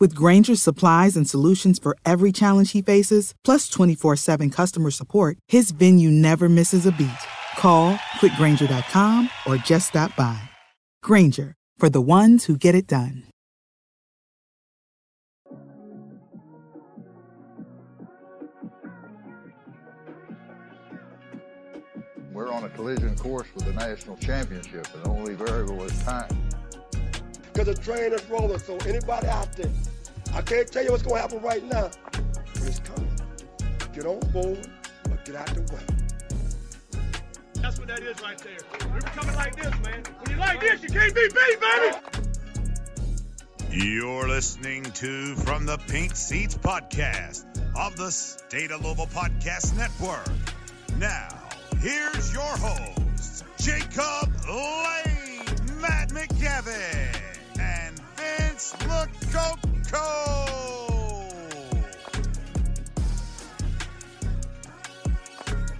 With 0.00 0.14
Grainger's 0.14 0.62
supplies 0.62 1.16
and 1.16 1.28
solutions 1.28 1.80
for 1.80 1.96
every 2.04 2.30
challenge 2.30 2.70
he 2.70 2.82
faces, 2.82 3.34
plus 3.44 3.68
24 3.68 4.16
7 4.16 4.50
customer 4.50 4.90
support, 4.90 5.38
his 5.48 5.72
venue 5.72 6.10
never 6.10 6.48
misses 6.48 6.86
a 6.86 6.92
beat. 6.92 7.10
Call 7.56 7.96
clickgrainger.com 8.20 9.28
or 9.46 9.56
just 9.56 9.88
stop 9.88 10.14
by. 10.14 10.40
Granger, 11.02 11.54
for 11.76 11.90
the 11.90 12.00
ones 12.00 12.44
who 12.44 12.56
get 12.56 12.76
it 12.76 12.86
done. 12.86 13.24
We're 22.32 22.52
on 22.52 22.62
a 22.62 22.68
collision 22.68 23.16
course 23.16 23.48
with 23.52 23.64
the 23.64 23.72
national 23.72 24.16
championship, 24.18 24.86
and 24.94 25.02
the 25.02 25.08
only 25.08 25.34
variable 25.34 25.82
is 25.82 25.98
time. 26.04 26.28
Because 27.58 27.74
the 27.74 27.82
train 27.82 28.12
is 28.12 28.24
rolling, 28.30 28.60
so 28.60 28.76
anybody 28.86 29.26
out 29.26 29.52
there, 29.54 29.68
I 30.32 30.42
can't 30.42 30.70
tell 30.70 30.84
you 30.84 30.92
what's 30.92 31.02
going 31.02 31.16
to 31.16 31.22
happen 31.22 31.42
right 31.42 31.64
now, 31.64 31.90
but 32.12 32.62
it's 32.62 32.78
coming. 32.78 33.10
Get 33.92 34.06
on 34.06 34.20
board 34.30 34.64
or 35.10 35.18
get 35.24 35.34
out 35.34 35.46
the 35.48 35.62
way. 35.74 35.82
That's 37.54 37.80
what 37.80 37.88
that 37.88 37.98
is 37.98 38.22
right 38.22 38.38
there. 38.38 38.58
We're 38.92 39.00
coming 39.00 39.34
like 39.34 39.56
this, 39.56 39.74
man. 39.84 40.04
When 40.04 40.30
you 40.30 40.36
like 40.36 40.60
this, 40.60 40.84
you 40.84 40.88
can't 40.88 41.12
be 41.12 41.26
beat, 41.26 41.60
baby. 41.60 41.96
You're 43.72 44.28
listening 44.28 44.84
to 44.84 45.34
From 45.34 45.66
the 45.66 45.78
Pink 45.78 46.14
Seats 46.14 46.56
podcast 46.56 47.44
of 47.76 47.96
the 47.96 48.12
State 48.12 48.70
of 48.70 48.84
Louisville 48.84 49.08
Podcast 49.08 49.76
Network. 49.76 50.30
Now, 50.96 51.26
here's 51.80 52.32
your 52.32 52.56
hosts, 52.56 53.42
Jacob 53.58 54.32
Lane, 54.46 55.80
Matt 55.80 56.10
McGavick, 56.10 57.14
and 57.14 57.17
Vince 58.58 58.72
Lococo. 58.82 60.58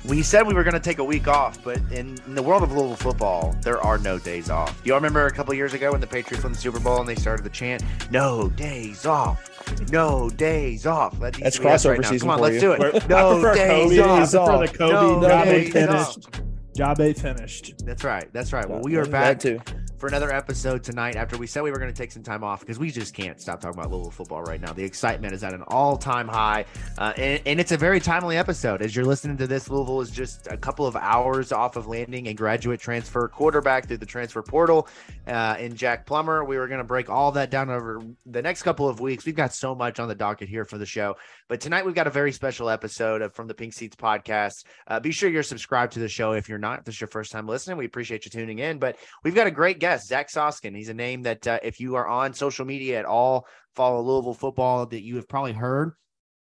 We 0.05 0.23
said 0.23 0.47
we 0.47 0.55
were 0.55 0.62
going 0.62 0.75
to 0.75 0.81
take 0.81 0.99
a 1.01 1.05
week 1.05 1.27
off, 1.29 1.62
but 1.62 1.77
in, 1.93 2.19
in 2.27 2.34
the 2.34 2.43
world 2.43 2.62
of 2.62 2.71
Louisville 2.73 2.94
football, 2.97 3.55
there 3.62 3.78
are 3.83 3.99
no 3.99 4.19
days 4.19 4.49
off. 4.49 4.71
Do 4.83 4.87
you 4.88 4.94
all 4.94 5.00
remember 5.00 5.27
a 5.27 5.31
couple 5.33 5.53
years 5.55 5.75
ago 5.75 5.91
when 5.93 6.00
the 6.00 6.06
Patriots 6.06 6.44
won 6.44 6.53
the 6.53 6.59
Super 6.59 6.78
Bowl 6.81 7.00
and 7.00 7.09
they 7.09 7.15
started 7.17 7.43
the 7.44 7.50
chant, 7.50 7.83
"No 8.11 8.49
days 8.50 9.05
off, 9.05 9.50
no 9.91 10.31
days 10.31 10.87
off"? 10.87 11.19
That 11.19 11.34
needs 11.34 11.43
That's 11.43 11.56
to 11.56 11.62
be 11.62 11.69
us 11.69 11.84
crossover 11.84 11.91
right 11.91 12.00
now. 12.00 12.09
season 12.11 12.28
Come 12.28 12.31
on, 12.31 12.38
for 12.38 12.43
let's 12.44 12.55
you. 12.55 12.61
do 12.61 12.72
it. 12.72 12.78
We're- 12.78 13.00
No 13.09 13.17
I 13.28 13.33
prefer 13.41 13.55
days 13.55 13.69
Kobe 13.91 13.99
off. 14.00 14.19
days 14.21 14.34
off. 14.37 14.49
I 14.49 14.67
the 14.67 14.72
Kobe 14.78 14.93
No 14.93 15.28
job 15.28 15.44
days 15.44 15.72
finished. 15.72 15.93
off. 15.93 16.43
Job 16.75 17.00
ain't 17.00 17.19
finished. 17.19 17.75
That's 17.84 18.05
right. 18.05 18.33
That's 18.33 18.53
right. 18.55 18.71
Well, 18.71 18.81
we 18.83 18.94
Yeah, 18.94 19.00
are 19.00 19.05
that 19.06 19.11
back 19.11 19.41
too. 19.41 19.61
For 19.98 20.06
another 20.06 20.32
episode 20.32 20.84
tonight 20.84 21.16
after 21.16 21.36
we 21.36 21.47
said 21.47 21.62
we 21.64 21.72
were 21.72 21.78
going 21.78 21.92
to 21.92 21.97
take 21.97 22.12
some 22.12 22.22
time 22.22 22.44
off 22.44 22.60
because 22.60 22.78
we 22.78 22.88
just 22.88 23.14
can't 23.14 23.41
stop 23.41 23.60
talking 23.60 23.78
about 23.78 23.91
Louisville 23.91 24.12
football 24.12 24.42
right 24.42 24.60
now. 24.60 24.72
The 24.72 24.84
excitement 24.84 25.34
is 25.34 25.42
at 25.42 25.53
an 25.53 25.64
all 25.66 25.97
time 25.97 26.28
high. 26.28 26.66
Uh, 26.98 27.12
and, 27.16 27.42
and 27.44 27.60
it's 27.60 27.72
a 27.72 27.76
very 27.76 27.98
timely 27.98 28.37
episode. 28.37 28.81
As 28.81 28.94
you're 28.94 29.04
listening 29.04 29.37
to 29.38 29.48
this, 29.48 29.69
Louisville 29.69 30.00
is 30.00 30.10
just 30.10 30.47
a 30.47 30.56
couple 30.56 30.87
of 30.87 30.94
hours 30.94 31.50
off 31.50 31.75
of 31.75 31.88
landing 31.88 32.28
a 32.28 32.34
graduate 32.34 32.78
transfer 32.78 33.26
quarterback 33.26 33.88
through 33.88 33.97
the 33.97 34.06
transfer 34.06 34.41
portal 34.41 34.87
uh, 35.26 35.56
in 35.58 35.75
Jack 35.75 36.06
Plummer. 36.06 36.44
We 36.44 36.58
were 36.58 36.69
going 36.69 36.78
to 36.78 36.84
break 36.84 37.10
all 37.10 37.32
that 37.32 37.50
down 37.50 37.69
over 37.69 38.00
the 38.25 38.42
next 38.42 38.62
couple 38.62 38.88
of 38.88 39.00
weeks. 39.00 39.26
We've 39.26 39.34
got 39.34 39.53
so 39.53 39.75
much 39.75 39.98
on 39.98 40.06
the 40.06 40.14
docket 40.14 40.48
here 40.48 40.64
for 40.64 40.78
the 40.78 40.87
show. 40.87 41.16
But 41.48 41.60
tonight 41.60 41.84
we've 41.84 41.94
got 41.94 42.06
a 42.06 42.10
very 42.10 42.31
special 42.31 42.70
episode 42.70 43.22
of 43.22 43.32
From 43.32 43.48
the 43.48 43.54
Pink 43.54 43.72
Seats 43.72 43.97
podcast. 43.97 44.64
Uh, 44.87 45.00
be 45.00 45.10
sure 45.10 45.28
you're 45.28 45.42
subscribed 45.42 45.94
to 45.94 45.98
the 45.98 46.08
show 46.08 46.32
if 46.32 46.48
you're 46.48 46.58
not. 46.58 46.81
If 46.81 46.84
this 46.84 46.94
is 46.97 47.00
your 47.00 47.08
first 47.08 47.32
time 47.32 47.48
listening, 47.48 47.78
we 47.78 47.87
appreciate 47.87 48.26
you 48.26 48.31
tuning 48.31 48.60
in. 48.60 48.78
But 48.78 48.97
we've 49.25 49.34
got 49.34 49.47
a 49.47 49.50
great 49.50 49.81
guest, 49.81 49.88
Zach 49.97 50.28
Soskin. 50.31 50.76
He's 50.76 50.88
a 50.88 50.94
name 50.94 51.22
that 51.22 51.47
uh, 51.47 51.59
if 51.62 51.81
you 51.81 51.97
are 51.97 52.06
on 52.06 52.34
social 52.34 52.65
media 52.65 52.99
at 52.99 53.04
all, 53.04 53.47
follow 53.75 54.03
Louisville 54.03 54.34
football, 54.34 54.87
that 54.87 55.03
you 55.03 55.16
have 55.16 55.28
probably 55.28 55.53
heard. 55.53 55.93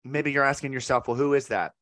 Maybe 0.04 0.32
you're 0.32 0.44
asking 0.44 0.74
yourself, 0.74 1.08
well, 1.08 1.18
who 1.18 1.34
is 1.34 1.48
that? 1.48 1.74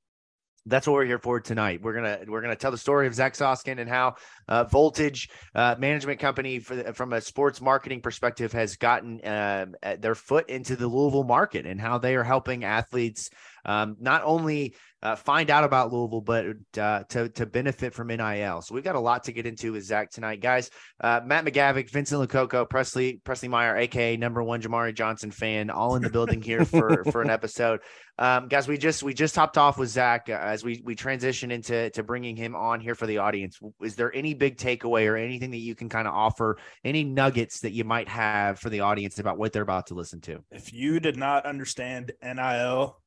That's 0.66 0.88
what 0.88 0.94
we're 0.94 1.06
here 1.06 1.19
for 1.19 1.41
tonight. 1.41 1.81
We're 1.81 1.94
gonna 1.94 2.19
we're 2.25 2.41
gonna 2.41 2.56
tell 2.56 2.72
the 2.72 2.78
story 2.78 3.06
of 3.06 3.13
Zach 3.13 3.34
Soskin 3.34 3.79
and 3.79 3.90
how 3.90 4.16
uh, 4.47 4.63
Voltage 4.63 5.29
uh, 5.53 5.75
Management 5.78 6.22
Company, 6.22 6.59
for 6.59 6.94
from 6.94 7.12
a 7.12 7.19
sports 7.19 7.59
marketing 7.59 8.00
perspective, 8.00 8.53
has 8.53 8.78
gotten 8.78 9.19
um, 9.25 9.75
uh, 9.84 9.97
their 10.00 10.16
foot 10.16 10.50
into 10.50 10.78
the 10.78 10.88
Louisville 10.88 11.25
market 11.25 11.66
and 11.66 11.81
how 11.81 11.97
they 11.97 12.16
are 12.16 12.24
helping 12.24 12.63
athletes 12.63 13.30
um, 13.66 13.97
not 14.00 14.24
only 14.24 14.75
uh, 15.03 15.18
find 15.18 15.50
out 15.50 15.66
about 15.66 15.91
Louisville, 15.91 16.22
but 16.22 16.46
uh, 16.79 17.03
to 17.09 17.28
to 17.29 17.46
benefit 17.46 17.94
from 17.94 18.07
NIL. 18.07 18.62
So 18.62 18.74
we've 18.74 18.84
got 18.85 18.96
a 18.96 19.01
lot 19.01 19.25
to 19.25 19.34
get 19.34 19.46
into 19.46 19.74
with 19.74 19.84
Zach 19.84 20.09
tonight, 20.12 20.40
guys. 20.40 20.69
Uh, 21.01 21.19
Matt 21.25 21.44
McGavick, 21.44 21.90
Vincent 21.90 22.22
Lococo, 22.22 22.69
Presley 22.69 23.19
Presley 23.25 23.50
Meyer, 23.50 23.75
aka 23.75 24.16
number 24.16 24.41
one 24.41 24.62
Jamari 24.62 24.96
Johnson 24.96 25.29
fan, 25.29 25.69
all 25.69 25.96
in 25.96 26.01
the 26.01 26.09
building 26.09 26.41
here 26.41 26.63
for 26.66 27.03
for 27.12 27.22
an 27.22 27.29
episode. 27.29 27.81
Um, 28.18 28.47
guys, 28.47 28.66
we 28.66 28.78
just 28.78 29.03
we 29.03 29.13
just 29.13 29.35
topped 29.35 29.57
off 29.57 29.78
with 29.78 29.90
Zach 29.90 30.30
uh, 30.30 30.34
as 30.34 30.63
we 30.63 30.81
we 30.85 30.95
transition 30.95 31.51
into 31.51 31.90
to 31.90 32.03
bringing 32.03 32.38
him 32.38 32.56
on 32.56 32.80
here 32.80 32.95
for 32.95 33.06
the 33.06 33.18
audience. 33.18 33.59
Is 33.81 33.95
there 33.95 34.16
any 34.16 34.34
big 34.34 34.56
takeaway 34.56 35.09
or 35.09 35.18
anything 35.18 35.51
that 35.51 35.57
you 35.57 35.75
can 35.75 35.90
kind 35.90 36.07
of 36.07 36.13
offer? 36.13 36.57
Any 36.85 37.03
nuggets 37.03 37.59
that 37.62 37.74
you 37.74 37.84
might 37.84 38.07
have 38.07 38.57
for 38.57 38.69
the 38.69 38.81
audience 38.81 39.19
about 39.19 39.38
what 39.38 39.51
they're 39.51 39.63
about 39.63 39.88
to 39.88 39.95
listen 39.95 40.22
to? 40.22 40.44
If 40.50 40.72
you 40.72 41.01
did 41.01 41.18
not 41.18 41.45
understand 41.45 42.13
NIL, 42.24 43.03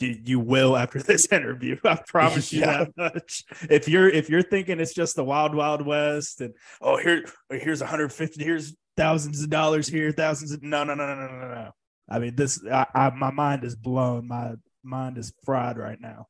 you, 0.00 0.18
you 0.24 0.40
will 0.40 0.76
after 0.76 1.02
this 1.02 1.26
interview. 1.32 1.76
I 1.84 2.00
promise 2.06 2.52
you 2.52 2.60
Yeah. 2.60 2.84
that 2.84 3.14
much. 3.14 3.44
If 3.70 3.88
you're 3.88 4.08
if 4.08 4.28
you're 4.30 4.42
thinking 4.42 4.80
it's 4.80 4.94
just 4.94 5.16
the 5.16 5.24
wild 5.24 5.54
wild 5.54 5.84
west 5.84 6.40
and 6.40 6.54
oh 6.80 6.96
here 6.96 7.24
here's 7.50 7.80
150 7.80 8.42
here's 8.44 8.76
thousands 8.96 9.42
of 9.42 9.50
dollars 9.50 9.88
here 9.88 10.10
thousands 10.12 10.52
of 10.52 10.62
no 10.62 10.84
no 10.84 10.94
no 10.94 11.06
no 11.06 11.14
no 11.14 11.26
no 11.40 11.54
no. 11.54 11.70
I 12.08 12.18
mean 12.18 12.34
this 12.36 12.60
I, 12.70 12.86
I 12.94 13.10
my 13.10 13.30
mind 13.30 13.64
is 13.64 13.76
blown. 13.76 14.26
My 14.28 14.54
mind 14.82 15.18
is 15.18 15.32
fried 15.44 15.78
right 15.78 16.00
now. 16.00 16.26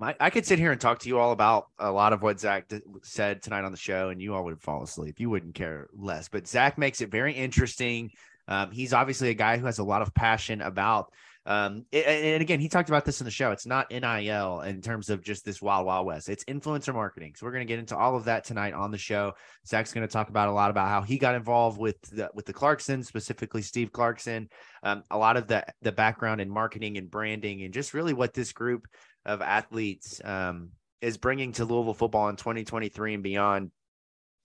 I, 0.00 0.14
I 0.20 0.30
could 0.30 0.44
sit 0.44 0.58
here 0.58 0.72
and 0.72 0.80
talk 0.80 0.98
to 1.00 1.08
you 1.08 1.18
all 1.18 1.30
about 1.32 1.66
a 1.78 1.90
lot 1.90 2.12
of 2.12 2.20
what 2.20 2.40
Zach 2.40 2.68
d- 2.68 2.80
said 3.04 3.40
tonight 3.42 3.64
on 3.64 3.70
the 3.70 3.78
show, 3.78 4.08
and 4.10 4.20
you 4.20 4.34
all 4.34 4.44
would 4.44 4.60
fall 4.60 4.82
asleep. 4.82 5.20
You 5.20 5.30
wouldn't 5.30 5.54
care 5.54 5.86
less. 5.94 6.28
But 6.28 6.48
Zach 6.48 6.76
makes 6.76 7.00
it 7.00 7.10
very 7.12 7.32
interesting. 7.32 8.10
Um, 8.48 8.72
he's 8.72 8.92
obviously 8.92 9.30
a 9.30 9.34
guy 9.34 9.56
who 9.56 9.66
has 9.66 9.78
a 9.78 9.84
lot 9.84 10.02
of 10.02 10.12
passion 10.12 10.60
about. 10.60 11.12
Um, 11.46 11.84
and 11.92 12.40
again, 12.40 12.58
he 12.58 12.68
talked 12.68 12.88
about 12.88 13.04
this 13.04 13.20
in 13.20 13.26
the 13.26 13.30
show. 13.30 13.50
It's 13.50 13.66
not 13.66 13.90
NIL 13.90 14.60
in 14.62 14.80
terms 14.80 15.10
of 15.10 15.22
just 15.22 15.44
this 15.44 15.60
wild, 15.60 15.86
wild 15.86 16.06
west. 16.06 16.28
It's 16.28 16.44
influencer 16.44 16.94
marketing. 16.94 17.34
So 17.36 17.44
we're 17.44 17.52
going 17.52 17.66
to 17.66 17.70
get 17.70 17.78
into 17.78 17.96
all 17.96 18.16
of 18.16 18.24
that 18.24 18.44
tonight 18.44 18.72
on 18.72 18.90
the 18.90 18.98
show. 18.98 19.34
Zach's 19.66 19.92
going 19.92 20.06
to 20.06 20.12
talk 20.12 20.30
about 20.30 20.48
a 20.48 20.52
lot 20.52 20.70
about 20.70 20.88
how 20.88 21.02
he 21.02 21.18
got 21.18 21.34
involved 21.34 21.78
with 21.78 22.00
the, 22.10 22.30
with 22.34 22.46
the 22.46 22.54
Clarkson, 22.54 23.02
specifically 23.02 23.60
Steve 23.60 23.92
Clarkson. 23.92 24.48
Um, 24.82 25.02
a 25.10 25.18
lot 25.18 25.36
of 25.36 25.46
the 25.46 25.64
the 25.82 25.92
background 25.92 26.40
in 26.40 26.48
marketing 26.48 26.96
and 26.96 27.10
branding, 27.10 27.62
and 27.62 27.74
just 27.74 27.94
really 27.94 28.14
what 28.14 28.32
this 28.32 28.52
group 28.52 28.86
of 29.26 29.42
athletes 29.42 30.20
um, 30.24 30.70
is 31.00 31.18
bringing 31.18 31.52
to 31.52 31.64
Louisville 31.64 31.94
football 31.94 32.28
in 32.28 32.36
2023 32.36 33.14
and 33.14 33.22
beyond. 33.22 33.70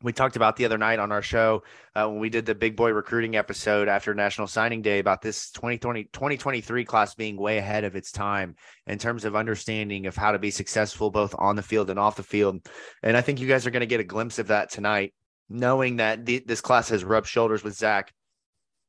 We 0.02 0.14
talked 0.14 0.38
about 0.38 0.56
the 0.56 0.64
other 0.64 0.78
night 0.78 1.00
on 1.00 1.12
our 1.12 1.22
show 1.22 1.64
uh, 1.94 2.08
when 2.08 2.20
we 2.20 2.30
did 2.30 2.46
the 2.46 2.56
big 2.56 2.78
boy 2.78 2.92
recruiting 2.92 3.36
episode 3.36 3.90
after 3.90 4.16
National 4.16 4.48
Signing 4.48 4.82
Day 4.82 5.00
about 5.00 5.22
this 5.22 5.52
2020 5.52 6.06
2023 6.06 6.86
class 6.86 7.16
being 7.16 7.36
way 7.36 7.58
ahead 7.58 7.84
of 7.84 7.98
its 7.98 8.10
time 8.10 8.56
in 8.88 8.98
terms 8.98 9.26
of 9.26 9.36
understanding 9.36 10.08
of 10.08 10.16
how 10.16 10.32
to 10.32 10.40
be 10.40 10.52
successful 10.52 11.12
both 11.12 11.36
on 11.38 11.58
the 11.58 11.62
field 11.62 11.90
and 11.90 12.00
off 12.00 12.16
the 12.16 12.24
field. 12.24 12.66
And 13.04 13.18
I 13.18 13.22
think 13.22 13.42
you 13.42 13.48
guys 13.48 13.68
are 13.68 13.72
going 13.72 13.82
to 13.82 13.88
get 13.88 14.00
a 14.00 14.06
glimpse 14.06 14.40
of 14.40 14.48
that 14.48 14.72
tonight, 14.72 15.14
knowing 15.50 15.98
that 15.98 16.26
this 16.26 16.62
class 16.62 16.88
has 16.90 17.04
rubbed 17.04 17.28
shoulders 17.28 17.62
with 17.62 17.76
Zach 17.76 18.14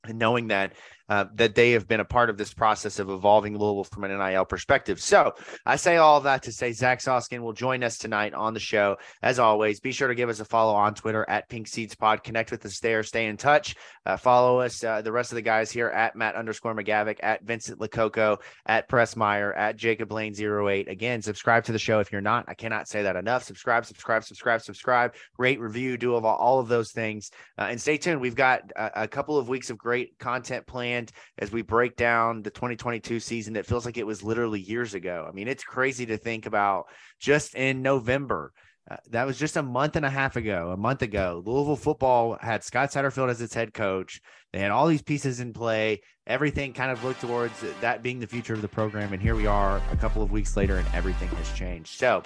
and 0.04 0.18
knowing 0.18 0.48
that 0.48 0.74
uh, 1.10 1.24
that 1.34 1.56
they 1.56 1.72
have 1.72 1.88
been 1.88 2.00
a 2.00 2.04
part 2.04 2.30
of 2.30 2.38
this 2.38 2.54
process 2.54 3.00
of 3.00 3.10
evolving 3.10 3.58
Louisville 3.58 3.84
from 3.84 4.04
an 4.04 4.16
NIL 4.16 4.44
perspective. 4.44 5.00
So 5.00 5.34
I 5.66 5.74
say 5.74 5.96
all 5.96 6.20
that 6.20 6.44
to 6.44 6.52
say 6.52 6.70
Zach 6.70 7.00
Soskin 7.00 7.40
will 7.40 7.52
join 7.52 7.82
us 7.82 7.98
tonight 7.98 8.32
on 8.32 8.54
the 8.54 8.60
show. 8.60 8.96
As 9.20 9.40
always, 9.40 9.80
be 9.80 9.90
sure 9.90 10.06
to 10.06 10.14
give 10.14 10.28
us 10.28 10.38
a 10.38 10.44
follow 10.44 10.72
on 10.72 10.94
Twitter 10.94 11.26
at 11.28 11.48
Pink 11.48 11.66
Seats 11.66 11.96
Pod. 11.96 12.22
Connect 12.22 12.52
with 12.52 12.64
us 12.64 12.78
there. 12.78 13.02
Stay 13.02 13.26
in 13.26 13.36
touch. 13.36 13.74
Uh, 14.06 14.16
follow 14.16 14.60
us, 14.60 14.84
uh, 14.84 15.02
the 15.02 15.10
rest 15.10 15.32
of 15.32 15.36
the 15.36 15.42
guys 15.42 15.70
here 15.70 15.88
at 15.88 16.14
Matt 16.14 16.36
underscore 16.36 16.74
McGavick, 16.74 17.18
at 17.22 17.42
Vincent 17.42 17.80
Lococo, 17.80 18.40
at 18.66 18.88
Press 18.88 19.16
Meyer, 19.16 19.52
at 19.54 19.76
Jacob 19.76 20.12
Lane 20.12 20.34
08. 20.40 20.88
Again, 20.88 21.20
subscribe 21.20 21.64
to 21.64 21.72
the 21.72 21.78
show 21.78 21.98
if 21.98 22.12
you're 22.12 22.20
not. 22.20 22.44
I 22.46 22.54
cannot 22.54 22.86
say 22.86 23.02
that 23.02 23.16
enough. 23.16 23.42
Subscribe, 23.42 23.84
subscribe, 23.84 24.22
subscribe, 24.22 24.62
subscribe, 24.62 25.14
rate, 25.38 25.58
review, 25.58 25.96
do 25.96 26.14
all, 26.14 26.24
all 26.24 26.60
of 26.60 26.68
those 26.68 26.92
things. 26.92 27.32
Uh, 27.58 27.66
and 27.70 27.80
stay 27.80 27.98
tuned. 27.98 28.20
We've 28.20 28.36
got 28.36 28.70
a, 28.76 29.02
a 29.02 29.08
couple 29.08 29.36
of 29.36 29.48
weeks 29.48 29.70
of 29.70 29.76
great 29.76 30.16
content 30.20 30.66
planned 30.66 31.00
as 31.38 31.52
we 31.52 31.62
break 31.62 31.97
down 31.97 32.43
the 32.43 32.50
2022 32.50 33.20
season 33.20 33.55
that 33.55 33.67
feels 33.67 33.87
like 33.87 33.97
it 33.97 34.06
was 34.06 34.23
literally 34.23 34.61
years 34.61 34.94
ago. 34.94 35.26
I 35.29 35.32
mean, 35.32 35.49
it's 35.49 35.64
crazy 35.64 36.06
to 36.06 36.17
think 36.17 36.47
about 36.47 36.87
just 37.19 37.55
in 37.55 37.82
November. 37.82 38.52
Uh, 38.91 38.97
that 39.11 39.26
was 39.26 39.38
just 39.38 39.56
a 39.56 39.62
month 39.62 39.97
and 39.97 40.05
a 40.05 40.11
half 40.11 40.37
ago. 40.37 40.70
A 40.73 40.76
month 40.76 41.02
ago, 41.02 41.43
Louisville 41.44 41.76
football 41.76 42.37
had 42.41 42.64
Scott 42.64 42.91
Satterfield 42.91 43.31
as 43.31 43.41
its 43.41 43.55
head 43.55 43.73
coach. 43.73 44.20
They 44.52 44.58
had 44.58 44.73
all 44.73 44.88
these 44.88 45.02
pieces 45.02 45.38
in 45.38 45.52
play. 45.52 46.00
Everything 46.26 46.73
kind 46.73 46.91
of 46.91 47.05
looked 47.05 47.20
towards 47.20 47.55
that 47.81 48.03
being 48.03 48.19
the 48.19 48.26
future 48.26 48.55
of 48.55 48.62
the 48.62 48.69
program. 48.69 49.12
And 49.12 49.23
here 49.23 49.37
we 49.37 49.46
are 49.46 49.81
a 49.93 49.96
couple 49.96 50.23
of 50.23 50.32
weeks 50.32 50.56
later, 50.56 50.76
and 50.79 50.88
everything 50.93 51.29
has 51.29 51.53
changed. 51.53 51.99
So, 51.99 52.23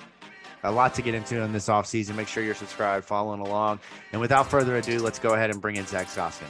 a 0.63 0.73
lot 0.73 0.95
to 0.95 1.03
get 1.03 1.15
into 1.15 1.43
in 1.43 1.53
this 1.53 1.69
offseason. 1.69 2.15
Make 2.15 2.29
sure 2.29 2.43
you're 2.43 2.55
subscribed, 2.55 3.05
following 3.05 3.41
along. 3.41 3.81
And 4.13 4.21
without 4.21 4.49
further 4.51 4.77
ado, 4.77 4.99
let's 5.01 5.19
go 5.19 5.35
ahead 5.35 5.51
and 5.51 5.61
bring 5.61 5.77
in 5.77 5.87
Zach 5.87 6.07
Soskin. 6.07 6.49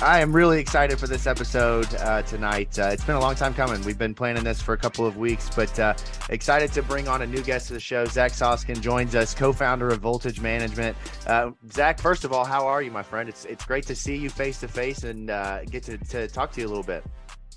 I 0.00 0.20
am 0.20 0.32
really 0.32 0.60
excited 0.60 0.96
for 0.96 1.08
this 1.08 1.26
episode 1.26 1.92
uh, 1.96 2.22
tonight. 2.22 2.78
Uh, 2.78 2.90
it's 2.92 3.04
been 3.04 3.16
a 3.16 3.20
long 3.20 3.34
time 3.34 3.52
coming. 3.52 3.84
We've 3.84 3.98
been 3.98 4.14
planning 4.14 4.44
this 4.44 4.62
for 4.62 4.72
a 4.72 4.78
couple 4.78 5.04
of 5.04 5.16
weeks, 5.16 5.50
but 5.56 5.76
uh, 5.80 5.94
excited 6.30 6.72
to 6.74 6.84
bring 6.84 7.08
on 7.08 7.22
a 7.22 7.26
new 7.26 7.42
guest 7.42 7.66
to 7.68 7.74
the 7.74 7.80
show. 7.80 8.04
Zach 8.04 8.30
Soskin 8.30 8.80
joins 8.80 9.16
us, 9.16 9.34
co-founder 9.34 9.88
of 9.88 9.98
Voltage 9.98 10.40
Management. 10.40 10.96
Uh, 11.26 11.50
Zach, 11.72 11.98
first 11.98 12.22
of 12.22 12.32
all, 12.32 12.44
how 12.44 12.64
are 12.64 12.80
you, 12.80 12.92
my 12.92 13.02
friend? 13.02 13.28
It's 13.28 13.44
it's 13.46 13.64
great 13.64 13.86
to 13.88 13.96
see 13.96 14.14
you 14.14 14.30
face 14.30 14.60
to 14.60 14.68
face 14.68 15.02
and 15.02 15.30
uh, 15.30 15.64
get 15.64 15.82
to, 15.84 15.98
to 15.98 16.28
talk 16.28 16.52
to 16.52 16.60
you 16.60 16.68
a 16.68 16.70
little 16.70 16.84
bit. 16.84 17.02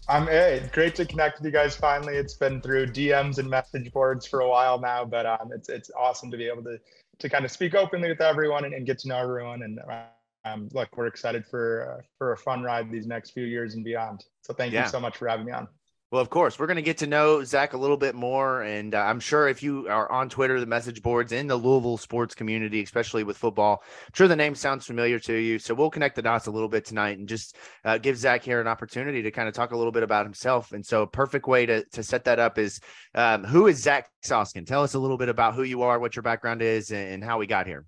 I'm 0.10 0.26
hey, 0.26 0.68
great 0.74 0.96
to 0.96 1.06
connect 1.06 1.38
with 1.38 1.46
you 1.46 1.52
guys. 1.52 1.76
Finally, 1.76 2.16
it's 2.16 2.34
been 2.34 2.60
through 2.60 2.88
DMs 2.88 3.38
and 3.38 3.48
message 3.48 3.94
boards 3.94 4.26
for 4.26 4.40
a 4.40 4.50
while 4.50 4.80
now, 4.80 5.06
but 5.06 5.28
um, 5.28 5.52
it's 5.54 5.70
it's 5.70 5.92
awesome 5.96 6.32
to 6.32 6.38
be 6.38 6.48
able 6.48 6.64
to 6.64 6.80
to 7.20 7.30
kind 7.30 7.46
of 7.46 7.52
speak 7.52 7.76
openly 7.76 8.10
with 8.10 8.20
everyone 8.20 8.66
and, 8.66 8.74
and 8.74 8.88
get 8.88 8.98
to 8.98 9.08
know 9.08 9.18
everyone 9.18 9.62
and 9.62 9.78
uh, 9.78 10.06
um, 10.46 10.70
look, 10.74 10.90
we're 10.98 11.08
excited 11.08 11.46
for 11.46 11.98
uh, 12.00 12.02
for 12.18 12.34
a 12.34 12.38
fun 12.38 12.64
ride 12.64 12.92
these 12.92 13.08
next 13.08 13.32
few 13.32 13.46
years 13.46 13.76
and 13.76 13.84
beyond. 13.84 14.26
So 14.42 14.54
thank 14.54 14.74
yeah. 14.74 14.84
you 14.84 14.90
so 14.90 15.00
much 15.00 15.18
for 15.18 15.28
having 15.28 15.46
me 15.46 15.52
on. 15.52 15.68
Well, 16.12 16.22
of 16.22 16.30
course, 16.30 16.60
we're 16.60 16.68
going 16.68 16.76
to 16.76 16.82
get 16.82 16.98
to 16.98 17.08
know 17.08 17.42
Zach 17.46 17.72
a 17.72 17.78
little 17.78 17.96
bit 17.96 18.16
more. 18.16 18.64
And 18.64 18.94
uh, 18.94 19.00
I'm 19.00 19.22
sure 19.22 19.48
if 19.48 19.64
you 19.64 19.88
are 19.88 20.12
on 20.12 20.28
Twitter, 20.28 20.60
the 20.60 20.66
message 20.66 21.02
boards 21.02 21.32
in 21.32 21.48
the 21.48 21.56
Louisville 21.56 21.96
sports 21.96 22.36
community, 22.36 22.84
especially 22.84 23.24
with 23.24 23.38
football, 23.38 23.82
I'm 23.82 24.14
sure 24.14 24.28
the 24.28 24.36
name 24.36 24.54
sounds 24.54 24.86
familiar 24.86 25.20
to 25.20 25.34
you. 25.34 25.58
So 25.58 25.74
we'll 25.74 25.90
connect 25.90 26.18
the 26.18 26.22
dots 26.22 26.48
a 26.48 26.52
little 26.52 26.68
bit 26.68 26.84
tonight 26.84 27.18
and 27.18 27.30
just 27.30 27.56
uh, 27.86 27.98
give 27.98 28.18
Zach 28.18 28.44
here 28.44 28.60
an 28.60 28.68
opportunity 28.68 29.22
to 29.22 29.32
kind 29.32 29.48
of 29.48 29.54
talk 29.54 29.72
a 29.72 29.78
little 29.78 29.94
bit 29.94 30.04
about 30.04 30.26
himself. 30.26 30.74
And 30.74 30.86
so 30.86 31.04
a 31.04 31.08
perfect 31.08 31.48
way 31.48 31.66
to, 31.66 31.86
to 31.86 32.04
set 32.04 32.26
that 32.26 32.40
up 32.40 32.58
is 32.58 32.82
um, 33.16 33.46
who 33.46 33.68
is 33.68 33.82
Zach 33.82 34.10
Soskin? 34.22 34.66
Tell 34.66 34.84
us 34.84 34.96
a 34.96 35.00
little 35.00 35.18
bit 35.18 35.30
about 35.30 35.56
who 35.56 35.64
you 35.64 35.82
are, 35.84 35.98
what 35.98 36.18
your 36.18 36.24
background 36.24 36.62
is, 36.62 36.92
and 36.92 37.24
how 37.24 37.38
we 37.38 37.48
got 37.48 37.68
here. 37.68 37.86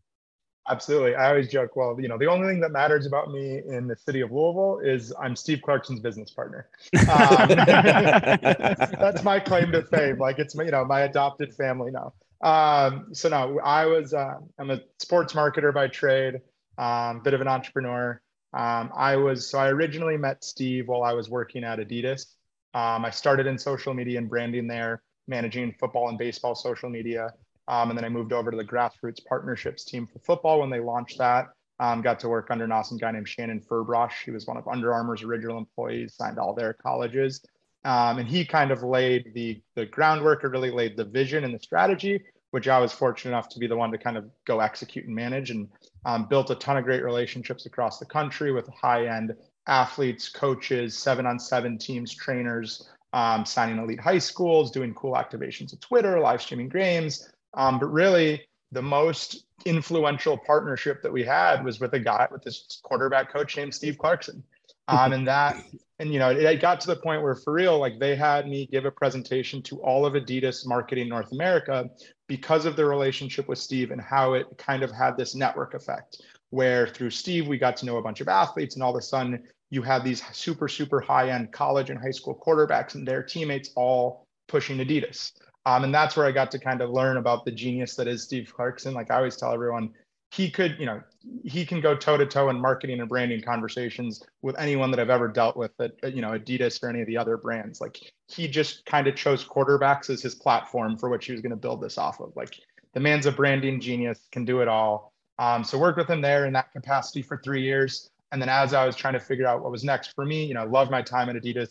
Absolutely. 0.69 1.13
I 1.15 1.29
always 1.29 1.49
joke, 1.49 1.75
well, 1.75 1.99
you 1.99 2.07
know, 2.07 2.17
the 2.17 2.27
only 2.27 2.47
thing 2.47 2.61
that 2.61 2.71
matters 2.71 3.05
about 3.05 3.31
me 3.31 3.61
in 3.67 3.85
the 3.87 3.97
city 3.97 4.21
of 4.21 4.31
Louisville 4.31 4.79
is 4.79 5.13
I'm 5.19 5.35
Steve 5.35 5.61
Clarkson's 5.61 5.99
business 5.99 6.31
partner. 6.31 6.69
Um, 6.93 7.49
that's 7.49 9.23
my 9.23 9.41
claim 9.41 9.73
to 9.73 9.83
fame. 9.83 10.19
Like 10.19 10.39
it's, 10.39 10.55
you 10.55 10.71
know, 10.71 10.85
my 10.85 11.01
adopted 11.01 11.53
family 11.53 11.91
now. 11.91 12.13
Um, 12.41 13.13
so 13.13 13.27
no, 13.27 13.59
I 13.59 13.85
was, 13.85 14.13
uh, 14.13 14.35
I'm 14.57 14.71
a 14.71 14.79
sports 14.99 15.33
marketer 15.33 15.73
by 15.73 15.87
trade, 15.87 16.39
um, 16.77 17.21
bit 17.21 17.33
of 17.33 17.41
an 17.41 17.47
entrepreneur. 17.47 18.21
Um, 18.53 18.91
I 18.95 19.17
was, 19.17 19.49
so 19.49 19.59
I 19.59 19.69
originally 19.69 20.15
met 20.15 20.45
Steve 20.45 20.87
while 20.87 21.03
I 21.03 21.13
was 21.13 21.29
working 21.29 21.65
at 21.65 21.79
Adidas. 21.79 22.27
Um, 22.73 23.03
I 23.03 23.09
started 23.09 23.47
in 23.47 23.57
social 23.57 23.93
media 23.93 24.17
and 24.17 24.29
branding 24.29 24.67
there, 24.67 25.03
managing 25.27 25.75
football 25.79 26.09
and 26.09 26.17
baseball 26.17 26.55
social 26.55 26.89
media. 26.89 27.33
Um, 27.67 27.89
and 27.89 27.97
then 27.97 28.05
I 28.05 28.09
moved 28.09 28.33
over 28.33 28.51
to 28.51 28.57
the 28.57 28.63
grassroots 28.63 29.23
partnerships 29.25 29.85
team 29.85 30.07
for 30.07 30.19
football 30.19 30.59
when 30.59 30.69
they 30.69 30.79
launched 30.79 31.17
that. 31.19 31.47
Um, 31.79 32.01
got 32.01 32.19
to 32.21 32.29
work 32.29 32.47
under 32.51 32.65
an 32.65 32.71
awesome 32.71 32.97
guy 32.97 33.11
named 33.11 33.27
Shannon 33.27 33.61
Furbrosh. 33.61 34.23
He 34.25 34.31
was 34.31 34.45
one 34.45 34.57
of 34.57 34.67
Under 34.67 34.93
Armour's 34.93 35.23
original 35.23 35.57
employees, 35.57 36.15
signed 36.15 36.39
all 36.39 36.53
their 36.53 36.73
colleges. 36.73 37.41
Um, 37.85 38.19
and 38.19 38.27
he 38.27 38.45
kind 38.45 38.71
of 38.71 38.83
laid 38.83 39.33
the, 39.33 39.61
the 39.75 39.85
groundwork 39.85 40.43
or 40.43 40.49
really 40.49 40.71
laid 40.71 40.95
the 40.95 41.03
vision 41.03 41.43
and 41.43 41.53
the 41.53 41.59
strategy, 41.59 42.23
which 42.51 42.67
I 42.67 42.79
was 42.79 42.93
fortunate 42.93 43.31
enough 43.31 43.49
to 43.49 43.59
be 43.59 43.67
the 43.67 43.75
one 43.75 43.91
to 43.91 43.97
kind 43.97 44.15
of 44.15 44.29
go 44.45 44.59
execute 44.59 45.05
and 45.05 45.15
manage 45.15 45.51
and 45.51 45.67
um, 46.05 46.27
built 46.27 46.49
a 46.49 46.55
ton 46.55 46.77
of 46.77 46.83
great 46.85 47.03
relationships 47.03 47.65
across 47.65 47.99
the 47.99 48.05
country 48.05 48.53
with 48.53 48.69
high 48.69 49.07
end 49.07 49.35
athletes, 49.67 50.29
coaches, 50.29 50.97
seven 50.97 51.25
on 51.25 51.39
seven 51.39 51.77
teams, 51.77 52.13
trainers, 52.13 52.87
um, 53.13 53.45
signing 53.45 53.77
elite 53.77 53.99
high 53.99 54.17
schools, 54.17 54.71
doing 54.71 54.93
cool 54.93 55.13
activations 55.13 55.73
of 55.73 55.79
Twitter, 55.79 56.19
live 56.19 56.41
streaming 56.41 56.69
games, 56.69 57.29
um, 57.53 57.79
but 57.79 57.87
really, 57.87 58.41
the 58.71 58.81
most 58.81 59.45
influential 59.65 60.37
partnership 60.37 61.01
that 61.03 61.11
we 61.11 61.23
had 61.23 61.63
was 61.63 61.79
with 61.79 61.93
a 61.93 61.99
guy 61.99 62.27
with 62.31 62.43
this 62.43 62.81
quarterback 62.83 63.31
coach 63.31 63.55
named 63.55 63.73
Steve 63.73 63.97
Clarkson. 63.97 64.43
Um, 64.89 65.13
and 65.13 65.27
that, 65.27 65.55
and 65.99 66.11
you 66.11 66.19
know, 66.19 66.29
it, 66.29 66.39
it, 66.39 66.59
got 66.59 66.81
to 66.81 66.87
the 66.87 66.97
point 66.97 67.21
where 67.21 67.35
for 67.35 67.53
real, 67.53 67.79
like 67.79 67.99
they 67.99 68.15
had 68.15 68.47
me 68.47 68.67
give 68.69 68.83
a 68.83 68.91
presentation 68.91 69.61
to 69.63 69.77
all 69.81 70.05
of 70.05 70.13
Adidas 70.13 70.67
marketing 70.67 71.07
North 71.07 71.31
America 71.31 71.89
because 72.27 72.65
of 72.65 72.75
the 72.75 72.83
relationship 72.83 73.47
with 73.47 73.59
Steve 73.59 73.91
and 73.91 74.01
how 74.01 74.33
it 74.33 74.47
kind 74.57 74.83
of 74.83 74.91
had 74.91 75.15
this 75.15 75.35
network 75.35 75.73
effect 75.73 76.21
where 76.49 76.87
through 76.87 77.09
Steve, 77.09 77.47
we 77.47 77.57
got 77.57 77.77
to 77.77 77.85
know 77.85 77.97
a 77.97 78.01
bunch 78.01 78.21
of 78.21 78.27
athletes 78.27 78.75
and 78.75 78.83
all 78.83 78.91
of 78.91 78.99
a 78.99 79.01
sudden 79.01 79.41
you 79.69 79.81
had 79.81 80.03
these 80.03 80.21
super, 80.33 80.67
super 80.67 80.99
high 80.99 81.29
end 81.29 81.51
college 81.51 81.89
and 81.89 81.99
high 81.99 82.11
school 82.11 82.39
quarterbacks 82.45 82.95
and 82.95 83.07
their 83.07 83.23
teammates 83.23 83.71
all 83.75 84.27
pushing 84.47 84.77
Adidas. 84.77 85.31
Um, 85.65 85.85
and 85.85 85.93
that's 85.93 86.17
where 86.17 86.25
I 86.25 86.31
got 86.31 86.51
to 86.51 86.59
kind 86.59 86.81
of 86.81 86.89
learn 86.89 87.17
about 87.17 87.45
the 87.45 87.51
genius 87.51 87.95
that 87.95 88.07
is 88.07 88.23
Steve 88.23 88.51
Clarkson. 88.53 88.93
Like 88.93 89.11
I 89.11 89.17
always 89.17 89.37
tell 89.37 89.53
everyone, 89.53 89.91
he 90.31 90.49
could, 90.49 90.75
you 90.79 90.85
know, 90.85 91.01
he 91.43 91.65
can 91.65 91.79
go 91.79 91.95
toe 91.95 92.17
to 92.17 92.25
toe 92.25 92.49
in 92.49 92.59
marketing 92.59 92.99
and 92.99 93.07
branding 93.07 93.41
conversations 93.41 94.21
with 94.41 94.59
anyone 94.59 94.89
that 94.91 94.99
I've 94.99 95.11
ever 95.11 95.27
dealt 95.27 95.55
with 95.55 95.71
at, 95.79 95.93
you 96.13 96.21
know, 96.21 96.31
Adidas 96.31 96.81
or 96.83 96.89
any 96.89 97.01
of 97.01 97.07
the 97.07 97.17
other 97.17 97.37
brands. 97.37 97.79
Like 97.79 97.99
he 98.27 98.47
just 98.47 98.85
kind 98.85 99.07
of 99.07 99.15
chose 99.15 99.45
quarterbacks 99.45 100.09
as 100.09 100.21
his 100.21 100.33
platform 100.35 100.97
for 100.97 101.09
which 101.09 101.27
he 101.27 101.31
was 101.31 101.41
going 101.41 101.51
to 101.51 101.55
build 101.55 101.81
this 101.81 101.97
off 101.97 102.19
of. 102.19 102.35
Like 102.35 102.59
the 102.93 102.99
man's 102.99 103.27
a 103.27 103.31
branding 103.31 103.79
genius, 103.79 104.27
can 104.31 104.43
do 104.43 104.61
it 104.61 104.67
all. 104.67 105.13
Um, 105.39 105.63
so 105.63 105.77
worked 105.77 105.97
with 105.97 106.09
him 106.09 106.21
there 106.21 106.45
in 106.45 106.53
that 106.53 106.71
capacity 106.71 107.21
for 107.21 107.39
three 107.43 107.61
years. 107.61 108.09
And 108.31 108.41
then 108.41 108.49
as 108.49 108.73
I 108.73 108.85
was 108.85 108.95
trying 108.95 109.13
to 109.13 109.19
figure 109.19 109.45
out 109.45 109.61
what 109.61 109.71
was 109.71 109.83
next 109.83 110.13
for 110.15 110.25
me, 110.25 110.45
you 110.45 110.55
know, 110.55 110.61
I 110.61 110.65
loved 110.65 110.89
my 110.89 111.03
time 111.03 111.29
at 111.29 111.35
Adidas, 111.35 111.69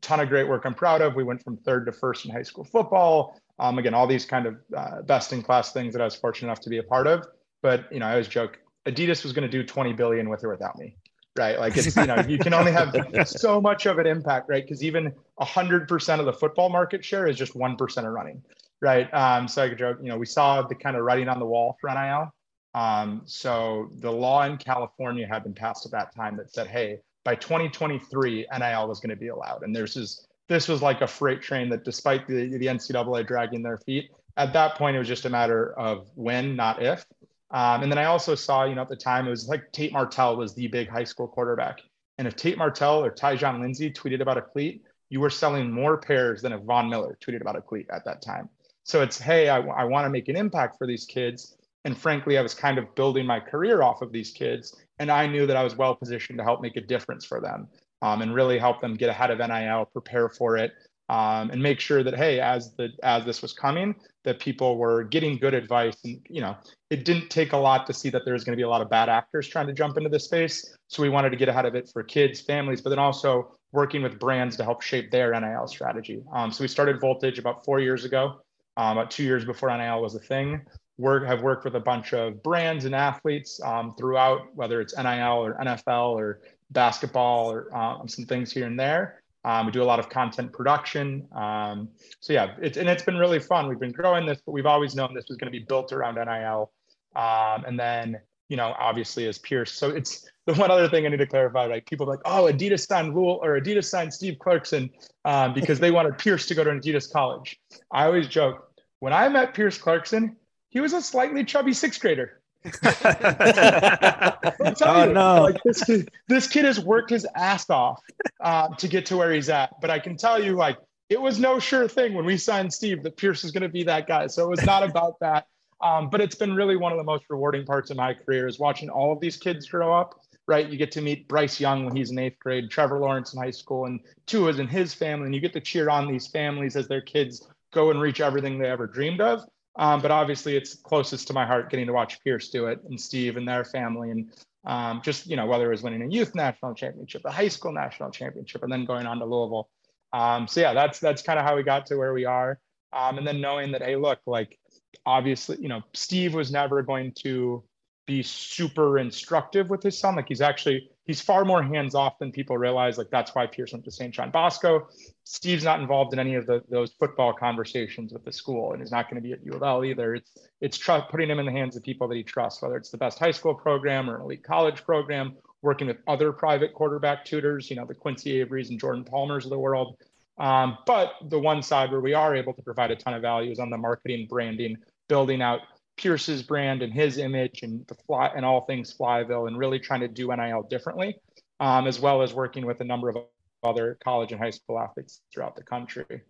ton 0.00 0.20
of 0.20 0.28
great 0.28 0.48
work 0.48 0.64
I'm 0.64 0.74
proud 0.74 1.00
of. 1.00 1.14
We 1.14 1.24
went 1.24 1.42
from 1.42 1.56
third 1.58 1.86
to 1.86 1.92
first 1.92 2.24
in 2.24 2.30
high 2.30 2.42
school 2.42 2.64
football. 2.64 3.40
Um, 3.58 3.78
again, 3.78 3.94
all 3.94 4.06
these 4.06 4.24
kind 4.24 4.46
of 4.46 4.56
uh, 4.76 5.02
best 5.02 5.32
in 5.32 5.42
class 5.42 5.72
things 5.72 5.92
that 5.94 6.02
I 6.02 6.04
was 6.04 6.16
fortunate 6.16 6.48
enough 6.48 6.60
to 6.60 6.70
be 6.70 6.78
a 6.78 6.82
part 6.82 7.06
of. 7.06 7.26
But 7.62 7.92
you 7.92 8.00
know, 8.00 8.06
I 8.06 8.12
always 8.12 8.28
joke 8.28 8.58
Adidas 8.86 9.22
was 9.22 9.32
going 9.32 9.48
to 9.48 9.48
do 9.48 9.64
20 9.64 9.92
billion 9.92 10.28
with 10.28 10.44
or 10.44 10.50
without 10.50 10.78
me, 10.78 10.96
right? 11.36 11.58
Like 11.58 11.76
it's 11.76 11.96
you 11.96 12.06
know 12.06 12.16
you 12.28 12.38
can 12.38 12.52
only 12.54 12.72
have 12.72 12.94
so 13.26 13.60
much 13.60 13.86
of 13.86 13.98
an 13.98 14.06
impact, 14.06 14.48
right? 14.48 14.62
Because 14.62 14.82
even 14.82 15.12
100% 15.40 16.20
of 16.20 16.26
the 16.26 16.32
football 16.32 16.68
market 16.68 17.04
share 17.04 17.26
is 17.26 17.36
just 17.36 17.54
one 17.54 17.76
percent 17.76 18.06
of 18.06 18.12
running, 18.12 18.42
right? 18.80 19.12
Um, 19.14 19.48
so 19.48 19.62
I 19.62 19.68
could 19.68 19.78
joke, 19.78 19.98
you 20.02 20.08
know, 20.08 20.18
we 20.18 20.26
saw 20.26 20.62
the 20.62 20.74
kind 20.74 20.96
of 20.96 21.02
writing 21.02 21.28
on 21.28 21.38
the 21.38 21.46
wall 21.46 21.76
for 21.80 21.90
NIL. 21.90 22.32
Um, 22.74 23.22
so 23.24 23.90
the 24.00 24.10
law 24.10 24.44
in 24.44 24.56
California 24.56 25.26
had 25.26 25.44
been 25.44 25.54
passed 25.54 25.86
at 25.86 25.92
that 25.92 26.14
time 26.14 26.36
that 26.36 26.52
said, 26.52 26.66
hey, 26.66 26.98
by 27.24 27.34
2023, 27.34 28.46
NIL 28.58 28.88
was 28.88 29.00
going 29.00 29.10
to 29.10 29.16
be 29.16 29.28
allowed. 29.28 29.62
And 29.62 29.74
there's 29.74 29.94
this, 29.94 30.26
this 30.48 30.68
was 30.68 30.82
like 30.82 31.00
a 31.00 31.06
freight 31.06 31.40
train 31.42 31.68
that 31.70 31.84
despite 31.84 32.26
the, 32.26 32.56
the 32.58 32.66
NCAA 32.66 33.26
dragging 33.26 33.62
their 33.62 33.78
feet, 33.78 34.10
at 34.36 34.52
that 34.52 34.76
point, 34.76 34.96
it 34.96 34.98
was 34.98 35.08
just 35.08 35.24
a 35.24 35.30
matter 35.30 35.72
of 35.78 36.08
when, 36.14 36.56
not 36.56 36.82
if. 36.82 37.06
Um, 37.50 37.82
and 37.82 37.90
then 37.90 37.98
I 37.98 38.04
also 38.04 38.34
saw, 38.34 38.64
you 38.64 38.74
know, 38.74 38.82
at 38.82 38.88
the 38.88 38.96
time, 38.96 39.26
it 39.26 39.30
was 39.30 39.48
like 39.48 39.70
Tate 39.72 39.92
Martell 39.92 40.36
was 40.36 40.54
the 40.54 40.66
big 40.66 40.88
high 40.88 41.04
school 41.04 41.28
quarterback. 41.28 41.78
And 42.18 42.26
if 42.28 42.36
Tate 42.36 42.58
Martell 42.58 43.04
or 43.04 43.10
Tyjon 43.10 43.60
Lindsey 43.60 43.90
tweeted 43.90 44.20
about 44.20 44.38
a 44.38 44.42
cleat, 44.42 44.82
you 45.08 45.20
were 45.20 45.30
selling 45.30 45.70
more 45.70 45.96
pairs 45.96 46.42
than 46.42 46.52
if 46.52 46.62
Von 46.62 46.88
Miller 46.88 47.16
tweeted 47.24 47.40
about 47.40 47.56
a 47.56 47.60
cleat 47.60 47.86
at 47.90 48.04
that 48.04 48.22
time. 48.22 48.48
So 48.82 49.02
it's, 49.02 49.18
hey, 49.18 49.48
I, 49.48 49.60
I 49.60 49.84
want 49.84 50.04
to 50.04 50.10
make 50.10 50.28
an 50.28 50.36
impact 50.36 50.76
for 50.78 50.86
these 50.86 51.04
kids. 51.04 51.56
And 51.84 51.96
frankly, 51.96 52.38
I 52.38 52.42
was 52.42 52.54
kind 52.54 52.78
of 52.78 52.94
building 52.94 53.26
my 53.26 53.40
career 53.40 53.82
off 53.82 54.02
of 54.02 54.12
these 54.12 54.30
kids. 54.30 54.74
And 54.98 55.10
I 55.10 55.26
knew 55.26 55.46
that 55.46 55.56
I 55.56 55.64
was 55.64 55.76
well 55.76 55.94
positioned 55.96 56.38
to 56.38 56.44
help 56.44 56.60
make 56.62 56.76
a 56.76 56.80
difference 56.80 57.24
for 57.24 57.40
them 57.40 57.68
um, 58.02 58.22
and 58.22 58.34
really 58.34 58.58
help 58.58 58.80
them 58.80 58.94
get 58.94 59.08
ahead 59.10 59.30
of 59.30 59.38
NIL, 59.38 59.86
prepare 59.86 60.28
for 60.28 60.56
it. 60.56 60.72
um, 61.08 61.50
and 61.50 61.62
make 61.62 61.80
sure 61.80 62.02
that 62.02 62.16
hey, 62.16 62.40
as 62.40 62.74
the 62.76 62.88
as 63.02 63.24
this 63.24 63.42
was 63.42 63.52
coming, 63.52 63.94
that 64.24 64.40
people 64.40 64.78
were 64.78 65.04
getting 65.04 65.38
good 65.38 65.54
advice. 65.54 65.96
And 66.04 66.20
you 66.30 66.40
know, 66.40 66.56
it 66.90 67.04
didn't 67.04 67.28
take 67.30 67.52
a 67.52 67.56
lot 67.58 67.86
to 67.86 67.92
see 67.92 68.10
that 68.10 68.24
there 68.24 68.32
was 68.34 68.44
going 68.44 68.54
to 68.54 68.56
be 68.56 68.62
a 68.64 68.68
lot 68.68 68.80
of 68.80 68.88
bad 68.88 69.08
actors 69.08 69.48
trying 69.48 69.66
to 69.66 69.74
jump 69.74 69.96
into 69.98 70.08
this 70.08 70.24
space. 70.24 70.76
So 70.88 71.02
we 71.02 71.10
wanted 71.10 71.30
to 71.30 71.36
get 71.36 71.48
ahead 71.48 71.66
of 71.66 71.74
it 71.74 71.90
for 71.92 72.02
kids, 72.02 72.40
families, 72.40 72.80
but 72.80 72.90
then 72.90 72.98
also 72.98 73.52
working 73.72 74.02
with 74.02 74.18
brands 74.18 74.56
to 74.56 74.64
help 74.64 74.80
shape 74.82 75.10
their 75.10 75.38
NIL 75.38 75.66
strategy. 75.66 76.22
Um, 76.32 76.50
so 76.52 76.64
we 76.64 76.68
started 76.68 77.00
Voltage 77.00 77.38
about 77.38 77.64
four 77.64 77.80
years 77.80 78.04
ago, 78.04 78.40
um, 78.76 78.96
about 78.96 79.10
two 79.10 79.24
years 79.24 79.44
before 79.44 79.76
NIL 79.76 80.00
was 80.00 80.14
a 80.14 80.20
thing. 80.20 80.62
Work 80.98 81.26
have 81.26 81.42
worked 81.42 81.64
with 81.64 81.74
a 81.74 81.80
bunch 81.80 82.12
of 82.12 82.42
brands 82.42 82.84
and 82.84 82.94
athletes 82.94 83.60
um, 83.64 83.94
throughout, 83.96 84.54
whether 84.54 84.80
it's 84.80 84.96
NIL 84.96 85.44
or 85.44 85.58
NFL 85.60 86.10
or 86.10 86.40
basketball 86.70 87.50
or 87.50 87.74
um, 87.76 88.08
some 88.08 88.24
things 88.24 88.52
here 88.52 88.66
and 88.66 88.78
there. 88.78 89.22
Um, 89.44 89.66
we 89.66 89.72
do 89.72 89.82
a 89.82 89.84
lot 89.84 89.98
of 89.98 90.08
content 90.08 90.52
production. 90.52 91.28
Um, 91.34 91.88
so 92.20 92.32
yeah, 92.32 92.54
it's 92.62 92.78
and 92.78 92.88
it's 92.88 93.02
been 93.02 93.18
really 93.18 93.40
fun. 93.40 93.68
We've 93.68 93.80
been 93.80 93.92
growing 93.92 94.24
this, 94.24 94.40
but 94.44 94.52
we've 94.52 94.66
always 94.66 94.94
known 94.94 95.14
this 95.14 95.26
was 95.28 95.36
going 95.36 95.52
to 95.52 95.58
be 95.58 95.64
built 95.64 95.92
around 95.92 96.14
NIL. 96.14 96.72
Um, 97.14 97.64
and 97.66 97.78
then 97.78 98.20
you 98.48 98.56
know, 98.56 98.74
obviously 98.78 99.26
as 99.26 99.38
Pierce. 99.38 99.72
So 99.72 99.90
it's 99.90 100.28
the 100.46 100.54
one 100.54 100.70
other 100.70 100.88
thing 100.88 101.06
I 101.06 101.08
need 101.08 101.18
to 101.18 101.26
clarify. 101.26 101.66
Like 101.66 101.86
people 101.86 102.06
like, 102.06 102.20
oh, 102.24 102.44
Adidas 102.44 102.86
signed 102.86 103.14
Rule 103.14 103.40
or 103.42 103.58
Adidas 103.60 103.86
signed 103.86 104.12
Steve 104.12 104.38
Clarkson 104.38 104.90
um, 105.24 105.54
because 105.54 105.80
they 105.80 105.90
wanted 105.90 106.18
Pierce 106.18 106.46
to 106.46 106.54
go 106.54 106.64
to 106.64 106.70
an 106.70 106.80
Adidas 106.80 107.10
college. 107.10 107.58
I 107.90 108.06
always 108.06 108.28
joke 108.28 108.70
when 109.00 109.12
I 109.12 109.28
met 109.28 109.54
Pierce 109.54 109.78
Clarkson, 109.78 110.36
he 110.74 110.80
was 110.80 110.92
a 110.92 111.00
slightly 111.00 111.44
chubby 111.44 111.72
sixth 111.72 112.00
grader. 112.00 112.40
oh, 112.84 115.06
you, 115.06 115.12
no. 115.12 115.42
Like 115.42 115.62
this, 115.64 115.84
kid, 115.84 116.10
this 116.28 116.48
kid 116.48 116.64
has 116.64 116.80
worked 116.80 117.10
his 117.10 117.26
ass 117.36 117.70
off 117.70 118.02
uh, 118.40 118.68
to 118.74 118.88
get 118.88 119.06
to 119.06 119.16
where 119.16 119.32
he's 119.32 119.48
at. 119.48 119.80
But 119.80 119.90
I 119.90 120.00
can 120.00 120.16
tell 120.16 120.42
you, 120.42 120.56
like, 120.56 120.78
it 121.08 121.20
was 121.20 121.38
no 121.38 121.60
sure 121.60 121.86
thing 121.86 122.14
when 122.14 122.24
we 122.24 122.36
signed 122.36 122.72
Steve 122.72 123.04
that 123.04 123.16
Pierce 123.16 123.44
is 123.44 123.52
going 123.52 123.62
to 123.62 123.68
be 123.68 123.84
that 123.84 124.08
guy. 124.08 124.26
So 124.26 124.44
it 124.44 124.50
was 124.50 124.66
not 124.66 124.82
about 124.82 125.20
that. 125.20 125.46
Um, 125.80 126.10
but 126.10 126.20
it's 126.20 126.34
been 126.34 126.56
really 126.56 126.76
one 126.76 126.92
of 126.92 126.98
the 126.98 127.04
most 127.04 127.24
rewarding 127.28 127.64
parts 127.64 127.90
of 127.90 127.96
my 127.96 128.14
career 128.14 128.48
is 128.48 128.58
watching 128.58 128.88
all 128.88 129.12
of 129.12 129.20
these 129.20 129.36
kids 129.36 129.68
grow 129.68 129.94
up. 129.94 130.20
Right, 130.46 130.68
you 130.68 130.76
get 130.76 130.92
to 130.92 131.00
meet 131.00 131.26
Bryce 131.26 131.58
Young 131.58 131.86
when 131.86 131.96
he's 131.96 132.10
in 132.10 132.18
eighth 132.18 132.38
grade, 132.38 132.70
Trevor 132.70 132.98
Lawrence 132.98 133.32
in 133.32 133.40
high 133.40 133.50
school, 133.50 133.86
and 133.86 133.98
Tua's 134.26 134.58
in 134.58 134.68
his 134.68 134.92
family, 134.92 135.24
and 135.24 135.34
you 135.34 135.40
get 135.40 135.54
to 135.54 135.60
cheer 135.60 135.88
on 135.88 136.06
these 136.06 136.26
families 136.26 136.76
as 136.76 136.86
their 136.86 137.00
kids 137.00 137.48
go 137.72 137.90
and 137.90 137.98
reach 137.98 138.20
everything 138.20 138.58
they 138.58 138.68
ever 138.68 138.86
dreamed 138.86 139.22
of. 139.22 139.42
Um, 139.76 140.00
but 140.00 140.10
obviously, 140.10 140.56
it's 140.56 140.74
closest 140.74 141.26
to 141.28 141.32
my 141.32 141.44
heart 141.44 141.70
getting 141.70 141.86
to 141.86 141.92
watch 141.92 142.22
Pierce 142.22 142.48
do 142.48 142.66
it 142.66 142.80
and 142.88 143.00
Steve 143.00 143.36
and 143.36 143.46
their 143.46 143.64
family. 143.64 144.10
And 144.10 144.32
um, 144.64 145.02
just, 145.04 145.26
you 145.26 145.36
know, 145.36 145.46
whether 145.46 145.66
it 145.66 145.70
was 145.70 145.82
winning 145.82 146.02
a 146.02 146.08
youth 146.08 146.34
national 146.34 146.74
championship, 146.74 147.22
a 147.24 147.30
high 147.30 147.48
school 147.48 147.72
national 147.72 148.10
championship, 148.10 148.62
and 148.62 148.72
then 148.72 148.84
going 148.84 149.06
on 149.06 149.18
to 149.18 149.24
Louisville. 149.24 149.68
Um, 150.12 150.46
so, 150.46 150.60
yeah, 150.60 150.74
that's 150.74 151.00
that's 151.00 151.22
kind 151.22 151.38
of 151.38 151.44
how 151.44 151.56
we 151.56 151.62
got 151.62 151.86
to 151.86 151.96
where 151.96 152.14
we 152.14 152.24
are. 152.24 152.60
Um, 152.92 153.18
and 153.18 153.26
then 153.26 153.40
knowing 153.40 153.72
that, 153.72 153.82
hey, 153.82 153.96
look, 153.96 154.20
like 154.26 154.58
obviously, 155.04 155.58
you 155.60 155.68
know, 155.68 155.82
Steve 155.92 156.34
was 156.34 156.52
never 156.52 156.82
going 156.82 157.12
to 157.22 157.64
be 158.06 158.22
super 158.22 158.98
instructive 158.98 159.70
with 159.70 159.82
his 159.82 159.98
son. 159.98 160.16
Like 160.16 160.28
he's 160.28 160.40
actually 160.40 160.90
he's 161.04 161.20
far 161.20 161.44
more 161.44 161.62
hands 161.62 161.94
off 161.94 162.18
than 162.18 162.32
people 162.32 162.56
realize. 162.58 162.98
Like 162.98 163.10
that's 163.10 163.34
why 163.34 163.46
Pierce 163.46 163.72
went 163.72 163.84
to 163.86 163.90
St. 163.90 164.14
John 164.14 164.30
Bosco. 164.30 164.88
Steve's 165.24 165.64
not 165.64 165.80
involved 165.80 166.12
in 166.12 166.18
any 166.18 166.34
of 166.34 166.46
the, 166.46 166.62
those 166.68 166.92
football 166.92 167.32
conversations 167.32 168.12
with 168.12 168.24
the 168.24 168.32
school, 168.32 168.72
and 168.72 168.82
he's 168.82 168.90
not 168.90 169.08
going 169.08 169.20
to 169.20 169.26
be 169.26 169.32
at 169.32 169.44
U 169.44 169.52
of 169.54 169.62
L 169.62 169.84
either. 169.84 170.14
It's 170.14 170.30
it's 170.60 170.78
tr- 170.78 170.98
putting 171.10 171.30
him 171.30 171.38
in 171.38 171.46
the 171.46 171.52
hands 171.52 171.76
of 171.76 171.82
people 171.82 172.06
that 172.08 172.16
he 172.16 172.22
trusts, 172.22 172.60
whether 172.60 172.76
it's 172.76 172.90
the 172.90 172.98
best 172.98 173.18
high 173.18 173.30
school 173.30 173.54
program 173.54 174.08
or 174.08 174.16
an 174.16 174.22
elite 174.22 174.44
college 174.44 174.84
program, 174.84 175.34
working 175.62 175.86
with 175.86 175.96
other 176.06 176.30
private 176.30 176.74
quarterback 176.74 177.24
tutors, 177.24 177.70
you 177.70 177.76
know, 177.76 177.86
the 177.86 177.94
Quincy 177.94 178.44
Averys 178.44 178.68
and 178.68 178.78
Jordan 178.78 179.02
Palmers 179.02 179.44
of 179.44 179.50
the 179.50 179.58
world. 179.58 179.96
Um, 180.36 180.78
but 180.86 181.14
the 181.28 181.38
one 181.38 181.62
side 181.62 181.90
where 181.90 182.00
we 182.00 182.12
are 182.12 182.36
able 182.36 182.52
to 182.52 182.62
provide 182.62 182.90
a 182.90 182.96
ton 182.96 183.14
of 183.14 183.22
value 183.22 183.50
is 183.50 183.58
on 183.58 183.70
the 183.70 183.78
marketing, 183.78 184.26
branding, 184.28 184.76
building 185.08 185.40
out 185.40 185.60
Pierce's 185.96 186.42
brand 186.42 186.82
and 186.82 186.92
his 186.92 187.18
image 187.18 187.62
and 187.62 187.86
the 187.86 187.94
fly 187.94 188.30
and 188.34 188.44
all 188.44 188.62
things 188.62 188.92
Flyville 188.92 189.46
and 189.46 189.56
really 189.56 189.78
trying 189.78 190.00
to 190.00 190.08
do 190.08 190.34
NIL 190.34 190.64
differently, 190.68 191.16
um, 191.60 191.86
as 191.86 192.00
well 192.00 192.20
as 192.20 192.34
working 192.34 192.66
with 192.66 192.80
a 192.80 192.84
number 192.84 193.08
of 193.08 193.16
other 193.64 193.98
college 194.02 194.32
and 194.32 194.40
high 194.40 194.50
school 194.50 194.78
athletes 194.78 195.20
throughout 195.32 195.56
the 195.56 195.62
country. 195.62 196.22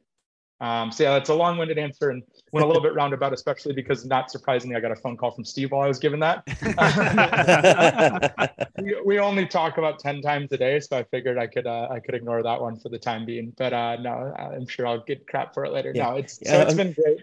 Um, 0.61 0.93
so 0.93 1.03
yeah, 1.03 1.11
that's 1.12 1.31
a 1.31 1.35
long-winded 1.35 1.79
answer 1.79 2.11
and 2.11 2.23
went 2.53 2.64
a 2.64 2.67
little 2.67 2.83
bit 2.83 2.95
roundabout, 2.95 3.33
especially 3.33 3.75
because 3.75 4.07
not 4.07 4.31
surprisingly, 4.31 4.76
I 4.76 4.81
got 4.81 4.93
a 4.93 4.97
phone 4.97 5.17
call 5.17 5.33
from 5.33 5.45
Steve 5.45 5.73
while 5.73 5.83
I 5.83 5.88
was 5.88 5.99
given 5.99 6.21
that. 6.21 6.45
we, 8.83 8.97
we, 9.05 9.19
only 9.19 9.47
talk 9.47 9.79
about 9.79 9.99
10 9.99 10.23
times 10.23 10.53
a 10.53 10.57
day. 10.57 10.79
So 10.81 10.97
I 10.97 11.03
figured 11.05 11.38
I 11.38 11.49
could, 11.49 11.67
uh, 11.67 11.88
I 11.91 11.99
could 11.99 12.14
ignore 12.14 12.43
that 12.43 12.61
one 12.61 12.79
for 12.79 12.88
the 12.88 12.99
time 12.99 13.26
being, 13.26 13.53
but 13.59 13.73
uh, 13.73 13.97
no, 13.97 14.33
I'm 14.38 14.67
sure 14.67 14.87
I'll 14.87 15.03
get 15.03 15.26
crap 15.26 15.53
for 15.55 15.64
it 15.64 15.73
later. 15.73 15.93
Yeah. 15.95 16.11
No, 16.11 16.17
it's, 16.17 16.37
so 16.37 16.61
it's 16.61 16.75
been 16.75 16.93
great. 16.93 17.19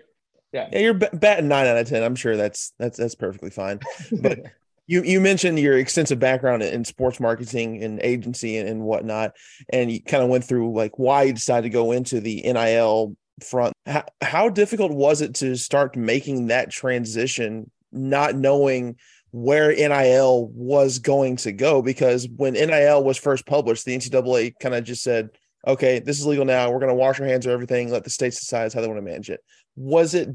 Yeah. 0.52 0.68
yeah, 0.74 0.80
you're 0.80 0.94
batting 0.94 1.48
nine 1.48 1.66
out 1.66 1.78
of 1.78 1.88
ten. 1.88 2.04
I'm 2.04 2.16
sure 2.16 2.36
that's 2.36 2.74
that's 2.78 2.98
that's 2.98 3.16
perfectly 3.16 3.52
fine. 3.52 3.80
But 4.22 4.40
you 4.92 5.04
you 5.04 5.22
mentioned 5.22 5.58
your 5.58 5.78
extensive 5.78 6.20
background 6.20 6.62
in 6.62 6.84
sports 6.84 7.22
marketing 7.22 7.82
and 7.82 8.02
agency 8.04 8.58
and, 8.58 8.68
and 8.68 8.82
whatnot, 8.82 9.32
and 9.70 9.90
you 9.90 10.04
kind 10.04 10.22
of 10.22 10.30
went 10.30 10.44
through 10.44 10.76
like 10.76 11.00
why 11.00 11.24
you 11.24 11.34
decided 11.34 11.64
to 11.64 11.70
go 11.70 11.94
into 11.94 12.20
the 12.20 12.42
NIL 12.42 13.16
front. 13.42 13.74
How, 13.86 14.04
how 14.22 14.50
difficult 14.50 14.92
was 14.92 15.22
it 15.22 15.36
to 15.36 15.56
start 15.56 15.96
making 15.96 16.48
that 16.48 16.72
transition, 16.72 17.72
not 17.94 18.36
knowing 18.36 18.98
where 19.32 19.74
NIL 19.74 20.48
was 20.48 21.00
going 21.00 21.38
to 21.38 21.54
go? 21.54 21.82
Because 21.82 22.28
when 22.36 22.54
NIL 22.54 23.02
was 23.02 23.18
first 23.18 23.46
published, 23.46 23.86
the 23.86 23.98
NCAA 23.98 24.56
kind 24.60 24.76
of 24.76 24.84
just 24.84 25.04
said, 25.04 25.30
"Okay, 25.66 26.00
this 26.00 26.20
is 26.20 26.26
legal 26.26 26.44
now. 26.44 26.70
We're 26.70 26.80
going 26.80 26.90
to 26.90 26.96
wash 26.96 27.18
our 27.22 27.26
hands 27.26 27.46
of 27.46 27.54
everything. 27.54 27.90
Let 27.90 28.04
the 28.04 28.10
states 28.10 28.42
decide 28.42 28.74
how 28.74 28.82
they 28.82 28.88
want 28.88 28.98
to 28.98 29.10
manage 29.10 29.30
it." 29.30 29.40
was 29.78 30.14
it 30.14 30.28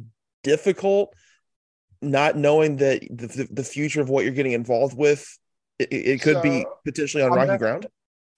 difficult 0.42 1.12
not 2.10 2.36
knowing 2.36 2.76
that 2.76 3.02
the, 3.10 3.48
the 3.50 3.64
future 3.64 4.00
of 4.00 4.08
what 4.08 4.24
you're 4.24 4.34
getting 4.34 4.52
involved 4.52 4.96
with 4.96 5.38
it, 5.78 5.88
it 5.92 6.22
could 6.22 6.36
so, 6.36 6.42
be 6.42 6.66
potentially 6.84 7.22
on 7.22 7.32
I'm 7.32 7.36
rocky 7.36 7.46
gonna, 7.46 7.58
ground. 7.58 7.86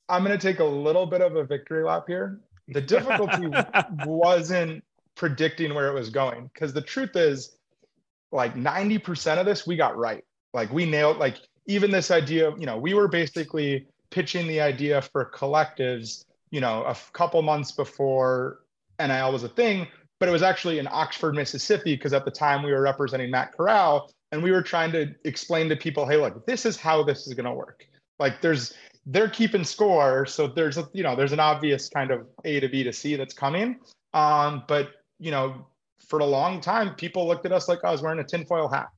I'm 0.08 0.24
going 0.24 0.36
to 0.36 0.42
take 0.42 0.60
a 0.60 0.64
little 0.64 1.06
bit 1.06 1.20
of 1.20 1.36
a 1.36 1.44
victory 1.44 1.84
lap 1.84 2.04
here. 2.06 2.40
The 2.68 2.80
difficulty 2.80 3.48
wasn't 4.04 4.82
predicting 5.14 5.74
where 5.74 5.88
it 5.88 5.94
was 5.94 6.10
going 6.10 6.50
because 6.52 6.72
the 6.72 6.82
truth 6.82 7.16
is 7.16 7.56
like 8.32 8.54
90% 8.54 9.38
of 9.38 9.46
this 9.46 9.66
we 9.66 9.76
got 9.76 9.96
right. 9.96 10.24
Like 10.54 10.72
we 10.72 10.86
nailed 10.86 11.18
like 11.18 11.36
even 11.68 11.90
this 11.90 12.10
idea 12.10 12.52
you 12.58 12.66
know 12.66 12.76
we 12.76 12.94
were 12.94 13.06
basically 13.06 13.86
pitching 14.10 14.48
the 14.48 14.60
idea 14.60 15.00
for 15.00 15.30
collectives 15.32 16.24
you 16.50 16.60
know 16.60 16.82
a 16.84 16.96
couple 17.12 17.40
months 17.42 17.70
before 17.70 18.60
nil 18.98 19.32
was 19.32 19.44
a 19.44 19.48
thing 19.48 19.86
but 20.18 20.28
it 20.28 20.32
was 20.32 20.42
actually 20.42 20.78
in 20.78 20.88
Oxford, 20.90 21.34
Mississippi, 21.34 21.94
because 21.94 22.12
at 22.12 22.24
the 22.24 22.30
time 22.30 22.62
we 22.62 22.72
were 22.72 22.80
representing 22.80 23.30
Matt 23.30 23.52
Corral 23.52 24.10
and 24.32 24.42
we 24.42 24.50
were 24.50 24.62
trying 24.62 24.92
to 24.92 25.14
explain 25.24 25.68
to 25.68 25.76
people, 25.76 26.06
hey, 26.06 26.16
look, 26.16 26.44
this 26.46 26.66
is 26.66 26.76
how 26.76 27.02
this 27.02 27.26
is 27.26 27.34
going 27.34 27.46
to 27.46 27.52
work. 27.52 27.86
Like 28.18 28.40
there's, 28.40 28.74
they're 29.06 29.28
keeping 29.28 29.64
score. 29.64 30.26
So 30.26 30.48
there's, 30.48 30.76
a, 30.76 30.88
you 30.92 31.02
know, 31.02 31.14
there's 31.14 31.32
an 31.32 31.40
obvious 31.40 31.88
kind 31.88 32.10
of 32.10 32.26
A 32.44 32.60
to 32.60 32.68
B 32.68 32.82
to 32.82 32.92
C 32.92 33.14
that's 33.14 33.32
coming. 33.32 33.78
Um, 34.12 34.64
but, 34.66 34.90
you 35.18 35.30
know, 35.30 35.66
for 36.08 36.18
a 36.18 36.26
long 36.26 36.60
time, 36.60 36.94
people 36.94 37.26
looked 37.26 37.46
at 37.46 37.52
us 37.52 37.68
like 37.68 37.84
I 37.84 37.90
was 37.90 38.02
wearing 38.02 38.18
a 38.18 38.24
tinfoil 38.24 38.68
hat, 38.68 38.88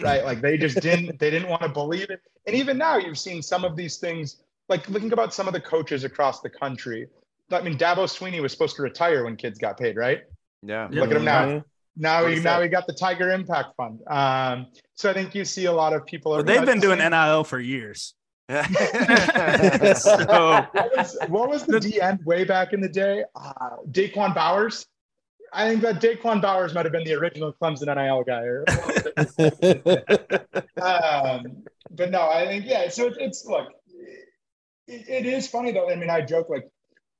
right? 0.00 0.24
Like 0.24 0.40
they 0.40 0.58
just 0.58 0.80
didn't, 0.80 1.18
they 1.20 1.30
didn't 1.30 1.48
want 1.48 1.62
to 1.62 1.68
believe 1.68 2.10
it. 2.10 2.20
And 2.46 2.56
even 2.56 2.76
now 2.76 2.96
you've 2.96 3.18
seen 3.18 3.40
some 3.40 3.64
of 3.64 3.76
these 3.76 3.98
things, 3.98 4.42
like 4.68 4.88
looking 4.88 5.12
about 5.12 5.32
some 5.32 5.46
of 5.46 5.54
the 5.54 5.60
coaches 5.60 6.02
across 6.02 6.40
the 6.40 6.50
country. 6.50 7.08
I 7.52 7.62
mean, 7.62 7.78
Dabo 7.78 8.08
Sweeney 8.08 8.40
was 8.40 8.50
supposed 8.50 8.74
to 8.76 8.82
retire 8.82 9.24
when 9.24 9.36
kids 9.36 9.58
got 9.58 9.78
paid, 9.78 9.96
right? 9.96 10.22
Yeah. 10.66 10.88
Look 10.90 11.10
at 11.10 11.16
him 11.16 11.24
now. 11.24 11.64
Now 11.96 12.26
he 12.26 12.40
now 12.40 12.60
he 12.60 12.68
got 12.68 12.86
the 12.86 12.92
Tiger 12.92 13.30
Impact 13.30 13.74
Fund. 13.76 14.00
Um, 14.06 14.66
so 14.94 15.10
I 15.10 15.14
think 15.14 15.34
you 15.34 15.44
see 15.44 15.64
a 15.64 15.72
lot 15.72 15.94
of 15.94 16.04
people. 16.04 16.32
Well, 16.32 16.42
they've 16.42 16.66
been 16.66 16.80
doing 16.80 16.98
NIL 16.98 17.44
for 17.44 17.58
years. 17.58 18.14
so, 18.48 18.56
what, 20.72 20.96
was, 20.96 21.16
what 21.28 21.48
was 21.48 21.64
the 21.66 21.80
D 21.80 22.00
end 22.00 22.20
way 22.24 22.44
back 22.44 22.72
in 22.72 22.80
the 22.80 22.88
day? 22.88 23.24
Uh, 23.34 23.76
Da'Quan 23.90 24.34
Bowers. 24.34 24.86
I 25.52 25.68
think 25.68 25.80
that 25.82 26.00
Da'Quan 26.00 26.42
Bowers 26.42 26.74
might 26.74 26.84
have 26.84 26.92
been 26.92 27.04
the 27.04 27.14
original 27.14 27.52
Clemson 27.60 27.86
NIL 27.86 28.24
guy. 28.24 28.46
um, 30.82 31.64
but 31.90 32.10
no, 32.10 32.28
I 32.28 32.46
think 32.46 32.66
yeah. 32.66 32.88
So 32.88 33.06
it's, 33.06 33.16
it's 33.18 33.44
look, 33.46 33.68
it, 34.86 35.08
it 35.08 35.26
is 35.26 35.48
funny 35.48 35.72
though. 35.72 35.90
I 35.90 35.96
mean, 35.96 36.10
I 36.10 36.20
joke 36.20 36.48
like 36.50 36.68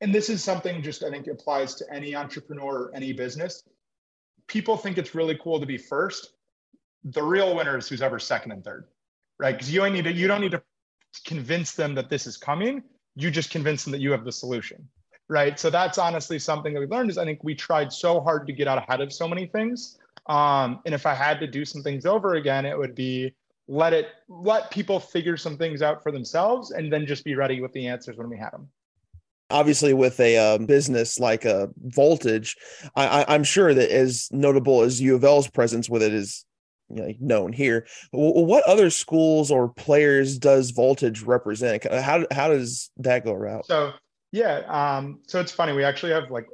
and 0.01 0.15
this 0.15 0.29
is 0.29 0.43
something 0.43 0.83
just 0.83 1.03
I 1.03 1.11
think 1.11 1.27
applies 1.27 1.75
to 1.77 1.93
any 1.93 2.15
entrepreneur 2.15 2.85
or 2.85 2.95
any 2.95 3.13
business. 3.13 3.63
People 4.47 4.77
think 4.77 4.99
it's 4.99 5.15
really 5.15 5.39
cool 5.43 5.59
to 5.59 5.67
be 5.67 5.79
first. 5.79 6.33
The 7.05 7.23
real 7.23 7.57
winner 7.57 7.79
is 7.79 7.89
who's 7.89 8.03
ever 8.03 8.19
second 8.19 8.53
and 8.53 8.65
third, 8.65 8.87
right? 9.39 9.53
Because 9.53 9.73
you 9.73 9.81
don't 9.81 9.93
need 9.93 10.05
to 10.05 10.13
you 10.13 10.29
don't 10.29 10.41
need 10.41 10.53
to 10.53 10.63
convince 11.25 11.73
them 11.73 11.95
that 11.95 12.11
this 12.11 12.27
is 12.27 12.37
coming. 12.37 12.83
You 13.15 13.31
just 13.31 13.51
convince 13.51 13.85
them 13.85 13.93
that 13.93 14.01
you 14.01 14.11
have 14.13 14.25
the 14.25 14.33
solution, 14.33 14.87
right? 15.29 15.59
So 15.59 15.71
that's 15.71 15.99
honestly 15.99 16.39
something 16.39 16.75
that 16.75 16.81
we 16.81 16.87
learned 16.87 17.11
is 17.11 17.19
I 17.19 17.25
think 17.25 17.43
we 17.43 17.55
tried 17.55 17.93
so 17.93 18.21
hard 18.21 18.47
to 18.47 18.53
get 18.53 18.69
out 18.69 18.79
ahead 18.79 19.01
of 19.01 19.13
so 19.13 19.27
many 19.27 19.47
things. 19.47 19.99
Um, 20.27 20.81
and 20.85 20.95
if 20.95 21.07
I 21.07 21.15
had 21.15 21.41
to 21.41 21.47
do 21.47 21.65
some 21.65 21.83
things 21.83 22.05
over 22.05 22.35
again, 22.35 22.67
it 22.67 22.77
would 22.77 22.95
be 22.95 23.33
let 23.69 23.93
it 23.93 24.09
let 24.29 24.71
people 24.71 25.01
figure 25.01 25.37
some 25.37 25.57
things 25.57 25.83
out 25.83 26.03
for 26.03 26.13
themselves 26.13 26.71
and 26.71 26.93
then 26.93 27.07
just 27.07 27.25
be 27.25 27.35
ready 27.35 27.61
with 27.61 27.73
the 27.73 27.87
answers 27.87 28.17
when 28.17 28.29
we 28.29 28.37
had 28.37 28.51
them. 28.51 28.69
Obviously 29.51 29.95
with 29.95 30.19
a 30.21 30.37
um, 30.39 30.67
business 30.67 31.21
like 31.21 31.45
a 31.45 31.69
voltage 31.81 32.57
I, 32.95 33.23
I, 33.23 33.35
am 33.35 33.45
sure 33.45 33.73
that 33.73 33.91
as 33.91 34.29
notable 34.33 34.83
as 34.83 35.01
u 35.01 35.15
of 35.15 35.25
l's 35.25 35.49
presence 35.49 35.89
with 35.89 36.03
it 36.03 36.13
is 36.13 36.45
you 36.89 37.03
know, 37.03 37.15
known 37.21 37.53
here 37.53 37.87
what 38.11 38.65
other 38.65 38.91
schools 38.91 39.51
or 39.51 39.69
players 39.69 40.39
does 40.39 40.71
voltage 40.71 41.23
represent? 41.23 41.85
How, 41.85 42.25
how 42.31 42.49
does 42.49 42.91
that 42.99 43.25
go 43.25 43.33
around? 43.33 43.65
So 43.65 43.93
yeah 44.33 44.63
um, 44.69 45.21
so 45.27 45.41
it's 45.41 45.53
funny 45.53 45.73
we 45.73 45.85
actually 45.85 46.13
have 46.13 46.31
like 46.31 46.47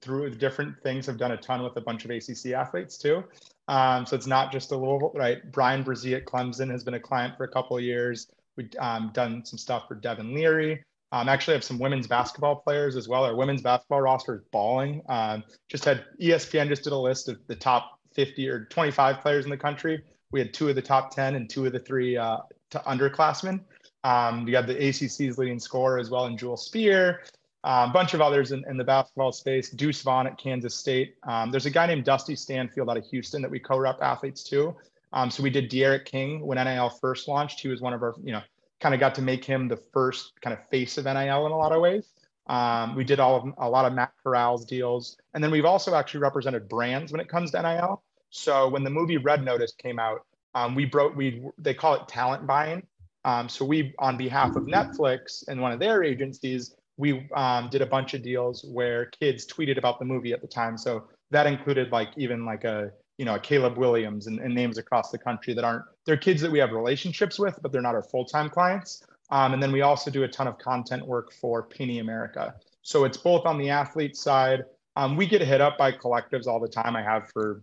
through 0.00 0.30
different 0.30 0.74
things 0.82 1.06
have 1.06 1.18
done 1.18 1.32
a 1.32 1.36
ton 1.36 1.62
with 1.62 1.76
a 1.76 1.80
bunch 1.80 2.04
of 2.04 2.10
acc 2.10 2.52
athletes 2.52 2.98
too. 2.98 3.22
Um, 3.68 4.06
so 4.06 4.16
it's 4.16 4.26
not 4.26 4.52
just 4.52 4.72
a 4.72 4.76
little 4.76 5.12
right? 5.14 5.50
Bryan 5.52 5.84
Bresee 5.84 6.16
at 6.16 6.24
clemson 6.24 6.70
has 6.70 6.84
been 6.84 6.94
a 6.94 7.00
client 7.00 7.36
for 7.36 7.44
a 7.44 7.48
couple 7.48 7.76
of 7.76 7.82
years. 7.82 8.28
We've 8.56 8.70
um, 8.78 9.10
done 9.12 9.44
some 9.44 9.58
stuff 9.58 9.88
for 9.88 9.94
devin 9.94 10.34
leary 10.34 10.84
um, 11.14 11.28
actually 11.28 11.54
have 11.54 11.62
some 11.62 11.78
women's 11.78 12.08
basketball 12.08 12.56
players 12.56 12.96
as 12.96 13.06
well. 13.06 13.24
Our 13.24 13.36
women's 13.36 13.62
basketball 13.62 14.00
roster 14.00 14.34
is 14.34 14.42
balling. 14.50 15.00
Um, 15.08 15.44
just 15.68 15.84
had 15.84 16.04
ESPN 16.20 16.66
just 16.66 16.82
did 16.82 16.92
a 16.92 16.98
list 16.98 17.28
of 17.28 17.38
the 17.46 17.54
top 17.54 18.00
50 18.14 18.48
or 18.48 18.64
25 18.64 19.20
players 19.20 19.44
in 19.44 19.50
the 19.52 19.56
country. 19.56 20.02
We 20.32 20.40
had 20.40 20.52
two 20.52 20.68
of 20.68 20.74
the 20.74 20.82
top 20.82 21.14
10 21.14 21.36
and 21.36 21.48
two 21.48 21.66
of 21.66 21.72
the 21.72 21.78
three 21.78 22.16
uh, 22.16 22.38
underclassmen. 22.72 23.60
Um, 24.02 24.44
we 24.44 24.54
had 24.54 24.66
the 24.66 24.74
ACC's 24.74 25.38
leading 25.38 25.60
scorer 25.60 26.00
as 26.00 26.10
well, 26.10 26.26
and 26.26 26.36
Jewel 26.36 26.56
Spear. 26.56 27.22
A 27.62 27.70
um, 27.70 27.92
bunch 27.92 28.12
of 28.14 28.20
others 28.20 28.50
in, 28.50 28.64
in, 28.68 28.76
the 28.76 28.84
basketball 28.84 29.30
space. 29.30 29.70
Deuce 29.70 30.02
Vaughn 30.02 30.26
at 30.26 30.36
Kansas 30.36 30.74
State. 30.74 31.14
Um, 31.22 31.52
there's 31.52 31.64
a 31.64 31.70
guy 31.70 31.86
named 31.86 32.04
Dusty 32.04 32.34
Stanfield 32.34 32.90
out 32.90 32.96
of 32.96 33.06
Houston 33.06 33.40
that 33.40 33.50
we 33.50 33.60
co-rep 33.60 34.02
athletes 34.02 34.42
too. 34.42 34.74
Um, 35.12 35.30
so 35.30 35.44
we 35.44 35.48
did 35.48 35.70
D'Eriq 35.70 36.04
King 36.04 36.44
when 36.44 36.58
NIL 36.58 36.90
first 36.90 37.28
launched. 37.28 37.60
He 37.60 37.68
was 37.68 37.80
one 37.80 37.94
of 37.94 38.02
our, 38.02 38.16
you 38.22 38.32
know, 38.32 38.42
kind 38.80 38.94
of 38.94 39.00
got 39.00 39.14
to 39.16 39.22
make 39.22 39.44
him 39.44 39.68
the 39.68 39.76
first 39.76 40.32
kind 40.40 40.56
of 40.56 40.68
face 40.68 40.98
of 40.98 41.04
NIL 41.04 41.46
in 41.46 41.52
a 41.52 41.56
lot 41.56 41.72
of 41.72 41.80
ways. 41.80 42.12
Um, 42.46 42.94
we 42.94 43.04
did 43.04 43.20
all 43.20 43.36
of 43.36 43.54
a 43.58 43.68
lot 43.68 43.86
of 43.86 43.94
Matt 43.94 44.12
Corral's 44.22 44.64
deals, 44.64 45.16
and 45.32 45.42
then 45.42 45.50
we've 45.50 45.64
also 45.64 45.94
actually 45.94 46.20
represented 46.20 46.68
brands 46.68 47.10
when 47.10 47.20
it 47.20 47.28
comes 47.28 47.50
to 47.52 47.62
NIL. 47.62 48.02
So 48.30 48.68
when 48.68 48.84
the 48.84 48.90
movie 48.90 49.16
Red 49.16 49.42
Notice 49.42 49.72
came 49.72 49.98
out, 49.98 50.26
um, 50.54 50.74
we 50.74 50.84
broke 50.84 51.16
we 51.16 51.42
they 51.58 51.74
call 51.74 51.94
it 51.94 52.06
talent 52.06 52.46
buying. 52.46 52.86
Um, 53.24 53.48
so 53.48 53.64
we 53.64 53.94
on 53.98 54.18
behalf 54.18 54.56
of 54.56 54.64
Netflix 54.64 55.48
and 55.48 55.60
one 55.60 55.72
of 55.72 55.80
their 55.80 56.04
agencies, 56.04 56.74
we 56.98 57.26
um, 57.34 57.70
did 57.70 57.80
a 57.80 57.86
bunch 57.86 58.12
of 58.12 58.22
deals 58.22 58.64
where 58.70 59.06
kids 59.06 59.46
tweeted 59.46 59.78
about 59.78 59.98
the 59.98 60.04
movie 60.04 60.32
at 60.32 60.42
the 60.42 60.46
time. 60.46 60.76
So 60.76 61.04
that 61.30 61.46
included 61.46 61.90
like 61.90 62.10
even 62.16 62.44
like 62.44 62.64
a 62.64 62.90
you 63.18 63.24
know, 63.24 63.36
a 63.36 63.38
Caleb 63.38 63.78
Williams 63.78 64.26
and, 64.26 64.40
and, 64.40 64.54
names 64.54 64.78
across 64.78 65.10
the 65.10 65.18
country 65.18 65.54
that 65.54 65.64
aren't, 65.64 65.84
they're 66.04 66.16
kids 66.16 66.40
that 66.42 66.50
we 66.50 66.58
have 66.58 66.72
relationships 66.72 67.38
with, 67.38 67.58
but 67.62 67.72
they're 67.72 67.82
not 67.82 67.94
our 67.94 68.02
full-time 68.02 68.50
clients. 68.50 69.04
Um, 69.30 69.54
and 69.54 69.62
then 69.62 69.72
we 69.72 69.80
also 69.80 70.10
do 70.10 70.24
a 70.24 70.28
ton 70.28 70.46
of 70.46 70.58
content 70.58 71.06
work 71.06 71.32
for 71.32 71.66
Panini 71.66 72.00
America. 72.00 72.54
So 72.82 73.04
it's 73.04 73.16
both 73.16 73.46
on 73.46 73.58
the 73.58 73.70
athlete 73.70 74.16
side. 74.16 74.64
Um, 74.96 75.16
we 75.16 75.26
get 75.26 75.40
hit 75.40 75.60
up 75.60 75.78
by 75.78 75.92
collectives 75.92 76.46
all 76.46 76.60
the 76.60 76.68
time. 76.68 76.94
I 76.94 77.02
have 77.02 77.30
for 77.32 77.62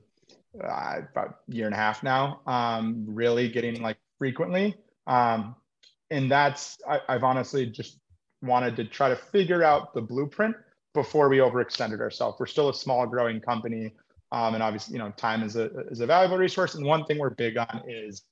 uh, 0.62 1.02
about 1.12 1.40
a 1.50 1.56
year 1.56 1.66
and 1.66 1.74
a 1.74 1.78
half 1.78 2.04
now, 2.04 2.42
um, 2.48 3.06
really 3.08 3.48
getting 3.48 3.82
like 3.82 3.98
frequently. 4.18 4.76
Um, 5.08 5.56
and 6.10 6.30
that's, 6.30 6.78
I, 6.90 7.00
I've 7.08 7.24
honestly 7.24 7.68
just 7.68 8.00
wanted 8.42 8.76
to 8.76 8.86
try 8.86 9.10
to 9.10 9.16
figure 9.16 9.64
out 9.64 9.94
the 9.94 10.02
blueprint 10.02 10.56
before 10.94 11.30
we 11.30 11.38
overextended 11.38 12.02
ourselves. 12.02 12.38
We're 12.40 12.48
still 12.48 12.70
a 12.70 12.74
small 12.74 13.06
growing 13.06 13.40
company. 13.40 13.94
Um, 14.34 14.56
and 14.56 14.64
obviously, 14.64 14.94
you 14.94 15.00
know, 15.00 15.12
time 15.12 15.44
is 15.44 15.56
a 15.56 15.70
is 15.90 16.00
a 16.00 16.06
valuable 16.06 16.38
resource. 16.38 16.76
And 16.76 16.86
one 16.86 17.06
thing 17.06 17.20
we're 17.20 17.32
big 17.32 17.58
on 17.58 17.84
is 17.88 18.24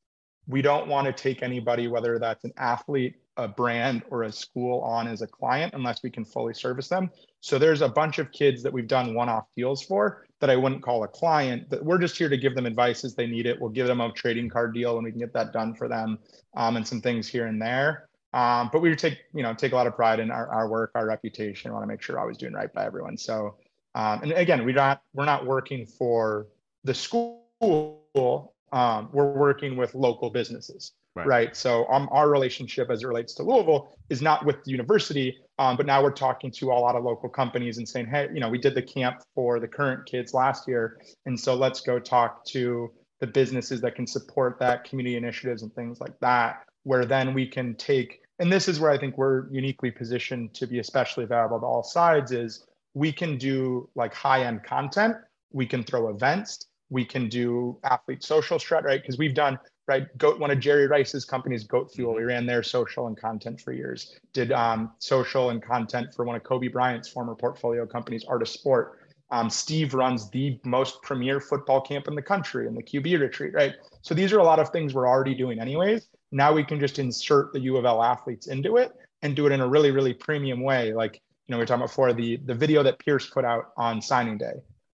we 0.50 0.64
don't 0.64 0.88
want 0.88 1.06
to 1.06 1.14
take 1.14 1.44
anybody, 1.44 1.88
whether 1.88 2.18
that's 2.18 2.44
an 2.44 2.52
athlete, 2.58 3.16
a 3.38 3.48
brand, 3.48 4.02
or 4.10 4.24
a 4.24 4.32
school, 4.32 4.82
on 4.82 5.08
as 5.08 5.22
a 5.22 5.28
client 5.28 5.74
unless 5.76 6.02
we 6.04 6.10
can 6.10 6.26
fully 6.26 6.56
service 6.56 6.90
them. 6.90 7.10
So 7.40 7.60
there's 7.60 7.82
a 7.82 7.88
bunch 7.88 8.18
of 8.18 8.32
kids 8.32 8.64
that 8.64 8.74
we've 8.74 8.88
done 8.88 9.14
one-off 9.14 9.46
deals 9.56 9.84
for 9.84 10.26
that 10.40 10.50
I 10.50 10.56
wouldn't 10.56 10.82
call 10.82 11.04
a 11.04 11.08
client. 11.08 11.70
That 11.70 11.86
we're 11.86 12.00
just 12.00 12.18
here 12.18 12.30
to 12.30 12.38
give 12.38 12.56
them 12.56 12.66
advice 12.66 13.06
as 13.06 13.14
they 13.14 13.28
need 13.28 13.46
it. 13.46 13.62
We'll 13.62 13.70
give 13.70 13.86
them 13.86 14.02
a 14.02 14.12
trading 14.12 14.50
card 14.50 14.74
deal 14.74 14.96
and 14.96 15.06
we 15.06 15.12
can 15.12 15.20
get 15.20 15.34
that 15.34 15.54
done 15.54 15.76
for 15.76 15.88
them, 15.88 16.18
um, 16.58 16.76
and 16.76 16.88
some 16.88 17.00
things 17.00 17.28
here 17.28 17.46
and 17.46 17.62
there. 17.62 18.10
Um, 18.34 18.70
but 18.74 18.82
we 18.82 18.96
take 18.96 19.20
you 19.34 19.44
know 19.44 19.54
take 19.54 19.72
a 19.72 19.76
lot 19.76 19.88
of 19.88 19.96
pride 19.96 20.20
in 20.20 20.32
our, 20.32 20.48
our 20.50 20.68
work, 20.68 20.92
our 20.96 21.06
reputation. 21.06 21.70
We 21.70 21.74
want 21.76 21.84
to 21.84 21.88
make 21.88 22.02
sure 22.02 22.16
we're 22.16 22.22
always 22.22 22.38
doing 22.38 22.54
right 22.54 22.74
by 22.74 22.86
everyone. 22.86 23.18
So 23.18 23.56
um, 23.96 24.24
and 24.24 24.32
again, 24.34 24.66
we're 24.66 24.76
not 24.76 25.04
we're 25.14 25.26
not 25.26 25.46
working 25.46 25.86
for 25.86 26.48
the 26.84 26.94
school. 26.94 28.56
Um, 28.72 29.10
we're 29.12 29.32
working 29.32 29.76
with 29.76 29.96
local 29.96 30.30
businesses, 30.30 30.94
right? 31.16 31.28
right? 31.28 31.56
So 31.56 31.88
um, 31.88 32.08
our 32.12 32.30
relationship 32.30 32.90
as 32.90 33.04
it 33.04 33.08
relates 33.08 33.34
to 33.36 33.44
Louisville 33.44 33.96
is 34.10 34.22
not 34.22 34.46
with 34.46 34.64
the 34.64 34.72
university, 34.72 35.38
um, 35.58 35.76
but 35.78 35.86
now 35.86 36.04
we're 36.04 36.12
talking 36.12 36.52
to 36.52 36.72
a 36.72 36.74
lot 36.74 36.96
of 36.96 37.04
local 37.04 37.30
companies 37.30 37.78
and 37.78 37.88
saying, 37.88 38.08
hey, 38.08 38.30
you 38.34 38.40
know, 38.40 38.50
we 38.50 38.58
did 38.58 38.76
the 38.76 38.82
camp 38.82 39.22
for 39.36 39.60
the 39.60 39.68
current 39.68 40.06
kids 40.06 40.34
last 40.34 40.68
year, 40.68 41.00
and 41.26 41.40
so 41.40 41.56
let's 41.56 41.82
go 41.82 42.00
talk 42.00 42.46
to 42.46 42.92
the 43.20 43.28
businesses 43.28 43.82
that 43.82 43.96
can 43.96 44.08
support 44.08 44.58
that, 44.60 44.84
community 44.84 45.18
initiatives 45.18 45.62
and 45.62 45.74
things 45.76 46.00
like 46.00 46.18
that, 46.20 46.64
where 46.84 47.06
then 47.06 47.34
we 47.34 47.46
can 47.46 47.76
take. 47.76 48.22
And 48.40 48.52
this 48.52 48.68
is 48.68 48.80
where 48.80 48.92
I 48.92 48.98
think 48.98 49.18
we're 49.18 49.50
uniquely 49.52 49.92
positioned 49.92 50.54
to 50.56 50.68
be 50.68 50.80
especially 50.80 51.26
valuable 51.26 51.60
to 51.60 51.66
all 51.66 51.84
sides 51.84 52.32
is 52.32 52.66
we 52.94 53.12
can 53.12 53.38
do 53.38 53.90
like 53.96 54.14
high 54.14 54.46
end 54.46 54.64
content. 54.64 55.16
We 55.52 55.66
can 55.66 55.84
throw 55.84 56.10
events. 56.10 56.66
We 56.90 57.06
can 57.06 57.30
do 57.30 57.80
athlete 57.84 58.24
social 58.24 58.58
strat, 58.58 58.84
right? 58.84 59.02
Because 59.02 59.18
we've 59.18 59.36
done 59.36 59.60
right. 59.88 60.06
Goat, 60.18 60.40
one 60.40 60.52
of 60.52 60.60
Jerry 60.60 60.88
Rice's 60.88 61.26
companies, 61.26 61.64
Goat 61.64 61.92
Fuel. 61.94 62.16
We 62.16 62.24
ran 62.24 62.46
their 62.46 62.64
social 62.64 63.08
and 63.08 63.18
content 63.18 63.60
for 63.62 63.74
years. 63.74 64.16
Did 64.34 64.52
um, 64.52 64.92
social 65.00 65.50
and 65.50 65.62
content 65.62 66.14
for 66.16 66.26
one 66.26 66.36
of 66.36 66.44
Kobe 66.44 66.68
Bryant's 66.68 67.10
former 67.10 67.36
portfolio 67.36 67.86
companies, 67.86 68.24
Art 68.28 68.42
of 68.42 68.48
Sport. 68.48 69.00
Um, 69.32 69.50
Steve 69.50 69.94
runs 69.94 70.30
the 70.32 70.60
most 70.64 71.02
premier 71.04 71.40
football 71.40 71.82
camp 71.82 72.08
in 72.08 72.16
the 72.16 72.22
country 72.22 72.68
in 72.68 72.74
the 72.74 72.82
QB 72.82 73.20
retreat, 73.20 73.54
right? 73.54 73.76
So 74.02 74.16
these 74.16 74.34
are 74.34 74.40
a 74.40 74.44
lot 74.44 74.60
of 74.60 74.70
things 74.70 74.94
we're 74.94 75.08
already 75.08 75.36
doing 75.36 75.60
anyways. 75.60 76.08
Now 76.32 76.54
we 76.54 76.64
can 76.64 76.80
just 76.80 77.00
insert 77.00 77.54
the 77.54 77.60
U 77.62 77.78
of 77.78 77.86
L 77.86 78.02
athletes 78.02 78.48
into 78.48 78.78
it 78.78 78.92
and 79.22 79.36
do 79.36 79.46
it 79.46 79.52
in 79.52 79.62
a 79.62 79.68
really, 79.68 79.92
really 79.92 80.14
premium 80.14 80.62
way. 80.62 80.94
Like 80.94 81.22
you 81.48 81.54
know, 81.54 81.58
we 81.58 81.64
are 81.64 81.66
talking 81.66 81.82
about 81.82 81.90
before 81.90 82.14
the 82.14 82.38
the 82.46 82.54
video 82.54 82.84
that 82.84 83.00
Pierce 83.00 83.28
put 83.28 83.46
out 83.46 83.72
on 83.78 84.02
signing 84.02 84.38
day. 84.38 84.54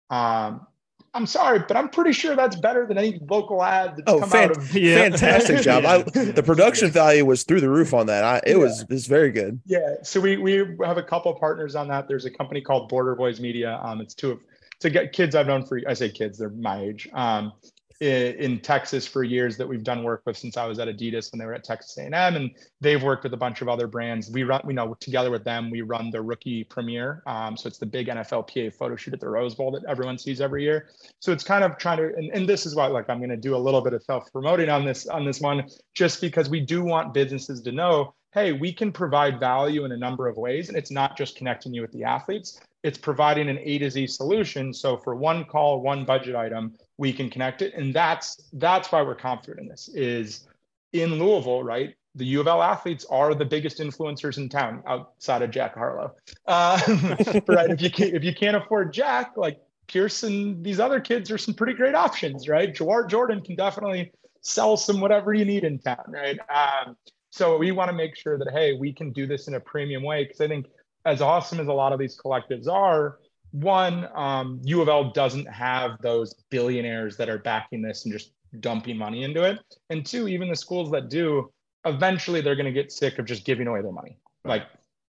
Um, 0.09 0.67
I'm 1.13 1.25
sorry, 1.25 1.59
but 1.67 1.75
I'm 1.75 1.89
pretty 1.89 2.13
sure 2.13 2.35
that's 2.37 2.55
better 2.55 2.85
than 2.85 2.97
any 2.97 3.19
local 3.29 3.61
ad 3.61 3.97
that's 3.97 4.03
oh, 4.07 4.19
come 4.21 4.29
fan- 4.29 4.49
out 4.51 4.57
of. 4.57 4.73
Yeah. 4.73 5.09
Fantastic 5.09 5.61
job! 5.61 5.85
I, 5.85 6.03
the 6.03 6.43
production 6.43 6.89
value 6.89 7.25
was 7.25 7.43
through 7.43 7.61
the 7.61 7.69
roof 7.69 7.93
on 7.93 8.05
that. 8.07 8.23
I, 8.23 8.37
it 8.37 8.51
yeah. 8.51 8.55
was 8.55 8.85
it's 8.89 9.07
very 9.07 9.31
good. 9.31 9.59
Yeah, 9.65 9.95
so 10.03 10.21
we 10.21 10.37
we 10.37 10.53
have 10.85 10.97
a 10.97 11.03
couple 11.03 11.33
partners 11.35 11.75
on 11.75 11.89
that. 11.89 12.07
There's 12.07 12.25
a 12.25 12.31
company 12.31 12.61
called 12.61 12.87
Border 12.87 13.15
Boys 13.15 13.41
Media. 13.41 13.79
Um, 13.83 13.99
it's 13.99 14.13
two 14.13 14.31
of 14.31 14.39
to 14.79 14.89
get 14.89 15.13
kids 15.13 15.35
I've 15.35 15.47
known 15.47 15.65
for 15.65 15.79
I 15.87 15.93
say 15.93 16.09
kids, 16.09 16.37
they're 16.37 16.49
my 16.49 16.81
age. 16.81 17.09
Um, 17.13 17.53
in 18.01 18.59
Texas 18.59 19.05
for 19.05 19.23
years 19.23 19.57
that 19.57 19.67
we've 19.67 19.83
done 19.83 20.03
work 20.03 20.23
with 20.25 20.35
since 20.35 20.57
I 20.57 20.65
was 20.65 20.79
at 20.79 20.87
Adidas 20.87 21.31
when 21.31 21.37
they 21.37 21.45
were 21.45 21.53
at 21.53 21.63
Texas 21.63 21.95
A&M, 21.99 22.13
and 22.13 22.49
they've 22.79 23.01
worked 23.01 23.23
with 23.23 23.33
a 23.33 23.37
bunch 23.37 23.61
of 23.61 23.69
other 23.69 23.85
brands. 23.85 24.29
We 24.31 24.43
run, 24.43 24.61
we 24.65 24.73
know 24.73 24.95
together 24.99 25.29
with 25.29 25.43
them, 25.43 25.69
we 25.69 25.81
run 25.81 26.09
the 26.09 26.21
rookie 26.21 26.63
premiere. 26.63 27.21
Um, 27.27 27.55
so 27.55 27.67
it's 27.67 27.77
the 27.77 27.85
big 27.85 28.07
NFLPA 28.07 28.73
photo 28.73 28.95
shoot 28.95 29.13
at 29.13 29.19
the 29.19 29.29
Rose 29.29 29.53
Bowl 29.53 29.71
that 29.71 29.83
everyone 29.87 30.17
sees 30.17 30.41
every 30.41 30.63
year. 30.63 30.89
So 31.19 31.31
it's 31.31 31.43
kind 31.43 31.63
of 31.63 31.77
trying 31.77 31.97
to, 31.97 32.15
and, 32.15 32.31
and 32.31 32.49
this 32.49 32.65
is 32.65 32.73
why, 32.73 32.87
like, 32.87 33.07
I'm 33.07 33.19
going 33.19 33.29
to 33.29 33.37
do 33.37 33.55
a 33.55 33.57
little 33.57 33.81
bit 33.81 33.93
of 33.93 34.01
self 34.01 34.31
promoting 34.31 34.69
on 34.69 34.83
this 34.83 35.05
on 35.05 35.23
this 35.23 35.39
one, 35.39 35.69
just 35.93 36.21
because 36.21 36.49
we 36.49 36.59
do 36.59 36.83
want 36.83 37.13
businesses 37.13 37.61
to 37.61 37.71
know, 37.71 38.15
hey, 38.33 38.51
we 38.51 38.73
can 38.73 38.91
provide 38.91 39.39
value 39.39 39.85
in 39.85 39.91
a 39.91 39.97
number 39.97 40.27
of 40.27 40.37
ways, 40.37 40.69
and 40.69 40.77
it's 40.77 40.89
not 40.89 41.17
just 41.17 41.35
connecting 41.35 41.73
you 41.73 41.81
with 41.81 41.91
the 41.91 42.03
athletes. 42.03 42.59
It's 42.83 42.97
providing 42.97 43.47
an 43.47 43.59
A 43.61 43.77
to 43.77 43.91
Z 43.91 44.07
solution. 44.07 44.73
So 44.73 44.97
for 44.97 45.15
one 45.15 45.45
call, 45.45 45.81
one 45.81 46.03
budget 46.03 46.35
item, 46.35 46.73
we 47.01 47.11
can 47.11 47.31
connect 47.31 47.63
it. 47.63 47.73
And 47.73 47.91
that's 47.95 48.39
that's 48.53 48.91
why 48.91 49.01
we're 49.01 49.15
confident 49.15 49.61
in 49.61 49.67
this 49.67 49.89
is 49.91 50.47
in 50.93 51.17
Louisville, 51.17 51.63
right? 51.63 51.95
The 52.13 52.25
U 52.25 52.41
of 52.41 52.47
L 52.47 52.61
athletes 52.61 53.07
are 53.09 53.33
the 53.33 53.43
biggest 53.43 53.79
influencers 53.79 54.37
in 54.37 54.49
town 54.49 54.83
outside 54.85 55.41
of 55.41 55.49
Jack 55.49 55.73
Harlow. 55.73 56.13
Uh, 56.45 56.79
right. 57.47 57.71
If 57.71 57.81
you 57.81 57.89
can't, 57.89 58.13
if 58.13 58.23
you 58.23 58.35
can't 58.35 58.55
afford 58.55 58.93
Jack, 58.93 59.31
like 59.35 59.59
Pearson, 59.87 60.61
these 60.61 60.79
other 60.79 60.99
kids 60.99 61.31
are 61.31 61.39
some 61.39 61.55
pretty 61.55 61.73
great 61.73 61.95
options, 61.95 62.47
right? 62.47 62.71
Jawhar 62.71 63.09
Jordan 63.09 63.41
can 63.41 63.55
definitely 63.55 64.11
sell 64.41 64.77
some 64.77 65.01
whatever 65.01 65.33
you 65.33 65.43
need 65.43 65.63
in 65.63 65.79
town, 65.79 66.05
right? 66.07 66.37
Um, 66.53 66.95
so 67.31 67.57
we 67.57 67.71
want 67.71 67.89
to 67.89 67.95
make 67.95 68.15
sure 68.15 68.37
that 68.37 68.51
hey, 68.51 68.73
we 68.73 68.93
can 68.93 69.11
do 69.11 69.25
this 69.25 69.47
in 69.47 69.55
a 69.55 69.59
premium 69.59 70.03
way 70.03 70.25
because 70.25 70.39
I 70.39 70.47
think 70.47 70.67
as 71.05 71.19
awesome 71.19 71.59
as 71.59 71.67
a 71.67 71.73
lot 71.73 71.93
of 71.93 71.99
these 71.99 72.15
collectives 72.15 72.67
are, 72.67 73.17
one, 73.51 74.07
um, 74.15 74.61
U 74.63 74.81
of 74.81 74.89
L 74.89 75.11
doesn't 75.11 75.45
have 75.45 76.01
those 76.01 76.33
billionaires 76.49 77.17
that 77.17 77.29
are 77.29 77.39
backing 77.39 77.81
this 77.81 78.05
and 78.05 78.13
just 78.13 78.31
dumping 78.59 78.97
money 78.97 79.23
into 79.23 79.43
it. 79.43 79.59
And 79.89 80.05
two, 80.05 80.27
even 80.27 80.49
the 80.49 80.55
schools 80.55 80.91
that 80.91 81.09
do, 81.09 81.51
eventually 81.85 82.41
they're 82.41 82.55
going 82.55 82.65
to 82.65 82.71
get 82.71 82.91
sick 82.91 83.19
of 83.19 83.25
just 83.25 83.45
giving 83.45 83.67
away 83.67 83.81
their 83.81 83.91
money. 83.91 84.17
Like 84.43 84.63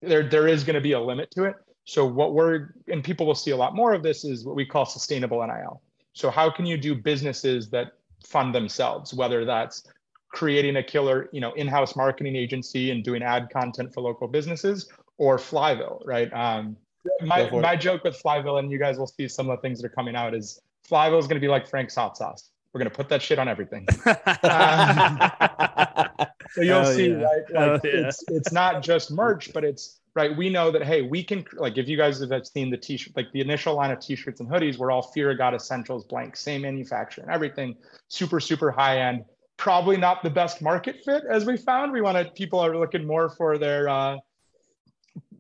there, 0.01 0.29
there 0.29 0.49
is 0.49 0.65
going 0.65 0.75
to 0.75 0.81
be 0.81 0.93
a 0.93 1.01
limit 1.01 1.31
to 1.33 1.45
it. 1.45 1.57
So 1.85 2.07
what 2.07 2.33
we're 2.33 2.75
and 2.89 3.03
people 3.03 3.27
will 3.27 3.35
see 3.35 3.51
a 3.51 3.57
lot 3.57 3.75
more 3.75 3.93
of 3.93 4.03
this 4.03 4.25
is 4.25 4.45
what 4.45 4.55
we 4.55 4.65
call 4.65 4.87
sustainable 4.87 5.45
NIL. 5.45 5.83
So 6.13 6.31
how 6.31 6.51
can 6.51 6.65
you 6.65 6.77
do 6.77 6.95
businesses 6.95 7.71
that 7.71 7.93
fund 8.25 8.55
themselves, 8.55 9.13
whether 9.13 9.45
that's 9.45 9.85
creating 10.33 10.77
a 10.77 10.83
killer, 10.83 11.29
you 11.33 11.41
know, 11.41 11.53
in-house 11.55 11.97
marketing 11.97 12.37
agency 12.37 12.91
and 12.91 13.03
doing 13.03 13.23
ad 13.23 13.49
content 13.53 13.93
for 13.93 14.01
local 14.01 14.29
businesses, 14.29 14.89
or 15.19 15.37
Flyville, 15.37 16.01
right? 16.07 16.33
Um, 16.33 16.77
my 17.23 17.51
my 17.51 17.77
joke 17.77 18.05
with 18.05 18.21
Flyville, 18.23 18.59
and 18.59 18.71
you 18.71 18.79
guys 18.79 18.99
will 18.99 19.07
see 19.07 19.29
some 19.29 19.51
of 19.51 19.59
the 19.59 19.63
things 19.63 19.81
that 19.81 19.87
are 19.87 19.95
coming 19.95 20.17
out, 20.17 20.35
is 20.35 20.61
Flyville 20.89 21.19
is 21.19 21.27
going 21.27 21.37
to 21.37 21.41
be 21.41 21.49
like 21.49 21.67
Frank's 21.67 21.95
hot 21.95 22.17
sauce. 22.17 22.51
We're 22.73 22.79
going 22.79 22.91
to 22.91 22.97
put 22.97 23.09
that 23.11 23.21
shit 23.21 23.39
on 23.39 23.49
everything. 23.49 23.87
um, 24.07 24.09
so 26.53 26.63
you'll 26.63 26.87
see, 26.87 27.11
yeah. 27.11 27.23
right? 27.23 27.43
Like 27.53 27.85
yeah. 27.85 28.07
it's 28.07 28.25
it's 28.29 28.53
not 28.53 28.83
just 28.83 29.11
merch, 29.11 29.53
but 29.53 29.63
it's 29.63 30.01
right. 30.15 30.35
We 30.35 30.49
know 30.49 30.71
that 30.71 30.83
hey, 30.83 31.03
we 31.03 31.23
can 31.23 31.45
like 31.55 31.77
if 31.77 31.87
you 31.87 31.97
guys 31.97 32.21
have 32.21 32.47
seen 32.47 32.71
the 32.71 32.79
t-shirt, 32.79 33.15
like 33.15 33.31
the 33.33 33.41
initial 33.41 33.75
line 33.75 33.91
of 33.91 34.01
t-shirts 34.01 34.41
and 34.41 34.49
hoodies 34.49 34.79
were 34.79 34.91
all 34.91 35.03
Fear 35.03 35.33
of 35.33 35.39
God 35.39 35.55
Essentials, 35.55 36.05
blank, 36.05 36.35
same 36.35 36.63
manufacturer 36.63 37.25
and 37.25 37.33
everything, 37.33 37.77
super 38.09 38.41
super 38.41 38.71
high 38.71 39.01
end. 39.01 39.25
Probably 39.59 39.99
not 39.99 40.23
the 40.23 40.31
best 40.31 40.63
market 40.63 40.97
fit 41.05 41.25
as 41.31 41.45
we 41.45 41.59
found. 41.59 41.93
We 41.93 42.01
wanted 42.01 42.35
people 42.35 42.59
are 42.59 42.77
looking 42.77 43.07
more 43.07 43.29
for 43.29 43.59
their 43.59 43.89
uh, 43.89 44.17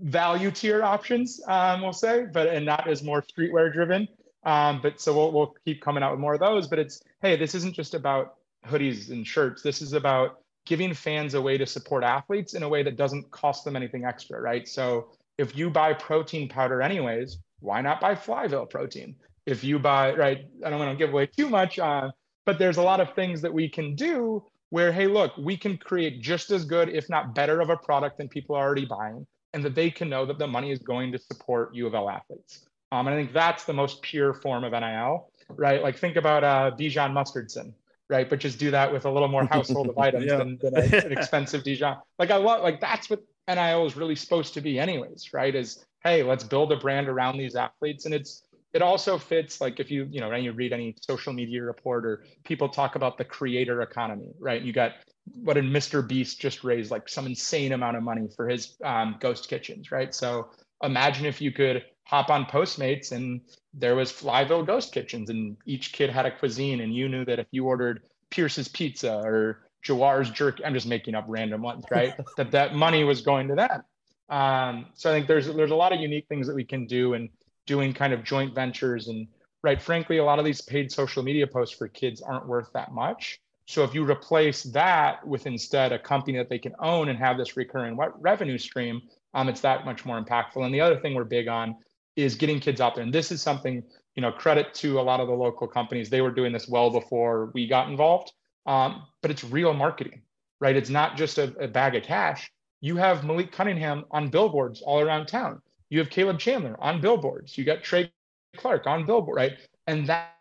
value 0.00 0.50
tier 0.50 0.82
options, 0.82 1.40
um, 1.46 1.82
we'll 1.82 1.92
say, 1.92 2.26
but 2.32 2.48
and 2.48 2.66
not 2.66 2.88
as 2.88 3.02
more 3.02 3.22
streetwear 3.22 3.72
driven. 3.72 4.08
Um, 4.44 4.80
but 4.82 5.00
so 5.00 5.14
we'll, 5.14 5.32
we'll 5.32 5.54
keep 5.64 5.80
coming 5.80 6.02
out 6.02 6.10
with 6.10 6.20
more 6.20 6.34
of 6.34 6.40
those. 6.40 6.66
But 6.66 6.78
it's 6.78 7.02
hey, 7.20 7.36
this 7.36 7.54
isn't 7.54 7.74
just 7.74 7.94
about 7.94 8.34
hoodies 8.66 9.10
and 9.10 9.26
shirts. 9.26 9.62
This 9.62 9.82
is 9.82 9.92
about 9.92 10.38
giving 10.64 10.94
fans 10.94 11.34
a 11.34 11.42
way 11.42 11.58
to 11.58 11.66
support 11.66 12.04
athletes 12.04 12.54
in 12.54 12.62
a 12.62 12.68
way 12.68 12.82
that 12.82 12.96
doesn't 12.96 13.30
cost 13.30 13.64
them 13.64 13.76
anything 13.76 14.04
extra, 14.04 14.40
right? 14.40 14.68
So 14.68 15.08
if 15.38 15.56
you 15.56 15.70
buy 15.70 15.92
protein 15.94 16.48
powder 16.48 16.82
anyways, 16.82 17.38
why 17.60 17.80
not 17.80 18.00
buy 18.00 18.14
Flyville 18.14 18.70
protein? 18.70 19.16
If 19.46 19.64
you 19.64 19.78
buy, 19.78 20.14
right, 20.14 20.46
I 20.64 20.70
don't 20.70 20.78
want 20.78 20.96
to 20.96 21.04
give 21.04 21.12
away 21.12 21.26
too 21.26 21.48
much, 21.48 21.78
uh, 21.78 22.10
but 22.46 22.58
there's 22.58 22.76
a 22.76 22.82
lot 22.82 23.00
of 23.00 23.14
things 23.14 23.40
that 23.42 23.52
we 23.52 23.68
can 23.68 23.96
do 23.96 24.44
where, 24.70 24.92
hey, 24.92 25.06
look, 25.06 25.36
we 25.36 25.56
can 25.56 25.76
create 25.76 26.22
just 26.22 26.50
as 26.50 26.64
good, 26.64 26.88
if 26.88 27.10
not 27.10 27.34
better, 27.34 27.60
of 27.60 27.70
a 27.70 27.76
product 27.76 28.18
than 28.18 28.28
people 28.28 28.54
are 28.56 28.64
already 28.64 28.86
buying, 28.86 29.26
and 29.54 29.64
that 29.64 29.74
they 29.74 29.90
can 29.90 30.08
know 30.08 30.24
that 30.26 30.38
the 30.38 30.46
money 30.46 30.70
is 30.70 30.78
going 30.78 31.12
to 31.12 31.18
support 31.18 31.74
U 31.74 31.86
of 31.86 31.94
L 31.94 32.08
athletes. 32.08 32.66
Um, 32.90 33.06
and 33.06 33.14
I 33.14 33.18
think 33.18 33.32
that's 33.32 33.64
the 33.64 33.72
most 33.72 34.02
pure 34.02 34.34
form 34.34 34.64
of 34.64 34.72
NIL, 34.72 35.30
right? 35.48 35.82
Like 35.82 35.98
think 35.98 36.16
about 36.16 36.44
uh, 36.44 36.70
Bijan 36.78 37.12
Mustardson, 37.12 37.72
right? 38.08 38.28
But 38.28 38.38
just 38.38 38.58
do 38.58 38.70
that 38.70 38.92
with 38.92 39.06
a 39.06 39.10
little 39.10 39.28
more 39.28 39.46
household 39.46 39.88
of 39.88 39.98
items 40.06 40.26
yeah. 40.26 40.36
than, 40.36 40.58
than 40.60 40.76
a, 40.76 41.06
an 41.06 41.12
expensive 41.18 41.64
Dijon. 41.64 41.96
Like 42.18 42.30
I 42.30 42.36
love, 42.36 42.62
like 42.62 42.80
that's 42.80 43.08
what 43.08 43.22
NIL 43.48 43.86
is 43.86 43.96
really 43.96 44.16
supposed 44.16 44.54
to 44.54 44.60
be, 44.60 44.78
anyways, 44.78 45.32
right? 45.32 45.54
Is 45.54 45.84
hey, 46.04 46.22
let's 46.22 46.44
build 46.44 46.72
a 46.72 46.76
brand 46.76 47.08
around 47.08 47.38
these 47.38 47.56
athletes, 47.56 48.04
and 48.04 48.14
it's 48.14 48.44
it 48.72 48.82
also 48.82 49.18
fits 49.18 49.60
like 49.60 49.80
if 49.80 49.90
you 49.90 50.06
you 50.10 50.20
know 50.20 50.28
when 50.28 50.44
you 50.44 50.52
read 50.52 50.72
any 50.72 50.94
social 51.00 51.32
media 51.32 51.62
report 51.62 52.04
or 52.04 52.24
people 52.44 52.68
talk 52.68 52.94
about 52.94 53.18
the 53.18 53.24
creator 53.24 53.82
economy, 53.82 54.32
right? 54.38 54.62
You 54.62 54.72
got 54.72 54.92
what 55.24 55.54
did 55.54 55.64
Mr. 55.64 56.06
Beast 56.06 56.40
just 56.40 56.64
raise 56.64 56.90
like 56.90 57.08
some 57.08 57.26
insane 57.26 57.72
amount 57.72 57.96
of 57.96 58.02
money 58.02 58.28
for 58.34 58.48
his 58.48 58.76
um, 58.84 59.16
ghost 59.20 59.48
kitchens, 59.48 59.92
right? 59.92 60.14
So 60.14 60.50
imagine 60.82 61.26
if 61.26 61.40
you 61.40 61.52
could 61.52 61.84
hop 62.04 62.30
on 62.30 62.44
Postmates 62.44 63.12
and 63.12 63.40
there 63.72 63.94
was 63.94 64.12
Flyville 64.12 64.66
Ghost 64.66 64.92
Kitchens 64.92 65.30
and 65.30 65.56
each 65.64 65.92
kid 65.92 66.10
had 66.10 66.26
a 66.26 66.36
cuisine 66.36 66.80
and 66.80 66.94
you 66.94 67.08
knew 67.08 67.24
that 67.24 67.38
if 67.38 67.46
you 67.52 67.66
ordered 67.66 68.02
Pierce's 68.30 68.68
Pizza 68.68 69.20
or 69.24 69.68
Jawhar's 69.84 70.30
Jerk, 70.30 70.60
I'm 70.64 70.74
just 70.74 70.86
making 70.86 71.14
up 71.14 71.24
random 71.28 71.62
ones, 71.62 71.84
right? 71.90 72.14
that 72.36 72.50
that 72.50 72.74
money 72.74 73.04
was 73.04 73.20
going 73.20 73.48
to 73.48 73.54
them. 73.54 73.82
Um, 74.28 74.86
so 74.94 75.10
I 75.10 75.14
think 75.14 75.26
there's 75.26 75.46
there's 75.46 75.70
a 75.70 75.76
lot 75.76 75.92
of 75.92 76.00
unique 76.00 76.26
things 76.28 76.46
that 76.46 76.54
we 76.54 76.64
can 76.64 76.86
do 76.86 77.14
and 77.14 77.28
doing 77.66 77.92
kind 77.92 78.12
of 78.12 78.24
joint 78.24 78.54
ventures 78.54 79.08
and 79.08 79.28
right. 79.62 79.80
Frankly, 79.80 80.18
a 80.18 80.24
lot 80.24 80.38
of 80.38 80.44
these 80.44 80.60
paid 80.60 80.90
social 80.90 81.22
media 81.22 81.46
posts 81.46 81.76
for 81.76 81.88
kids 81.88 82.22
aren't 82.22 82.46
worth 82.46 82.72
that 82.72 82.92
much. 82.92 83.40
So 83.66 83.84
if 83.84 83.94
you 83.94 84.08
replace 84.08 84.64
that 84.64 85.26
with 85.26 85.46
instead 85.46 85.92
a 85.92 85.98
company 85.98 86.36
that 86.38 86.48
they 86.48 86.58
can 86.58 86.74
own 86.80 87.08
and 87.08 87.18
have 87.18 87.38
this 87.38 87.56
recurring 87.56 87.96
revenue 88.18 88.58
stream, 88.58 89.02
um, 89.34 89.48
it's 89.48 89.60
that 89.60 89.84
much 89.84 90.04
more 90.04 90.22
impactful. 90.22 90.64
And 90.64 90.74
the 90.74 90.80
other 90.80 90.98
thing 90.98 91.14
we're 91.14 91.24
big 91.24 91.48
on 91.48 91.76
is 92.16 92.34
getting 92.34 92.60
kids 92.60 92.80
out 92.80 92.94
there. 92.94 93.04
And 93.04 93.12
this 93.12 93.32
is 93.32 93.40
something, 93.40 93.82
you 94.14 94.20
know, 94.20 94.32
credit 94.32 94.74
to 94.74 95.00
a 95.00 95.02
lot 95.02 95.20
of 95.20 95.28
the 95.28 95.34
local 95.34 95.66
companies. 95.66 96.10
They 96.10 96.20
were 96.20 96.30
doing 96.30 96.52
this 96.52 96.68
well 96.68 96.90
before 96.90 97.50
we 97.54 97.66
got 97.66 97.88
involved. 97.88 98.32
Um, 98.66 99.04
but 99.22 99.30
it's 99.30 99.44
real 99.44 99.72
marketing, 99.72 100.22
right? 100.60 100.76
It's 100.76 100.90
not 100.90 101.16
just 101.16 101.38
a, 101.38 101.54
a 101.58 101.68
bag 101.68 101.94
of 101.94 102.02
cash. 102.02 102.50
You 102.80 102.96
have 102.96 103.24
Malik 103.24 103.52
Cunningham 103.52 104.04
on 104.10 104.28
billboards 104.28 104.82
all 104.82 105.00
around 105.00 105.26
town. 105.26 105.62
You 105.88 105.98
have 106.00 106.10
Caleb 106.10 106.38
Chandler 106.38 106.76
on 106.80 107.00
billboards. 107.00 107.56
You 107.56 107.64
got 107.64 107.82
Trey 107.82 108.12
Clark 108.56 108.86
on 108.86 109.06
billboard, 109.06 109.36
right? 109.36 109.52
And 109.86 110.06
that 110.08 110.31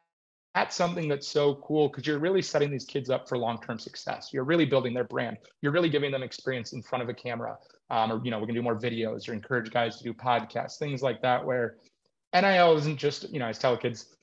that's 0.53 0.75
something 0.75 1.07
that's 1.07 1.27
so 1.27 1.55
cool 1.55 1.87
because 1.87 2.05
you're 2.05 2.19
really 2.19 2.41
setting 2.41 2.71
these 2.71 2.85
kids 2.85 3.09
up 3.09 3.29
for 3.29 3.37
long-term 3.37 3.79
success. 3.79 4.31
You're 4.33 4.43
really 4.43 4.65
building 4.65 4.93
their 4.93 5.05
brand. 5.05 5.37
You're 5.61 5.71
really 5.71 5.89
giving 5.89 6.11
them 6.11 6.23
experience 6.23 6.73
in 6.73 6.81
front 6.81 7.03
of 7.03 7.09
a 7.09 7.13
camera 7.13 7.57
um, 7.91 8.11
or 8.11 8.21
you 8.23 8.31
know 8.31 8.39
we 8.39 8.47
can 8.47 8.55
do 8.55 8.63
more 8.63 8.79
videos 8.79 9.29
or 9.29 9.33
encourage 9.33 9.69
guys 9.69 9.97
to 9.97 10.03
do 10.03 10.13
podcasts 10.13 10.79
things 10.79 11.03
like 11.03 11.21
that 11.21 11.45
where 11.45 11.75
nil 12.33 12.77
isn't 12.77 12.97
just 12.97 13.29
you 13.31 13.37
know 13.37 13.47
i 13.47 13.51
tell 13.51 13.77
kids 13.77 14.15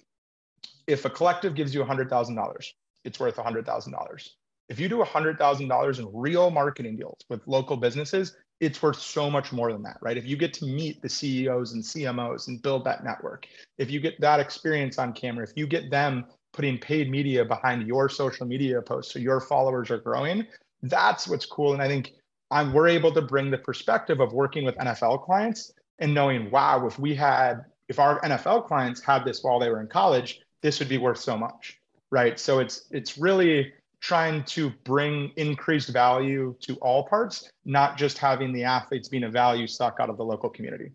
if 0.89 1.05
a 1.05 1.11
collective 1.11 1.55
gives 1.55 1.75
you 1.75 1.85
$100000 1.85 2.73
it's 3.05 3.21
worth 3.21 3.37
$100000 3.37 4.29
if 4.69 4.81
you 4.81 4.89
do 4.89 4.99
$100000 4.99 5.99
in 5.99 6.09
real 6.13 6.51
marketing 6.51 6.97
deals 6.97 7.21
with 7.29 7.47
local 7.47 7.77
businesses 7.77 8.37
it's 8.61 8.83
worth 8.83 9.01
so 9.01 9.31
much 9.31 9.53
more 9.53 9.73
than 9.73 9.83
that 9.83 9.99
right 10.01 10.17
if 10.17 10.27
you 10.27 10.37
get 10.37 10.53
to 10.53 10.65
meet 10.65 11.01
the 11.03 11.09
ceos 11.09 11.73
and 11.73 11.83
cmos 11.83 12.49
and 12.49 12.63
build 12.63 12.85
that 12.85 13.05
network 13.05 13.47
if 13.79 13.91
you 13.91 14.01
get 14.01 14.21
that 14.21 14.41
experience 14.41 14.99
on 14.99 15.13
camera 15.13 15.45
if 15.45 15.53
you 15.57 15.67
get 15.67 15.91
them 15.91 16.25
putting 16.53 16.79
paid 16.79 17.11
media 17.11 17.45
behind 17.45 17.87
your 17.87 18.09
social 18.09 18.47
media 18.47 18.81
posts 18.83 19.13
so 19.13 19.19
your 19.19 19.41
followers 19.41 19.91
are 19.91 19.99
growing 19.99 20.47
that's 20.83 21.29
what's 21.29 21.47
cool 21.47 21.73
and 21.73 21.83
i 21.83 21.89
think 21.89 22.13
I'm, 22.51 22.73
we're 22.73 22.89
able 22.89 23.13
to 23.13 23.23
bring 23.23 23.51
the 23.51 23.59
perspective 23.59 24.21
of 24.21 24.33
working 24.33 24.65
with 24.65 24.77
NFL 24.77 25.25
clients 25.25 25.73
and 25.99 26.15
knowing, 26.15 26.51
wow, 26.51 26.87
if 26.87 26.99
we 26.99 27.15
had, 27.15 27.65
if 27.89 27.99
our 27.99 28.21
NFL 28.21 28.67
clients 28.67 29.01
had 29.01 29.25
this 29.25 29.43
while 29.43 29.59
they 29.59 29.69
were 29.69 29.81
in 29.81 29.89
college, 29.89 30.41
this 30.63 30.79
would 30.79 30.89
be 30.89 30.99
worth 30.99 31.19
so 31.19 31.37
much, 31.37 31.79
right? 32.11 32.39
So 32.39 32.59
it's 32.59 32.87
it's 32.91 33.19
really 33.19 33.73
trying 34.01 34.45
to 34.45 34.71
bring 34.85 35.33
increased 35.37 35.89
value 35.91 36.55
to 36.61 36.77
all 36.77 37.07
parts, 37.07 37.51
not 37.65 37.99
just 37.99 38.19
having 38.19 38.53
the 38.53 38.65
athletes 38.65 39.09
being 39.09 39.25
a 39.25 39.31
value 39.31 39.67
suck 39.67 39.97
out 40.01 40.09
of 40.09 40.17
the 40.17 40.25
local 40.25 40.49
community. 40.49 40.93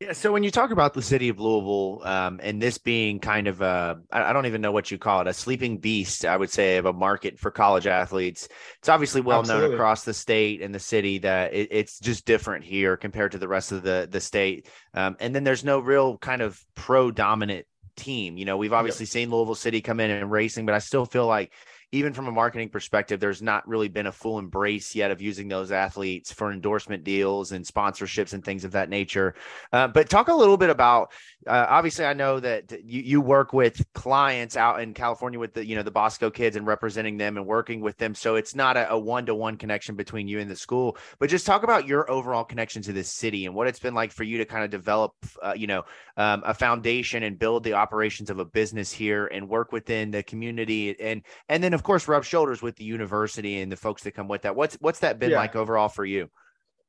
Yeah. 0.00 0.12
So 0.12 0.32
when 0.32 0.44
you 0.44 0.52
talk 0.52 0.70
about 0.70 0.94
the 0.94 1.02
city 1.02 1.28
of 1.28 1.40
Louisville 1.40 2.06
um, 2.06 2.38
and 2.40 2.62
this 2.62 2.78
being 2.78 3.18
kind 3.18 3.48
of 3.48 3.60
a, 3.60 4.00
I 4.12 4.32
don't 4.32 4.46
even 4.46 4.60
know 4.60 4.70
what 4.70 4.92
you 4.92 4.98
call 4.98 5.22
it, 5.22 5.26
a 5.26 5.32
sleeping 5.32 5.78
beast, 5.78 6.24
I 6.24 6.36
would 6.36 6.50
say, 6.50 6.76
of 6.76 6.86
a 6.86 6.92
market 6.92 7.36
for 7.36 7.50
college 7.50 7.88
athletes, 7.88 8.48
it's 8.78 8.88
obviously 8.88 9.22
well 9.22 9.40
Absolutely. 9.40 9.70
known 9.70 9.74
across 9.74 10.04
the 10.04 10.14
state 10.14 10.62
and 10.62 10.72
the 10.72 10.78
city 10.78 11.18
that 11.18 11.52
it, 11.52 11.68
it's 11.72 11.98
just 11.98 12.26
different 12.26 12.64
here 12.64 12.96
compared 12.96 13.32
to 13.32 13.38
the 13.38 13.48
rest 13.48 13.72
of 13.72 13.82
the, 13.82 14.06
the 14.08 14.20
state. 14.20 14.68
Um, 14.94 15.16
and 15.18 15.34
then 15.34 15.42
there's 15.42 15.64
no 15.64 15.80
real 15.80 16.16
kind 16.18 16.42
of 16.42 16.64
pro 16.76 17.10
dominant 17.10 17.66
team. 17.96 18.38
You 18.38 18.44
know, 18.44 18.56
we've 18.56 18.72
obviously 18.72 19.04
yep. 19.04 19.10
seen 19.10 19.30
Louisville 19.30 19.56
City 19.56 19.80
come 19.80 19.98
in 19.98 20.12
and 20.12 20.30
racing, 20.30 20.64
but 20.64 20.76
I 20.76 20.78
still 20.78 21.06
feel 21.06 21.26
like 21.26 21.52
even 21.90 22.12
from 22.12 22.28
a 22.28 22.32
marketing 22.32 22.68
perspective, 22.68 23.18
there's 23.18 23.40
not 23.40 23.66
really 23.66 23.88
been 23.88 24.06
a 24.06 24.12
full 24.12 24.38
embrace 24.38 24.94
yet 24.94 25.10
of 25.10 25.22
using 25.22 25.48
those 25.48 25.72
athletes 25.72 26.30
for 26.30 26.52
endorsement 26.52 27.02
deals 27.02 27.52
and 27.52 27.64
sponsorships 27.64 28.34
and 28.34 28.44
things 28.44 28.64
of 28.64 28.72
that 28.72 28.90
nature. 28.90 29.34
Uh, 29.72 29.88
but 29.88 30.10
talk 30.10 30.28
a 30.28 30.34
little 30.34 30.58
bit 30.58 30.68
about. 30.68 31.12
Uh, 31.46 31.64
obviously, 31.68 32.04
I 32.04 32.12
know 32.12 32.40
that 32.40 32.72
you, 32.84 33.00
you 33.00 33.20
work 33.22 33.54
with 33.54 33.82
clients 33.94 34.54
out 34.56 34.82
in 34.82 34.92
California 34.92 35.38
with 35.38 35.54
the 35.54 35.64
you 35.64 35.76
know 35.76 35.82
the 35.82 35.90
Bosco 35.90 36.30
kids 36.30 36.56
and 36.56 36.66
representing 36.66 37.16
them 37.16 37.38
and 37.38 37.46
working 37.46 37.80
with 37.80 37.96
them. 37.96 38.14
So 38.14 38.36
it's 38.36 38.54
not 38.54 38.76
a 38.76 38.98
one 38.98 39.24
to 39.26 39.34
one 39.34 39.56
connection 39.56 39.94
between 39.94 40.28
you 40.28 40.40
and 40.40 40.50
the 40.50 40.56
school. 40.56 40.98
But 41.18 41.30
just 41.30 41.46
talk 41.46 41.62
about 41.62 41.86
your 41.86 42.10
overall 42.10 42.44
connection 42.44 42.82
to 42.82 42.92
this 42.92 43.10
city 43.10 43.46
and 43.46 43.54
what 43.54 43.66
it's 43.66 43.78
been 43.78 43.94
like 43.94 44.12
for 44.12 44.24
you 44.24 44.38
to 44.38 44.44
kind 44.44 44.62
of 44.62 44.70
develop, 44.70 45.14
uh, 45.42 45.54
you 45.56 45.66
know, 45.66 45.84
um, 46.18 46.42
a 46.44 46.52
foundation 46.52 47.22
and 47.22 47.38
build 47.38 47.64
the 47.64 47.72
operations 47.72 48.28
of 48.28 48.38
a 48.40 48.44
business 48.44 48.92
here 48.92 49.26
and 49.26 49.48
work 49.48 49.72
within 49.72 50.10
the 50.10 50.22
community 50.22 50.98
and 51.00 51.22
and 51.48 51.64
then 51.64 51.77
of 51.78 51.84
course 51.84 52.08
rub 52.08 52.24
shoulders 52.24 52.60
with 52.60 52.74
the 52.74 52.82
university 52.82 53.60
and 53.60 53.70
the 53.70 53.76
folks 53.76 54.02
that 54.02 54.10
come 54.10 54.26
with 54.26 54.42
that. 54.42 54.56
What's 54.56 54.74
what's 54.80 54.98
that 54.98 55.20
been 55.20 55.30
yeah. 55.30 55.38
like 55.38 55.54
overall 55.54 55.88
for 55.88 56.04
you? 56.04 56.28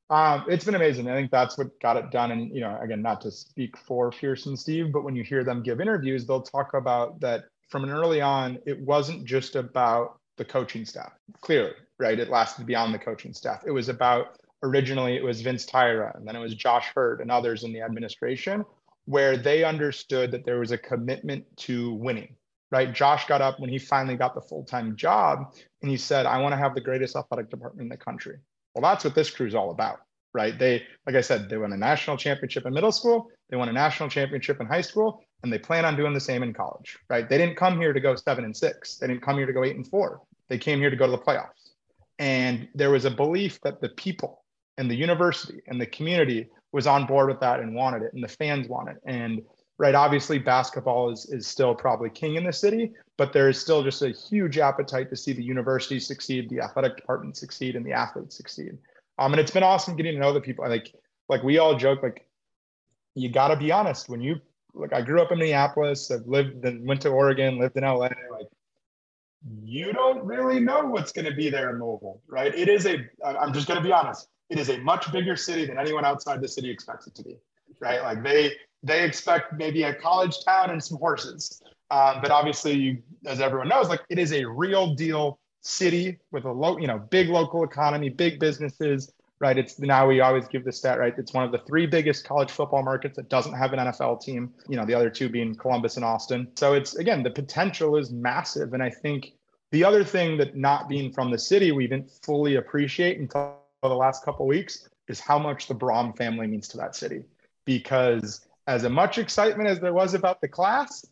Um, 0.09 0.45
it's 0.49 0.65
been 0.65 0.73
amazing. 0.73 1.07
I 1.07 1.13
think 1.13 1.29
that's 1.29 1.59
what 1.59 1.79
got 1.79 1.95
it 1.95 2.09
done. 2.09 2.31
And 2.31 2.51
you 2.51 2.61
know, 2.61 2.75
again, 2.81 3.03
not 3.03 3.21
to 3.21 3.31
speak 3.31 3.77
for 3.77 4.09
Pierce 4.09 4.47
and 4.47 4.57
Steve, 4.57 4.91
but 4.91 5.03
when 5.03 5.15
you 5.15 5.23
hear 5.23 5.43
them 5.43 5.61
give 5.61 5.79
interviews, 5.79 6.25
they'll 6.25 6.41
talk 6.41 6.73
about 6.73 7.19
that 7.19 7.43
from 7.69 7.83
an 7.83 7.91
early 7.91 8.19
on. 8.19 8.57
It 8.65 8.79
wasn't 8.81 9.25
just 9.25 9.55
about 9.55 10.19
the 10.37 10.45
coaching 10.45 10.85
staff. 10.85 11.11
Clearly, 11.41 11.73
right? 11.99 12.19
It 12.19 12.31
lasted 12.31 12.65
beyond 12.65 12.91
the 12.91 12.99
coaching 12.99 13.33
staff. 13.33 13.61
It 13.67 13.71
was 13.71 13.89
about 13.89 14.39
originally 14.63 15.17
it 15.17 15.23
was 15.23 15.41
Vince 15.41 15.67
Tyra, 15.67 16.15
and 16.15 16.27
then 16.27 16.35
it 16.35 16.39
was 16.39 16.55
Josh 16.55 16.87
Heird 16.97 17.21
and 17.21 17.29
others 17.29 17.63
in 17.63 17.71
the 17.73 17.81
administration, 17.81 18.65
where 19.05 19.37
they 19.37 19.63
understood 19.63 20.31
that 20.31 20.45
there 20.45 20.59
was 20.59 20.71
a 20.71 20.77
commitment 20.79 21.45
to 21.57 21.93
winning 21.93 22.35
right? 22.71 22.93
Josh 22.93 23.25
got 23.27 23.41
up 23.41 23.59
when 23.59 23.69
he 23.69 23.79
finally 23.79 24.15
got 24.15 24.35
the 24.35 24.41
full 24.41 24.63
time 24.63 24.95
job 24.95 25.53
and 25.81 25.89
he 25.89 25.97
said, 25.97 26.25
I 26.25 26.39
want 26.39 26.53
to 26.53 26.57
have 26.57 26.75
the 26.75 26.81
greatest 26.81 27.15
athletic 27.15 27.49
department 27.49 27.85
in 27.85 27.89
the 27.89 27.97
country. 27.97 28.37
Well, 28.73 28.81
that's 28.81 29.03
what 29.03 29.15
this 29.15 29.29
crew's 29.29 29.55
all 29.55 29.71
about, 29.71 29.99
right? 30.33 30.57
They, 30.57 30.83
like 31.05 31.15
I 31.15 31.21
said, 31.21 31.49
they 31.49 31.57
won 31.57 31.73
a 31.73 31.77
national 31.77 32.17
championship 32.17 32.65
in 32.65 32.73
middle 32.73 32.91
school, 32.91 33.27
they 33.49 33.57
won 33.57 33.69
a 33.69 33.73
national 33.73 34.09
championship 34.09 34.61
in 34.61 34.67
high 34.67 34.81
school, 34.81 35.23
and 35.43 35.51
they 35.51 35.57
plan 35.57 35.85
on 35.85 35.95
doing 35.95 36.13
the 36.13 36.19
same 36.19 36.43
in 36.43 36.53
college, 36.53 36.97
right? 37.09 37.27
They 37.27 37.37
didn't 37.37 37.55
come 37.55 37.79
here 37.79 37.93
to 37.93 37.99
go 37.99 38.15
seven 38.15 38.45
and 38.45 38.55
six, 38.55 38.97
they 38.97 39.07
didn't 39.07 39.23
come 39.23 39.37
here 39.37 39.47
to 39.47 39.53
go 39.53 39.63
eight 39.63 39.75
and 39.75 39.87
four. 39.87 40.21
They 40.49 40.57
came 40.57 40.79
here 40.79 40.89
to 40.89 40.95
go 40.95 41.05
to 41.05 41.11
the 41.11 41.17
playoffs. 41.17 41.73
And 42.17 42.67
there 42.75 42.89
was 42.89 43.05
a 43.05 43.11
belief 43.11 43.59
that 43.61 43.81
the 43.81 43.89
people 43.89 44.43
and 44.77 44.89
the 44.89 44.95
university 44.95 45.61
and 45.67 45.79
the 45.79 45.85
community 45.85 46.47
was 46.71 46.85
on 46.85 47.05
board 47.05 47.29
with 47.29 47.39
that 47.39 47.59
and 47.59 47.73
wanted 47.73 48.03
it 48.03 48.13
and 48.13 48.23
the 48.23 48.27
fans 48.27 48.67
wanted 48.67 48.97
it 48.97 49.01
and 49.05 49.41
right 49.79 49.95
obviously 49.95 50.37
basketball 50.37 51.09
is, 51.09 51.25
is 51.31 51.47
still 51.47 51.73
probably 51.73 52.09
king 52.09 52.35
in 52.35 52.43
the 52.43 52.53
city 52.53 52.91
but 53.17 53.33
there 53.33 53.49
is 53.49 53.59
still 53.59 53.81
just 53.81 54.03
a 54.03 54.09
huge 54.09 54.59
appetite 54.59 55.09
to 55.09 55.15
see 55.15 55.33
the 55.33 55.43
university 55.43 55.99
succeed 55.99 56.47
the 56.49 56.59
athletic 56.59 56.95
department 56.95 57.35
succeed 57.35 57.75
and 57.75 57.85
the 57.85 57.91
athletes 57.91 58.35
succeed 58.37 58.77
um, 59.17 59.33
and 59.33 59.39
it's 59.39 59.51
been 59.51 59.63
awesome 59.63 59.95
getting 59.95 60.13
to 60.13 60.19
know 60.19 60.33
the 60.33 60.41
people 60.41 60.67
like 60.67 60.93
like 61.27 61.41
we 61.41 61.57
all 61.57 61.75
joke 61.75 62.03
like 62.03 62.27
you 63.15 63.29
got 63.29 63.47
to 63.47 63.55
be 63.55 63.71
honest 63.71 64.09
when 64.09 64.21
you 64.21 64.35
like 64.75 64.93
i 64.93 65.01
grew 65.01 65.21
up 65.21 65.31
in 65.31 65.39
minneapolis 65.39 66.11
i've 66.11 66.27
lived 66.27 66.63
and 66.65 66.87
went 66.87 67.01
to 67.01 67.09
oregon 67.09 67.57
lived 67.57 67.75
in 67.75 67.83
la 67.83 68.09
like 68.31 68.47
you 69.63 69.93
don't 69.93 70.23
really 70.25 70.59
know 70.59 70.81
what's 70.81 71.11
going 71.11 71.25
to 71.25 71.33
be 71.33 71.49
there 71.49 71.69
in 71.69 71.79
Louisville, 71.81 72.21
right? 72.27 72.53
It 72.53 72.67
is 72.67 72.85
a, 72.85 72.97
I'm 73.25 73.53
just 73.53 73.67
going 73.67 73.77
to 73.77 73.83
be 73.83 73.91
honest, 73.91 74.27
it 74.49 74.59
is 74.59 74.69
a 74.69 74.77
much 74.79 75.11
bigger 75.11 75.35
city 75.35 75.65
than 75.65 75.79
anyone 75.79 76.03
outside 76.03 76.41
the 76.41 76.47
city 76.47 76.69
expects 76.69 77.07
it 77.07 77.15
to 77.15 77.23
be, 77.23 77.37
right? 77.79 78.01
Like 78.01 78.23
they, 78.23 78.53
they 78.83 79.03
expect 79.03 79.53
maybe 79.53 79.83
a 79.83 79.93
college 79.93 80.43
town 80.45 80.69
and 80.69 80.83
some 80.83 80.97
horses. 80.97 81.61
Um, 81.91 82.19
but 82.21 82.31
obviously, 82.31 82.73
you, 82.73 83.01
as 83.25 83.41
everyone 83.41 83.67
knows, 83.67 83.89
like 83.89 84.01
it 84.09 84.19
is 84.19 84.31
a 84.31 84.45
real 84.45 84.93
deal 84.93 85.39
city 85.61 86.19
with 86.31 86.45
a 86.45 86.51
low, 86.51 86.77
you 86.77 86.87
know, 86.87 86.99
big 86.99 87.29
local 87.29 87.63
economy, 87.63 88.09
big 88.09 88.39
businesses, 88.39 89.11
right? 89.39 89.57
It's 89.57 89.79
now 89.79 90.07
we 90.07 90.21
always 90.21 90.47
give 90.47 90.63
the 90.63 90.71
stat, 90.71 90.99
right? 90.99 91.13
It's 91.17 91.33
one 91.33 91.43
of 91.43 91.51
the 91.51 91.59
three 91.59 91.85
biggest 91.85 92.25
college 92.25 92.51
football 92.51 92.83
markets 92.83 93.15
that 93.15 93.29
doesn't 93.29 93.53
have 93.53 93.73
an 93.73 93.79
NFL 93.79 94.21
team, 94.21 94.53
you 94.67 94.75
know, 94.77 94.85
the 94.85 94.93
other 94.93 95.09
two 95.09 95.29
being 95.29 95.55
Columbus 95.55 95.95
and 95.95 96.05
Austin. 96.05 96.49
So 96.55 96.73
it's 96.73 96.95
again, 96.95 97.23
the 97.23 97.31
potential 97.31 97.97
is 97.97 98.11
massive. 98.11 98.73
And 98.73 98.83
I 98.83 98.89
think 98.89 99.33
the 99.71 99.83
other 99.83 100.03
thing 100.03 100.37
that 100.37 100.55
not 100.55 100.89
being 100.89 101.11
from 101.11 101.31
the 101.31 101.39
city, 101.39 101.71
we 101.71 101.87
didn't 101.87 102.11
fully 102.23 102.55
appreciate 102.55 103.19
until 103.19 103.57
the 103.81 103.89
last 103.89 104.25
couple 104.25 104.45
weeks 104.45 104.87
is 105.07 105.19
how 105.19 105.39
much 105.39 105.67
the 105.67 105.75
Brohm 105.75 106.15
family 106.15 106.47
means 106.47 106.67
to 106.69 106.77
that 106.77 106.95
city. 106.95 107.23
Because 107.65 108.47
as 108.69 108.83
much 108.83 109.17
excitement 109.17 109.67
as 109.67 109.79
there 109.79 109.93
was 109.93 110.13
about 110.13 110.39
the 110.41 110.47
class, 110.47 111.03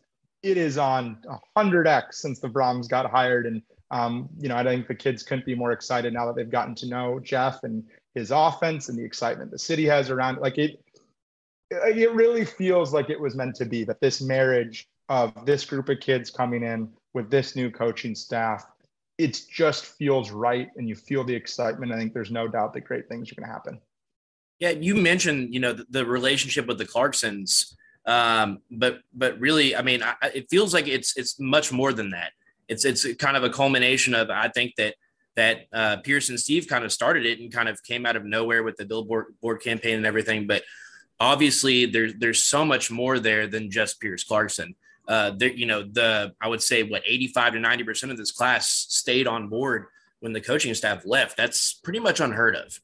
it 0.44 0.56
is 0.56 0.78
on 0.78 1.18
100x 1.56 2.14
since 2.14 2.38
the 2.38 2.48
Brohms 2.48 2.88
got 2.88 3.10
hired. 3.10 3.46
And, 3.46 3.62
um, 3.90 4.28
you 4.38 4.48
know, 4.48 4.54
I 4.54 4.62
think 4.62 4.86
the 4.86 4.94
kids 4.94 5.24
couldn't 5.24 5.44
be 5.44 5.56
more 5.56 5.72
excited 5.72 6.12
now 6.12 6.24
that 6.26 6.36
they've 6.36 6.48
gotten 6.48 6.76
to 6.76 6.88
know 6.88 7.18
Jeff 7.18 7.64
and 7.64 7.82
his 8.14 8.30
offense 8.30 8.88
and 8.88 8.96
the 8.96 9.04
excitement 9.04 9.50
the 9.50 9.58
city 9.58 9.86
has 9.86 10.08
around 10.08 10.38
Like 10.38 10.56
it, 10.56 10.80
it 11.70 12.12
really 12.12 12.44
feels 12.44 12.94
like 12.94 13.10
it 13.10 13.20
was 13.20 13.34
meant 13.34 13.56
to 13.56 13.64
be 13.64 13.82
that 13.84 14.00
this 14.00 14.22
marriage 14.22 14.88
of 15.08 15.44
this 15.44 15.64
group 15.64 15.88
of 15.88 15.98
kids 15.98 16.30
coming 16.30 16.62
in 16.62 16.88
with 17.12 17.28
this 17.28 17.56
new 17.56 17.72
coaching 17.72 18.14
staff, 18.14 18.66
it 19.18 19.40
just 19.50 19.84
feels 19.84 20.30
right 20.30 20.68
and 20.76 20.88
you 20.88 20.94
feel 20.94 21.24
the 21.24 21.34
excitement. 21.34 21.90
I 21.90 21.96
think 21.96 22.14
there's 22.14 22.30
no 22.30 22.46
doubt 22.46 22.72
that 22.74 22.82
great 22.82 23.08
things 23.08 23.32
are 23.32 23.34
going 23.34 23.48
to 23.48 23.52
happen. 23.52 23.80
Yeah, 24.58 24.70
you 24.70 24.94
mentioned 24.94 25.54
you 25.54 25.60
know 25.60 25.72
the, 25.72 25.86
the 25.90 26.06
relationship 26.06 26.66
with 26.66 26.78
the 26.78 26.84
Clarksons, 26.84 27.74
um, 28.06 28.60
but 28.70 29.00
but 29.14 29.38
really, 29.38 29.76
I 29.76 29.82
mean, 29.82 30.02
I, 30.02 30.14
it 30.34 30.50
feels 30.50 30.74
like 30.74 30.88
it's 30.88 31.16
it's 31.16 31.38
much 31.38 31.72
more 31.72 31.92
than 31.92 32.10
that. 32.10 32.32
It's 32.68 32.84
it's 32.84 33.14
kind 33.14 33.36
of 33.36 33.44
a 33.44 33.50
culmination 33.50 34.14
of 34.14 34.30
I 34.30 34.48
think 34.48 34.74
that 34.76 34.94
that 35.36 35.66
uh, 35.72 35.96
Pierce 35.98 36.28
and 36.28 36.40
Steve 36.40 36.66
kind 36.66 36.84
of 36.84 36.92
started 36.92 37.24
it 37.24 37.38
and 37.38 37.52
kind 37.52 37.68
of 37.68 37.82
came 37.82 38.04
out 38.04 38.16
of 38.16 38.24
nowhere 38.24 38.62
with 38.62 38.76
the 38.76 38.84
billboard 38.84 39.34
board 39.40 39.62
campaign 39.62 39.96
and 39.96 40.06
everything. 40.06 40.46
But 40.46 40.62
obviously, 41.20 41.86
there's 41.86 42.14
there's 42.14 42.42
so 42.42 42.64
much 42.64 42.90
more 42.90 43.18
there 43.18 43.46
than 43.46 43.70
just 43.70 44.00
Pierce 44.00 44.24
Clarkson 44.24 44.74
uh, 45.08 45.32
you 45.40 45.66
know, 45.66 45.82
the 45.82 46.34
I 46.40 46.48
would 46.48 46.62
say 46.62 46.82
what 46.82 47.02
85 47.06 47.54
to 47.54 47.60
90 47.60 47.84
percent 47.84 48.12
of 48.12 48.18
this 48.18 48.30
class 48.30 48.68
stayed 48.68 49.26
on 49.26 49.48
board 49.48 49.86
when 50.20 50.32
the 50.32 50.40
coaching 50.40 50.74
staff 50.74 51.04
left. 51.06 51.36
That's 51.36 51.72
pretty 51.72 51.98
much 51.98 52.20
unheard 52.20 52.54
of. 52.54 52.78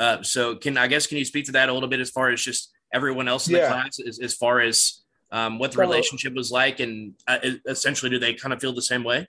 Uh, 0.00 0.22
so, 0.22 0.56
can 0.56 0.78
I 0.78 0.86
guess 0.86 1.06
can 1.06 1.18
you 1.18 1.26
speak 1.26 1.44
to 1.44 1.52
that 1.52 1.68
a 1.68 1.72
little 1.72 1.88
bit 1.88 2.00
as 2.00 2.08
far 2.08 2.30
as 2.30 2.40
just 2.40 2.72
everyone 2.92 3.28
else 3.28 3.46
in 3.48 3.54
yeah. 3.54 3.66
the 3.66 3.68
class, 3.68 4.00
as, 4.00 4.18
as 4.18 4.34
far 4.34 4.60
as 4.60 5.02
um, 5.30 5.58
what 5.58 5.72
the 5.72 5.78
relationship 5.78 6.34
was 6.34 6.50
like, 6.50 6.80
and 6.80 7.12
uh, 7.28 7.38
essentially, 7.66 8.10
do 8.10 8.18
they 8.18 8.32
kind 8.32 8.54
of 8.54 8.60
feel 8.60 8.72
the 8.72 8.80
same 8.80 9.04
way? 9.04 9.28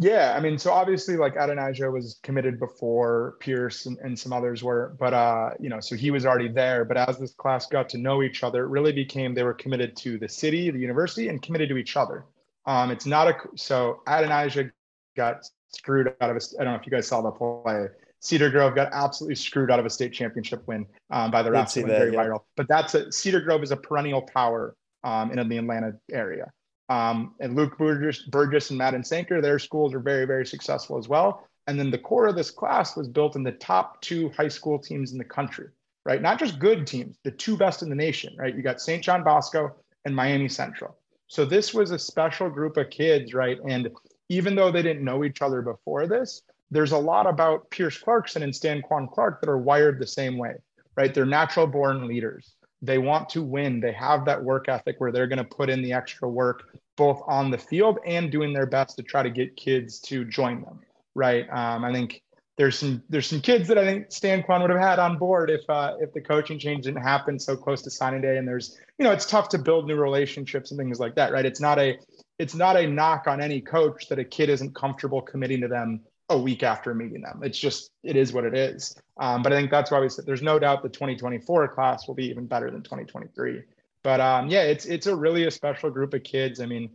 Yeah, 0.00 0.34
I 0.34 0.40
mean, 0.40 0.58
so 0.58 0.72
obviously, 0.72 1.16
like 1.16 1.34
Adonijah 1.34 1.90
was 1.90 2.20
committed 2.22 2.58
before 2.58 3.36
Pierce 3.40 3.86
and, 3.86 3.98
and, 3.98 4.18
some 4.18 4.32
others 4.32 4.62
were, 4.62 4.96
but 4.98 5.12
uh, 5.12 5.50
you 5.58 5.68
know, 5.68 5.80
so 5.80 5.94
he 5.94 6.10
was 6.10 6.24
already 6.24 6.48
there. 6.48 6.84
But 6.84 6.96
as 6.96 7.18
this 7.18 7.34
class 7.34 7.66
got 7.66 7.88
to 7.90 7.98
know 7.98 8.22
each 8.22 8.42
other, 8.42 8.64
it 8.64 8.68
really 8.68 8.92
became 8.92 9.34
they 9.34 9.42
were 9.42 9.54
committed 9.54 9.96
to 9.98 10.16
the 10.16 10.28
city, 10.28 10.70
the 10.70 10.78
university, 10.78 11.28
and 11.28 11.42
committed 11.42 11.68
to 11.70 11.76
each 11.76 11.96
other. 11.96 12.24
Um, 12.64 12.90
it's 12.90 13.06
not 13.06 13.28
a 13.28 13.34
so 13.56 14.00
Adonijah 14.06 14.70
got 15.16 15.44
screwed 15.70 16.14
out 16.20 16.30
of 16.30 16.36
a. 16.36 16.40
I 16.60 16.64
don't 16.64 16.74
know 16.74 16.78
if 16.78 16.86
you 16.86 16.92
guys 16.92 17.08
saw 17.08 17.20
the 17.20 17.32
play. 17.32 17.88
Cedar 18.20 18.50
Grove 18.50 18.74
got 18.74 18.92
absolutely 18.92 19.36
screwed 19.36 19.70
out 19.70 19.78
of 19.78 19.86
a 19.86 19.90
state 19.90 20.12
championship 20.12 20.66
win 20.66 20.86
um, 21.10 21.30
by 21.30 21.42
the 21.42 21.50
refs. 21.50 21.74
Very 21.86 22.12
yeah. 22.12 22.24
viral, 22.24 22.40
but 22.56 22.66
that's 22.68 22.94
a 22.94 23.10
Cedar 23.12 23.40
Grove 23.40 23.62
is 23.62 23.70
a 23.70 23.76
perennial 23.76 24.22
power 24.22 24.74
um, 25.04 25.30
in 25.30 25.48
the 25.48 25.58
Atlanta 25.58 25.94
area. 26.10 26.50
Um, 26.88 27.34
and 27.40 27.54
Luke 27.54 27.76
Burgess, 27.76 28.22
Burgess 28.22 28.70
and 28.70 28.78
Madden 28.78 29.04
Sanker, 29.04 29.40
their 29.40 29.58
schools 29.58 29.94
are 29.94 30.00
very, 30.00 30.24
very 30.24 30.46
successful 30.46 30.98
as 30.98 31.08
well. 31.08 31.46
And 31.66 31.78
then 31.78 31.90
the 31.90 31.98
core 31.98 32.26
of 32.26 32.34
this 32.34 32.50
class 32.50 32.96
was 32.96 33.08
built 33.08 33.36
in 33.36 33.42
the 33.42 33.52
top 33.52 34.00
two 34.00 34.30
high 34.30 34.48
school 34.48 34.78
teams 34.78 35.12
in 35.12 35.18
the 35.18 35.24
country, 35.24 35.68
right? 36.06 36.22
Not 36.22 36.38
just 36.38 36.58
good 36.58 36.86
teams, 36.86 37.18
the 37.24 37.30
two 37.30 37.58
best 37.58 37.82
in 37.82 37.90
the 37.90 37.94
nation, 37.94 38.34
right? 38.38 38.56
You 38.56 38.62
got 38.62 38.80
St. 38.80 39.04
John 39.04 39.22
Bosco 39.22 39.76
and 40.06 40.16
Miami 40.16 40.48
Central. 40.48 40.96
So 41.26 41.44
this 41.44 41.74
was 41.74 41.90
a 41.90 41.98
special 41.98 42.48
group 42.48 42.78
of 42.78 42.88
kids, 42.88 43.34
right? 43.34 43.58
And 43.68 43.90
even 44.30 44.54
though 44.54 44.72
they 44.72 44.82
didn't 44.82 45.04
know 45.04 45.24
each 45.24 45.42
other 45.42 45.60
before 45.60 46.06
this, 46.06 46.40
there's 46.70 46.92
a 46.92 46.98
lot 46.98 47.26
about 47.26 47.70
Pierce 47.70 47.98
Clarkson 47.98 48.42
and 48.42 48.52
Stanquan 48.52 49.10
Clark 49.10 49.40
that 49.40 49.48
are 49.48 49.58
wired 49.58 49.98
the 49.98 50.06
same 50.06 50.36
way, 50.36 50.54
right? 50.96 51.12
They're 51.12 51.26
natural 51.26 51.66
born 51.66 52.06
leaders. 52.06 52.54
They 52.82 52.98
want 52.98 53.28
to 53.30 53.42
win. 53.42 53.80
They 53.80 53.92
have 53.92 54.24
that 54.26 54.42
work 54.42 54.68
ethic 54.68 54.96
where 54.98 55.10
they're 55.10 55.26
going 55.26 55.38
to 55.38 55.44
put 55.44 55.70
in 55.70 55.82
the 55.82 55.92
extra 55.92 56.28
work 56.28 56.78
both 56.96 57.22
on 57.26 57.50
the 57.50 57.58
field 57.58 57.98
and 58.06 58.30
doing 58.30 58.52
their 58.52 58.66
best 58.66 58.96
to 58.96 59.02
try 59.02 59.22
to 59.22 59.30
get 59.30 59.56
kids 59.56 59.98
to 60.00 60.24
join 60.24 60.62
them. 60.62 60.80
Right. 61.14 61.48
Um, 61.50 61.84
I 61.84 61.92
think 61.92 62.22
there's 62.56 62.78
some 62.78 63.02
there's 63.08 63.26
some 63.26 63.40
kids 63.40 63.68
that 63.68 63.78
I 63.78 63.84
think 63.84 64.08
Stanquan 64.08 64.60
would 64.60 64.70
have 64.70 64.80
had 64.80 64.98
on 64.98 65.16
board 65.16 65.48
if 65.48 65.62
uh, 65.68 65.94
if 66.00 66.12
the 66.12 66.20
coaching 66.20 66.58
change 66.58 66.84
didn't 66.84 67.02
happen 67.02 67.38
so 67.38 67.56
close 67.56 67.82
to 67.82 67.90
signing 67.90 68.20
day. 68.20 68.36
And 68.36 68.46
there's 68.46 68.78
you 68.98 69.04
know 69.04 69.12
it's 69.12 69.26
tough 69.26 69.48
to 69.50 69.58
build 69.58 69.86
new 69.86 69.96
relationships 69.96 70.70
and 70.70 70.78
things 70.78 71.00
like 71.00 71.14
that. 71.14 71.32
Right. 71.32 71.46
It's 71.46 71.60
not 71.60 71.78
a 71.78 71.98
it's 72.38 72.54
not 72.54 72.76
a 72.76 72.86
knock 72.86 73.26
on 73.26 73.40
any 73.40 73.60
coach 73.60 74.08
that 74.08 74.18
a 74.18 74.24
kid 74.24 74.50
isn't 74.50 74.74
comfortable 74.74 75.22
committing 75.22 75.60
to 75.62 75.68
them 75.68 76.00
a 76.30 76.38
week 76.38 76.62
after 76.62 76.94
meeting 76.94 77.22
them. 77.22 77.40
It's 77.42 77.58
just 77.58 77.90
it 78.02 78.16
is 78.16 78.32
what 78.32 78.44
it 78.44 78.54
is. 78.54 78.96
Um, 79.18 79.42
but 79.42 79.52
I 79.52 79.56
think 79.56 79.70
that's 79.70 79.90
why 79.90 80.00
we 80.00 80.08
said 80.08 80.26
there's 80.26 80.42
no 80.42 80.58
doubt 80.58 80.82
the 80.82 80.88
2024 80.88 81.68
class 81.68 82.06
will 82.06 82.14
be 82.14 82.26
even 82.26 82.46
better 82.46 82.70
than 82.70 82.82
2023. 82.82 83.62
But 84.02 84.20
um, 84.20 84.48
yeah, 84.48 84.62
it's 84.62 84.86
it's 84.86 85.06
a 85.06 85.16
really 85.16 85.44
a 85.44 85.50
special 85.50 85.90
group 85.90 86.14
of 86.14 86.22
kids. 86.22 86.60
I 86.60 86.66
mean, 86.66 86.90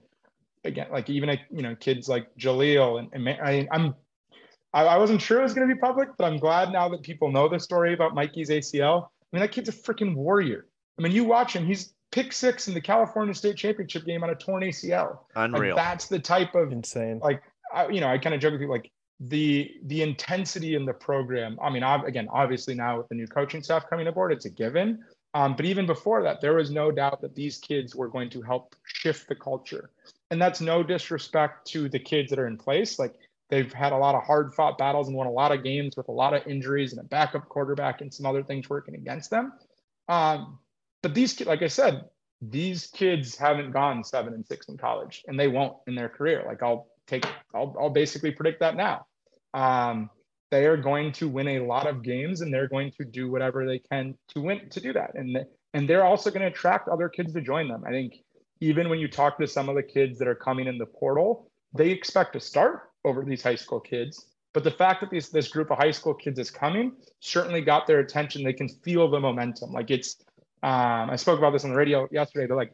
again, 0.63 0.88
like 0.91 1.10
even 1.10 1.30
a, 1.30 1.41
you 1.52 1.62
know 1.62 1.76
kids 1.76 2.08
like 2.08 2.34
Jaleel 2.36 3.00
and, 3.00 3.10
and 3.13 3.30
I, 3.30 3.67
I'm 3.72 3.96
I, 4.74 4.86
I 4.86 4.98
wasn't 4.98 5.22
sure 5.22 5.39
it 5.39 5.43
was 5.43 5.54
going 5.54 5.67
to 5.67 5.74
be 5.74 5.80
public, 5.80 6.10
but 6.17 6.26
I'm 6.26 6.38
glad 6.38 6.72
now 6.72 6.89
that 6.89 7.04
people 7.04 7.32
know 7.32 7.48
the 7.48 7.60
story 7.60 7.93
about 7.93 8.15
Mikey's 8.15 8.50
ACL. 8.50 9.04
I 9.04 9.08
mean, 9.32 9.41
that 9.41 9.52
kid's 9.52 9.69
a 9.69 9.74
freaking 9.74 10.15
warrior. 10.15 10.65
I 10.98 11.02
mean, 11.02 11.12
you 11.12 11.24
watch 11.24 11.56
him; 11.56 11.65
he's 11.65 11.93
pick 12.12 12.32
six 12.32 12.67
in 12.67 12.74
the 12.74 12.82
California 12.82 13.34
State 13.34 13.58
Championship 13.58 14.06
game 14.06 14.24
on 14.24 14.30
a 14.30 14.36
torn 14.36 14.63
ACL. 14.63 15.19
Unreal. 15.36 15.76
Like, 15.76 15.84
that's 15.84 16.08
the 16.08 16.19
type 16.19 16.54
of 16.56 16.72
insane. 16.72 17.19
Like, 17.19 17.41
I, 17.74 17.88
you 17.88 18.00
know, 18.00 18.08
I 18.08 18.19
kind 18.19 18.36
of 18.36 18.41
joke 18.41 18.52
with 18.52 18.62
people 18.62 18.76
like 18.76 18.91
the 19.27 19.71
the 19.83 20.01
intensity 20.01 20.75
in 20.75 20.86
the 20.86 20.93
program. 20.93 21.57
I 21.62 21.69
mean, 21.69 21.83
I've, 21.83 22.03
again, 22.03 22.27
obviously 22.31 22.75
now 22.75 22.97
with 22.97 23.07
the 23.07 23.15
new 23.15 23.27
coaching 23.27 23.63
staff 23.63 23.89
coming 23.89 24.07
aboard, 24.07 24.31
it's 24.31 24.45
a 24.45 24.49
given. 24.49 25.03
Um, 25.33 25.55
but 25.55 25.65
even 25.65 25.86
before 25.86 26.21
that, 26.23 26.41
there 26.41 26.53
was 26.53 26.69
no 26.69 26.91
doubt 26.91 27.21
that 27.21 27.33
these 27.33 27.57
kids 27.57 27.95
were 27.95 28.07
going 28.07 28.29
to 28.31 28.41
help 28.41 28.75
shift 28.83 29.27
the 29.27 29.36
culture. 29.36 29.89
And 30.29 30.41
that's 30.41 30.62
no 30.62 30.83
disrespect 30.83 31.65
to 31.67 31.89
the 31.89 31.99
kids 31.99 32.29
that 32.29 32.39
are 32.39 32.47
in 32.47 32.57
place. 32.57 32.99
Like 32.99 33.15
they've 33.49 33.71
had 33.71 33.93
a 33.93 33.97
lot 33.97 34.13
of 34.13 34.23
hard 34.23 34.53
fought 34.53 34.77
battles 34.77 35.07
and 35.07 35.17
won 35.17 35.27
a 35.27 35.31
lot 35.31 35.51
of 35.51 35.63
games 35.63 35.95
with 35.97 36.07
a 36.07 36.12
lot 36.12 36.33
of 36.33 36.45
injuries 36.45 36.91
and 36.91 37.01
a 37.01 37.05
backup 37.05 37.49
quarterback 37.49 38.01
and 38.01 38.13
some 38.13 38.25
other 38.25 38.43
things 38.43 38.69
working 38.69 38.95
against 38.95 39.31
them. 39.31 39.53
Um, 40.07 40.59
but 41.01 41.15
these 41.15 41.33
kids, 41.33 41.47
like 41.47 41.62
I 41.62 41.67
said, 41.67 42.05
these 42.41 42.88
kids 42.88 43.36
haven't 43.36 43.71
gone 43.71 44.03
seven 44.03 44.33
and 44.33 44.45
six 44.45 44.67
in 44.67 44.77
college 44.77 45.23
and 45.27 45.39
they 45.39 45.47
won't 45.47 45.77
in 45.88 45.95
their 45.95 46.09
career. 46.09 46.43
Like 46.45 46.62
I'll 46.62 46.89
take, 47.07 47.25
I'll, 47.55 47.75
I'll 47.79 47.89
basically 47.89 48.31
predict 48.31 48.59
that 48.59 48.75
now. 48.75 49.05
Um, 49.53 50.09
they 50.51 50.65
are 50.65 50.77
going 50.77 51.11
to 51.13 51.27
win 51.27 51.47
a 51.47 51.65
lot 51.65 51.87
of 51.87 52.03
games 52.03 52.41
and 52.41 52.53
they're 52.53 52.67
going 52.67 52.91
to 52.99 53.05
do 53.05 53.31
whatever 53.31 53.65
they 53.65 53.79
can 53.79 54.15
to 54.29 54.41
win 54.41 54.69
to 54.69 54.79
do 54.79 54.93
that. 54.93 55.15
And 55.15 55.37
and 55.73 55.89
they're 55.89 56.05
also 56.05 56.29
going 56.29 56.41
to 56.41 56.47
attract 56.47 56.87
other 56.87 57.09
kids 57.09 57.33
to 57.33 57.41
join 57.41 57.67
them. 57.67 57.83
I 57.87 57.89
think 57.89 58.13
even 58.61 58.89
when 58.89 58.99
you 58.99 59.07
talk 59.07 59.39
to 59.39 59.47
some 59.47 59.67
of 59.67 59.75
the 59.75 59.83
kids 59.83 60.19
that 60.19 60.27
are 60.27 60.35
coming 60.35 60.67
in 60.67 60.77
the 60.77 60.85
portal, 60.85 61.49
they 61.73 61.89
expect 61.89 62.33
to 62.33 62.39
start 62.39 62.91
over 63.03 63.25
these 63.25 63.41
high 63.41 63.55
school 63.55 63.79
kids. 63.79 64.27
But 64.53 64.63
the 64.63 64.71
fact 64.71 65.01
that 65.01 65.09
these, 65.09 65.29
this 65.29 65.47
group 65.47 65.71
of 65.71 65.79
high 65.79 65.91
school 65.91 66.13
kids 66.13 66.37
is 66.37 66.51
coming 66.51 66.93
certainly 67.19 67.61
got 67.61 67.87
their 67.87 67.99
attention. 67.99 68.43
They 68.43 68.53
can 68.53 68.69
feel 68.69 69.09
the 69.09 69.19
momentum. 69.19 69.71
Like 69.71 69.89
it's, 69.89 70.17
um, 70.61 71.09
I 71.09 71.15
spoke 71.15 71.39
about 71.39 71.51
this 71.51 71.63
on 71.63 71.71
the 71.71 71.75
radio 71.75 72.07
yesterday. 72.11 72.45
They're 72.45 72.55
like, 72.55 72.73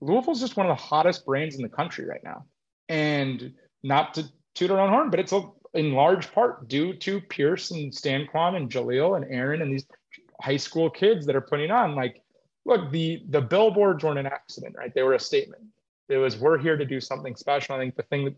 Louisville's 0.00 0.40
just 0.40 0.56
one 0.56 0.68
of 0.68 0.76
the 0.76 0.82
hottest 0.82 1.24
brands 1.24 1.54
in 1.54 1.62
the 1.62 1.68
country 1.68 2.04
right 2.06 2.22
now. 2.24 2.46
And 2.88 3.52
not 3.84 4.14
to 4.14 4.24
toot 4.56 4.72
our 4.72 4.80
own 4.80 4.90
horn, 4.90 5.10
but 5.10 5.20
it's 5.20 5.32
a 5.32 5.48
in 5.74 5.92
large 5.92 6.32
part 6.32 6.68
due 6.68 6.92
to 6.94 7.20
Pierce 7.20 7.70
and 7.70 7.92
Stanquan 7.92 8.56
and 8.56 8.70
Jaleel 8.70 9.16
and 9.16 9.24
Aaron 9.32 9.62
and 9.62 9.72
these 9.72 9.86
high 10.40 10.56
school 10.56 10.90
kids 10.90 11.26
that 11.26 11.36
are 11.36 11.40
putting 11.40 11.70
on 11.70 11.94
like, 11.94 12.22
look, 12.64 12.90
the 12.90 13.22
the 13.28 13.40
billboards 13.40 14.04
weren't 14.04 14.18
an 14.18 14.26
accident, 14.26 14.74
right? 14.76 14.92
They 14.94 15.02
were 15.02 15.14
a 15.14 15.20
statement. 15.20 15.62
It 16.08 16.16
was 16.16 16.38
we're 16.38 16.58
here 16.58 16.76
to 16.76 16.84
do 16.84 17.00
something 17.00 17.36
special. 17.36 17.76
I 17.76 17.78
think 17.78 17.94
the 17.94 18.02
thing 18.04 18.24
that 18.24 18.34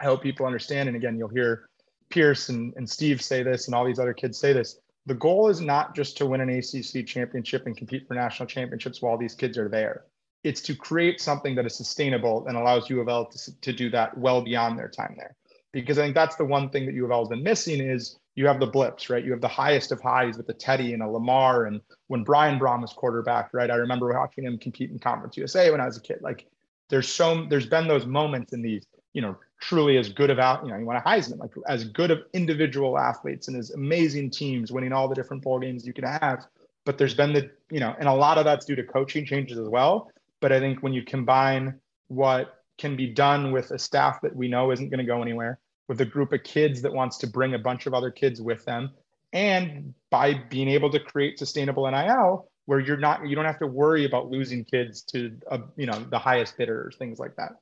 I 0.00 0.04
hope 0.04 0.22
people 0.22 0.46
understand, 0.46 0.88
and 0.88 0.96
again, 0.96 1.16
you'll 1.16 1.28
hear 1.28 1.68
Pierce 2.10 2.48
and, 2.48 2.72
and 2.76 2.88
Steve 2.88 3.22
say 3.22 3.42
this, 3.42 3.66
and 3.66 3.74
all 3.74 3.84
these 3.84 3.98
other 3.98 4.14
kids 4.14 4.38
say 4.38 4.52
this. 4.52 4.80
The 5.06 5.14
goal 5.14 5.48
is 5.48 5.60
not 5.60 5.94
just 5.94 6.16
to 6.18 6.26
win 6.26 6.40
an 6.40 6.50
ACC 6.50 7.06
championship 7.06 7.66
and 7.66 7.76
compete 7.76 8.06
for 8.06 8.14
national 8.14 8.46
championships 8.46 9.00
while 9.00 9.16
these 9.16 9.34
kids 9.34 9.56
are 9.56 9.68
there. 9.68 10.04
It's 10.44 10.60
to 10.62 10.74
create 10.74 11.20
something 11.20 11.54
that 11.54 11.66
is 11.66 11.74
sustainable 11.74 12.46
and 12.46 12.56
allows 12.56 12.90
U 12.90 13.00
of 13.00 13.08
L 13.08 13.26
to, 13.26 13.60
to 13.60 13.72
do 13.72 13.90
that 13.90 14.16
well 14.16 14.42
beyond 14.42 14.78
their 14.78 14.88
time 14.88 15.14
there. 15.16 15.34
Because 15.72 15.98
I 15.98 16.02
think 16.02 16.14
that's 16.14 16.36
the 16.36 16.44
one 16.44 16.70
thing 16.70 16.86
that 16.86 16.94
U 16.94 17.04
of 17.04 17.10
L 17.10 17.20
has 17.20 17.28
been 17.28 17.42
missing 17.42 17.80
is 17.80 18.18
you 18.34 18.46
have 18.46 18.60
the 18.60 18.66
blips, 18.66 19.10
right? 19.10 19.24
You 19.24 19.32
have 19.32 19.40
the 19.40 19.48
highest 19.48 19.92
of 19.92 20.00
highs 20.00 20.36
with 20.36 20.46
the 20.46 20.54
Teddy 20.54 20.94
and 20.94 21.02
a 21.02 21.08
Lamar. 21.08 21.66
And 21.66 21.80
when 22.06 22.24
Brian 22.24 22.58
Brohm 22.58 22.82
was 22.82 22.92
quarterback, 22.92 23.50
right? 23.52 23.70
I 23.70 23.74
remember 23.74 24.12
watching 24.12 24.44
him 24.44 24.58
compete 24.58 24.90
in 24.90 24.98
Conference 24.98 25.36
USA 25.36 25.70
when 25.70 25.80
I 25.80 25.86
was 25.86 25.96
a 25.96 26.00
kid. 26.00 26.20
Like 26.22 26.46
there's 26.88 27.08
so 27.08 27.46
there's 27.46 27.66
been 27.66 27.88
those 27.88 28.06
moments 28.06 28.52
in 28.52 28.62
these, 28.62 28.86
you 29.12 29.22
know, 29.22 29.36
truly 29.60 29.98
as 29.98 30.08
good 30.08 30.30
of 30.30 30.38
out, 30.38 30.64
you 30.64 30.70
know, 30.70 30.78
you 30.78 30.86
want 30.86 31.04
a 31.04 31.08
Heisman, 31.08 31.38
like 31.38 31.50
as 31.66 31.84
good 31.84 32.10
of 32.10 32.20
individual 32.32 32.98
athletes 32.98 33.48
and 33.48 33.56
as 33.56 33.70
amazing 33.72 34.30
teams 34.30 34.70
winning 34.70 34.92
all 34.92 35.08
the 35.08 35.14
different 35.14 35.42
bowl 35.42 35.58
games 35.58 35.86
you 35.86 35.92
can 35.92 36.04
have. 36.04 36.46
But 36.84 36.96
there's 36.96 37.14
been 37.14 37.32
the, 37.32 37.50
you 37.70 37.80
know, 37.80 37.94
and 37.98 38.08
a 38.08 38.14
lot 38.14 38.38
of 38.38 38.44
that's 38.44 38.64
due 38.64 38.76
to 38.76 38.84
coaching 38.84 39.26
changes 39.26 39.58
as 39.58 39.68
well. 39.68 40.10
But 40.40 40.52
I 40.52 40.60
think 40.60 40.82
when 40.82 40.92
you 40.92 41.02
combine 41.02 41.80
what 42.06 42.57
can 42.78 42.96
be 42.96 43.08
done 43.08 43.52
with 43.52 43.70
a 43.70 43.78
staff 43.78 44.20
that 44.22 44.34
we 44.34 44.48
know 44.48 44.70
isn't 44.70 44.88
going 44.88 44.98
to 44.98 45.04
go 45.04 45.20
anywhere, 45.20 45.58
with 45.88 46.00
a 46.00 46.04
group 46.04 46.32
of 46.32 46.42
kids 46.42 46.82
that 46.82 46.92
wants 46.92 47.18
to 47.18 47.26
bring 47.26 47.54
a 47.54 47.58
bunch 47.58 47.86
of 47.86 47.94
other 47.94 48.10
kids 48.10 48.40
with 48.40 48.64
them, 48.64 48.90
and 49.32 49.94
by 50.10 50.34
being 50.48 50.68
able 50.68 50.90
to 50.90 51.00
create 51.00 51.38
sustainable 51.38 51.90
NIL 51.90 52.48
where 52.68 52.80
you're 52.80 52.98
not 52.98 53.26
you 53.26 53.34
don't 53.34 53.46
have 53.46 53.58
to 53.58 53.66
worry 53.66 54.04
about 54.04 54.30
losing 54.30 54.62
kids 54.62 55.00
to 55.02 55.34
uh, 55.50 55.58
you 55.76 55.86
know 55.86 55.98
the 56.10 56.18
highest 56.18 56.56
bidders, 56.58 56.96
things 56.96 57.18
like 57.18 57.34
that. 57.36 57.52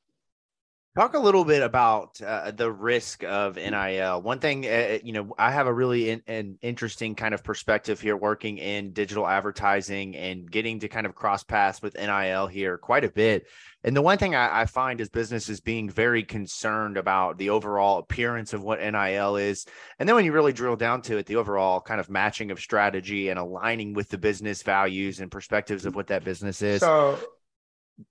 Talk 0.97 1.13
a 1.13 1.19
little 1.19 1.45
bit 1.45 1.63
about 1.63 2.23
uh, 2.23 2.53
the 2.53 2.73
risk 2.73 3.23
of 3.23 3.57
NIL. 3.57 4.23
One 4.23 4.39
thing, 4.39 4.65
uh, 4.65 4.97
you 5.05 5.13
know, 5.13 5.35
I 5.37 5.51
have 5.51 5.67
a 5.67 5.73
really 5.73 6.09
in, 6.09 6.23
an 6.27 6.59
interesting 6.63 7.15
kind 7.15 7.35
of 7.35 7.45
perspective 7.45 8.01
here 8.01 8.17
working 8.17 8.57
in 8.57 8.95
digital 8.95 9.27
advertising 9.27 10.17
and 10.17 10.51
getting 10.51 10.81
to 10.81 10.89
kind 10.89 11.05
of 11.05 11.15
cross 11.15 11.43
paths 11.43 11.83
with 11.83 11.97
NIL 11.97 12.47
here 12.47 12.79
quite 12.79 13.05
a 13.05 13.11
bit. 13.11 13.47
And 13.85 13.95
the 13.95 14.01
one 14.01 14.17
thing 14.17 14.35
I, 14.35 14.63
I 14.63 14.65
find 14.65 14.99
is 15.03 15.11
businesses 15.11 15.61
being 15.61 15.91
very 15.91 16.23
concerned 16.23 16.97
about 16.97 17.37
the 17.37 17.51
overall 17.51 17.99
appearance 17.99 18.55
of 18.55 18.63
what 18.63 18.81
NIL 18.81 19.37
is. 19.37 19.67
And 19.99 20.09
then 20.09 20.17
when 20.17 20.25
you 20.25 20.33
really 20.33 20.55
drill 20.55 20.77
down 20.77 21.03
to 21.03 21.19
it, 21.19 21.27
the 21.27 21.37
overall 21.37 21.79
kind 21.79 22.01
of 22.01 22.09
matching 22.09 22.51
of 22.51 22.59
strategy 22.59 23.29
and 23.29 23.39
aligning 23.39 23.93
with 23.93 24.09
the 24.09 24.17
business 24.17 24.63
values 24.63 25.21
and 25.21 25.31
perspectives 25.31 25.85
of 25.85 25.95
what 25.95 26.07
that 26.07 26.25
business 26.25 26.63
is. 26.63 26.81
So 26.81 27.19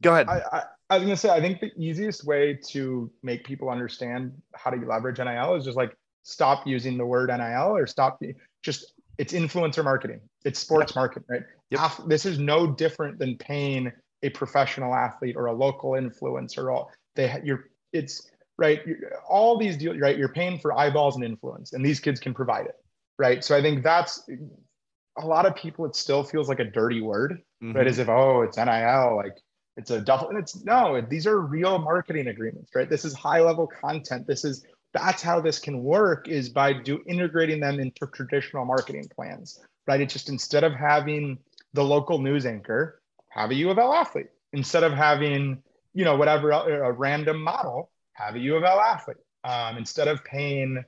go 0.04 0.14
ahead. 0.14 0.30
I, 0.30 0.42
I, 0.52 0.64
I 0.90 0.98
was 0.98 1.04
gonna 1.04 1.18
say, 1.18 1.30
I 1.30 1.42
think 1.42 1.62
the 1.62 1.72
easiest 1.78 2.26
way 2.26 2.60
to 2.68 3.10
make 3.24 3.44
people 3.44 3.70
understand 3.70 4.34
how 4.54 4.70
to 4.70 4.78
leverage 4.78 5.20
NIL 5.20 5.56
is 5.56 5.66
just 5.66 5.78
like 5.78 5.96
stop 6.24 6.68
using 6.68 6.98
the 6.98 7.06
word 7.06 7.30
NIL 7.30 7.76
or 7.76 7.88
stop 7.88 8.22
just 8.62 8.94
it's 9.18 9.34
influencer 9.34 9.84
marketing. 9.84 10.20
It's 10.44 10.60
sports 10.60 10.92
yep. 10.92 10.96
marketing, 10.96 11.26
right? 11.30 11.44
Yep. 11.72 12.08
This 12.08 12.26
is 12.26 12.38
no 12.38 12.68
different 12.68 13.18
than 13.18 13.38
paying 13.38 13.92
a 14.24 14.30
professional 14.30 14.94
athlete 14.94 15.36
or 15.38 15.48
a 15.48 15.54
local 15.54 15.92
influencer. 15.92 16.74
All 16.74 16.92
they 17.16 17.40
you're 17.44 17.70
it's 17.94 18.30
right. 18.58 18.82
All 19.28 19.58
these 19.58 19.78
deals, 19.78 19.98
right? 20.00 20.18
You're 20.18 20.30
paying 20.30 20.60
for 20.60 20.74
eyeballs 20.74 21.16
and 21.16 21.24
influence, 21.24 21.74
and 21.74 21.86
these 21.86 22.00
kids 22.00 22.20
can 22.20 22.34
provide 22.34 22.66
it, 22.66 22.76
right? 23.18 23.44
So 23.44 23.56
I 23.56 23.62
think 23.62 23.84
that's 23.84 24.28
a 25.18 25.26
lot 25.26 25.46
of 25.46 25.56
people. 25.56 25.86
It 25.86 25.96
still 25.96 26.24
feels 26.24 26.50
like 26.50 26.60
a 26.60 26.66
dirty 26.66 27.02
word, 27.02 27.42
mm-hmm. 27.64 27.76
right? 27.76 27.88
As 27.88 28.00
if 28.00 28.10
oh, 28.10 28.42
it's 28.42 28.58
NIL, 28.58 29.16
like 29.16 29.38
it's 29.78 29.92
a 29.92 30.00
double 30.02 30.30
and 30.30 30.38
it's 30.38 30.64
no 30.64 31.02
these 31.10 31.28
are 31.28 31.40
real 31.40 31.78
marketing 31.78 32.28
agreements 32.28 32.72
right 32.76 32.90
this 32.90 33.06
is 33.06 33.14
high 33.14 33.42
level 33.42 33.68
content 33.68 34.26
this 34.28 34.46
is 34.46 34.66
that's 34.94 35.22
how 35.22 35.42
this 35.42 35.60
can 35.60 35.84
work 35.84 36.28
is 36.28 36.50
by 36.50 36.72
do 36.72 37.02
integrating 37.08 37.60
them 37.60 37.80
into 37.80 38.08
traditional 38.08 38.66
marketing 38.66 39.08
plans 39.16 39.60
right 39.88 40.02
it's 40.02 40.14
just 40.14 40.30
instead 40.30 40.64
of 40.64 40.74
having 40.74 41.38
the 41.74 41.84
local 41.84 42.20
news 42.20 42.46
anchor 42.46 43.02
have 43.30 43.52
a 43.52 43.56
u 43.56 43.70
of 43.70 43.78
l 43.78 43.94
athlete 43.94 44.28
instead 44.54 44.84
of 44.84 44.94
having 44.94 45.62
you 45.94 46.06
know 46.06 46.16
whatever 46.16 46.52
a 46.52 46.92
random 46.92 47.42
model 47.42 47.90
have 48.14 48.36
a 48.36 48.40
u 48.40 48.56
of 48.56 48.64
l 48.64 48.80
athlete 48.80 49.18
um, 49.44 49.78
instead 49.78 50.08
of 50.08 50.24
paying 50.24 50.84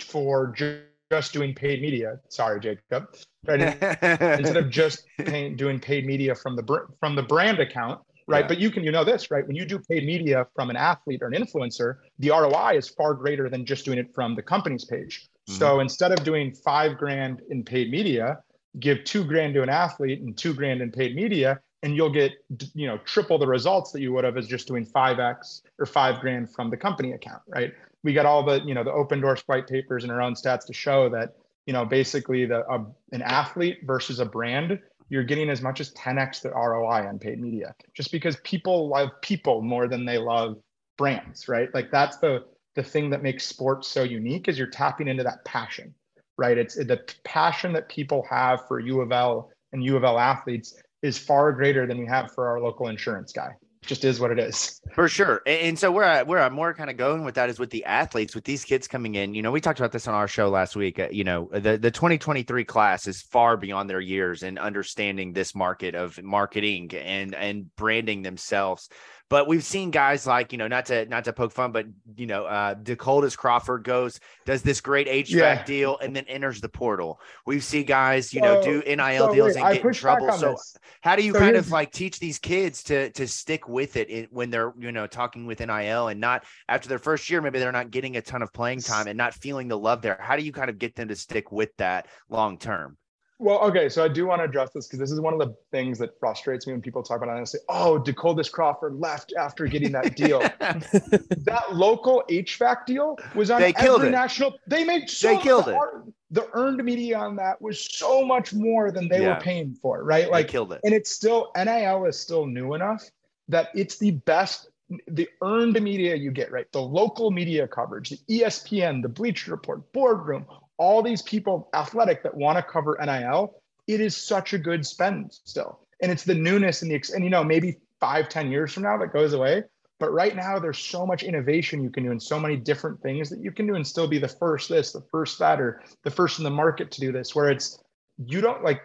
for 0.00 0.48
just 0.48 0.84
just 1.10 1.32
doing 1.32 1.54
paid 1.54 1.82
media. 1.82 2.20
Sorry, 2.28 2.60
Jacob. 2.60 3.16
Right? 3.46 3.60
instead 4.38 4.56
of 4.56 4.70
just 4.70 5.04
paying, 5.18 5.56
doing 5.56 5.80
paid 5.80 6.06
media 6.06 6.34
from 6.34 6.56
the 6.56 6.86
from 7.00 7.16
the 7.16 7.22
brand 7.22 7.58
account, 7.58 8.00
right? 8.30 8.44
Yeah. 8.44 8.48
But 8.48 8.58
you 8.58 8.70
can, 8.70 8.84
you 8.84 8.92
know, 8.92 9.04
this, 9.04 9.30
right? 9.30 9.46
When 9.46 9.56
you 9.56 9.64
do 9.64 9.78
paid 9.78 10.06
media 10.06 10.46
from 10.54 10.70
an 10.70 10.76
athlete 10.76 11.20
or 11.22 11.26
an 11.26 11.34
influencer, 11.34 11.96
the 12.18 12.30
ROI 12.30 12.76
is 12.76 12.88
far 12.88 13.14
greater 13.14 13.48
than 13.48 13.66
just 13.66 13.84
doing 13.84 13.98
it 13.98 14.14
from 14.14 14.34
the 14.34 14.42
company's 14.42 14.84
page. 14.84 15.28
Mm-hmm. 15.48 15.58
So 15.58 15.80
instead 15.80 16.12
of 16.12 16.22
doing 16.24 16.52
five 16.52 16.96
grand 16.96 17.42
in 17.50 17.64
paid 17.64 17.90
media, 17.90 18.40
give 18.78 19.04
two 19.04 19.24
grand 19.24 19.54
to 19.54 19.62
an 19.62 19.68
athlete 19.68 20.20
and 20.20 20.36
two 20.36 20.54
grand 20.54 20.80
in 20.80 20.92
paid 20.92 21.16
media, 21.16 21.60
and 21.82 21.96
you'll 21.96 22.12
get, 22.12 22.32
you 22.74 22.86
know, 22.86 22.98
triple 22.98 23.38
the 23.38 23.46
results 23.46 23.90
that 23.92 24.00
you 24.00 24.12
would 24.12 24.24
have 24.24 24.36
as 24.36 24.46
just 24.46 24.68
doing 24.68 24.84
5x 24.84 25.62
or 25.78 25.86
five 25.86 26.20
grand 26.20 26.52
from 26.52 26.70
the 26.70 26.76
company 26.76 27.12
account, 27.12 27.42
right? 27.48 27.72
We 28.02 28.12
got 28.12 28.26
all 28.26 28.44
the, 28.44 28.60
you 28.64 28.74
know, 28.74 28.84
the 28.84 28.90
Opendorse 28.90 29.42
white 29.46 29.66
papers 29.66 30.04
and 30.04 30.12
our 30.12 30.20
own 30.20 30.34
stats 30.34 30.66
to 30.66 30.72
show 30.72 31.08
that, 31.08 31.36
you 31.66 31.72
know, 31.72 31.84
basically 31.84 32.44
the 32.46 32.66
uh, 32.66 32.84
an 33.12 33.22
athlete 33.22 33.80
versus 33.84 34.20
a 34.20 34.24
brand 34.24 34.78
you're 35.10 35.24
getting 35.24 35.50
as 35.50 35.60
much 35.60 35.80
as 35.80 35.92
10x 35.92 36.40
the 36.40 36.50
ROI 36.50 37.06
on 37.06 37.18
paid 37.18 37.40
media 37.40 37.74
just 37.94 38.10
because 38.12 38.36
people 38.44 38.88
love 38.88 39.10
people 39.20 39.60
more 39.60 39.88
than 39.88 40.06
they 40.06 40.16
love 40.16 40.56
brands, 40.96 41.48
right? 41.48 41.68
Like 41.74 41.90
that's 41.90 42.16
the 42.18 42.44
the 42.76 42.82
thing 42.82 43.10
that 43.10 43.22
makes 43.22 43.44
sports 43.44 43.88
so 43.88 44.04
unique 44.04 44.48
is 44.48 44.56
you're 44.56 44.68
tapping 44.68 45.08
into 45.08 45.24
that 45.24 45.44
passion, 45.44 45.92
right? 46.38 46.56
It's 46.56 46.76
the 46.76 47.00
passion 47.24 47.72
that 47.72 47.88
people 47.88 48.24
have 48.30 48.66
for 48.68 48.78
U 48.78 49.00
of 49.00 49.10
L 49.10 49.50
and 49.72 49.84
U 49.84 49.96
of 49.96 50.04
L 50.04 50.18
athletes 50.18 50.80
is 51.02 51.18
far 51.18 51.52
greater 51.52 51.86
than 51.86 51.98
we 51.98 52.06
have 52.06 52.32
for 52.32 52.46
our 52.46 52.60
local 52.60 52.88
insurance 52.88 53.32
guy 53.32 53.50
just 53.86 54.04
is 54.04 54.20
what 54.20 54.30
it 54.30 54.38
is. 54.38 54.80
For 54.94 55.08
sure. 55.08 55.42
And 55.46 55.78
so 55.78 55.90
where 55.90 56.04
I, 56.04 56.22
where 56.22 56.40
I'm 56.40 56.52
more 56.52 56.74
kind 56.74 56.90
of 56.90 56.96
going 56.96 57.24
with 57.24 57.34
that 57.36 57.48
is 57.48 57.58
with 57.58 57.70
the 57.70 57.84
athletes, 57.84 58.34
with 58.34 58.44
these 58.44 58.64
kids 58.64 58.86
coming 58.86 59.14
in. 59.14 59.34
You 59.34 59.42
know, 59.42 59.50
we 59.50 59.60
talked 59.60 59.78
about 59.78 59.92
this 59.92 60.06
on 60.06 60.14
our 60.14 60.28
show 60.28 60.48
last 60.48 60.76
week. 60.76 60.98
Uh, 60.98 61.08
you 61.10 61.24
know, 61.24 61.48
the 61.52 61.78
the 61.78 61.90
2023 61.90 62.64
class 62.64 63.06
is 63.06 63.22
far 63.22 63.56
beyond 63.56 63.88
their 63.88 64.00
years 64.00 64.42
in 64.42 64.58
understanding 64.58 65.32
this 65.32 65.54
market 65.54 65.94
of 65.94 66.22
marketing 66.22 66.94
and 66.94 67.34
and 67.34 67.74
branding 67.76 68.22
themselves. 68.22 68.88
But 69.30 69.46
we've 69.46 69.64
seen 69.64 69.92
guys 69.92 70.26
like, 70.26 70.50
you 70.50 70.58
know, 70.58 70.66
not 70.66 70.86
to 70.86 71.06
not 71.06 71.24
to 71.24 71.32
poke 71.32 71.52
fun, 71.52 71.70
but 71.70 71.86
you 72.16 72.26
know, 72.26 72.44
uh 72.44 72.74
Dakotas 72.74 73.36
Crawford 73.36 73.84
goes, 73.84 74.18
does 74.44 74.62
this 74.62 74.80
great 74.80 75.06
HVAC 75.06 75.30
yeah. 75.30 75.64
deal 75.64 75.98
and 75.98 76.14
then 76.14 76.24
enters 76.26 76.60
the 76.60 76.68
portal. 76.68 77.20
We've 77.46 77.62
seen 77.62 77.86
guys, 77.86 78.34
you 78.34 78.40
know, 78.40 78.60
do 78.60 78.82
NIL 78.84 79.28
so 79.28 79.32
deals 79.32 79.56
and 79.56 79.72
get 79.72 79.84
in 79.84 79.92
trouble. 79.92 80.32
So 80.32 80.50
this. 80.50 80.76
how 81.00 81.14
do 81.14 81.22
you 81.22 81.32
so 81.32 81.38
kind 81.38 81.54
of 81.56 81.70
like 81.70 81.92
teach 81.92 82.18
these 82.18 82.40
kids 82.40 82.82
to 82.84 83.10
to 83.10 83.28
stick 83.28 83.68
with 83.68 83.96
it 83.96 84.10
in, 84.10 84.26
when 84.30 84.50
they're, 84.50 84.74
you 84.78 84.90
know, 84.90 85.06
talking 85.06 85.46
with 85.46 85.60
NIL 85.60 86.08
and 86.08 86.20
not 86.20 86.44
after 86.68 86.88
their 86.88 86.98
first 86.98 87.30
year, 87.30 87.40
maybe 87.40 87.60
they're 87.60 87.70
not 87.70 87.92
getting 87.92 88.16
a 88.16 88.22
ton 88.22 88.42
of 88.42 88.52
playing 88.52 88.80
time 88.80 89.06
and 89.06 89.16
not 89.16 89.32
feeling 89.32 89.68
the 89.68 89.78
love 89.78 90.02
there. 90.02 90.18
How 90.20 90.34
do 90.34 90.42
you 90.42 90.52
kind 90.52 90.68
of 90.68 90.78
get 90.78 90.96
them 90.96 91.06
to 91.06 91.14
stick 91.16 91.52
with 91.52 91.70
that 91.76 92.08
long 92.28 92.58
term? 92.58 92.96
Well, 93.40 93.58
okay, 93.60 93.88
so 93.88 94.04
I 94.04 94.08
do 94.08 94.26
want 94.26 94.40
to 94.40 94.44
address 94.44 94.70
this 94.74 94.86
because 94.86 94.98
this 94.98 95.10
is 95.10 95.18
one 95.18 95.32
of 95.32 95.38
the 95.38 95.56
things 95.72 95.98
that 96.00 96.20
frustrates 96.20 96.66
me 96.66 96.74
when 96.74 96.82
people 96.82 97.02
talk 97.02 97.22
about 97.22 97.36
it 97.36 97.38
and 97.38 97.48
say, 97.48 97.58
"Oh, 97.70 97.96
Dakotas 97.96 98.50
Crawford 98.50 98.96
left 98.96 99.32
after 99.38 99.66
getting 99.66 99.92
that 99.92 100.14
deal." 100.14 100.40
that 100.60 101.64
local 101.72 102.22
HVAC 102.28 102.84
deal 102.84 103.18
was 103.34 103.50
on 103.50 103.62
they 103.62 103.72
killed 103.72 104.00
every 104.00 104.08
it. 104.08 104.12
national. 104.12 104.58
They 104.66 104.84
made 104.84 105.08
so 105.08 105.34
they 105.34 105.42
killed 105.42 105.64
the, 105.64 105.74
it. 105.74 106.14
The 106.32 106.48
earned 106.52 106.84
media 106.84 107.16
on 107.16 107.36
that 107.36 107.62
was 107.62 107.82
so 107.82 108.26
much 108.26 108.52
more 108.52 108.90
than 108.90 109.08
they 109.08 109.22
yeah. 109.22 109.36
were 109.36 109.40
paying 109.40 109.74
for, 109.74 110.04
right? 110.04 110.30
Like 110.30 110.48
they 110.48 110.52
killed 110.52 110.74
it, 110.74 110.80
and 110.84 110.92
it's 110.92 111.10
still 111.10 111.50
NIL 111.56 112.04
is 112.04 112.20
still 112.20 112.44
new 112.44 112.74
enough 112.74 113.08
that 113.48 113.68
it's 113.74 113.96
the 113.96 114.10
best. 114.10 114.68
The 115.06 115.28
earned 115.40 115.80
media 115.80 116.14
you 116.14 116.30
get, 116.30 116.52
right? 116.52 116.70
The 116.72 116.82
local 116.82 117.30
media 117.30 117.66
coverage, 117.66 118.10
the 118.10 118.18
ESPN, 118.28 119.00
the 119.00 119.08
Bleacher 119.08 119.52
Report, 119.52 119.90
Boardroom, 119.92 120.44
all 120.80 121.02
these 121.02 121.20
people 121.20 121.68
athletic 121.74 122.22
that 122.22 122.34
want 122.34 122.56
to 122.56 122.62
cover 122.62 122.98
NIL, 123.04 123.62
it 123.86 124.00
is 124.00 124.16
such 124.16 124.54
a 124.54 124.58
good 124.58 124.84
spend 124.84 125.30
still. 125.44 125.80
And 126.02 126.10
it's 126.10 126.24
the 126.24 126.34
newness 126.34 126.80
and 126.80 126.90
the, 126.90 127.14
and 127.14 127.22
you 127.22 127.28
know, 127.28 127.44
maybe 127.44 127.76
five, 128.00 128.30
ten 128.30 128.50
years 128.50 128.72
from 128.72 128.84
now 128.84 128.96
that 128.96 129.12
goes 129.12 129.34
away. 129.34 129.62
But 129.98 130.10
right 130.14 130.34
now, 130.34 130.58
there's 130.58 130.78
so 130.78 131.06
much 131.06 131.22
innovation 131.22 131.82
you 131.82 131.90
can 131.90 132.04
do 132.04 132.10
and 132.10 132.22
so 132.22 132.40
many 132.40 132.56
different 132.56 133.02
things 133.02 133.28
that 133.28 133.40
you 133.40 133.52
can 133.52 133.66
do 133.66 133.74
and 133.74 133.86
still 133.86 134.08
be 134.08 134.18
the 134.18 134.26
first 134.26 134.70
this, 134.70 134.92
the 134.92 135.02
first 135.10 135.38
that, 135.40 135.60
or 135.60 135.82
the 136.02 136.10
first 136.10 136.38
in 136.38 136.44
the 136.44 136.50
market 136.50 136.90
to 136.92 137.00
do 137.00 137.12
this, 137.12 137.34
where 137.34 137.50
it's, 137.50 137.78
you 138.24 138.40
don't 138.40 138.64
like 138.64 138.80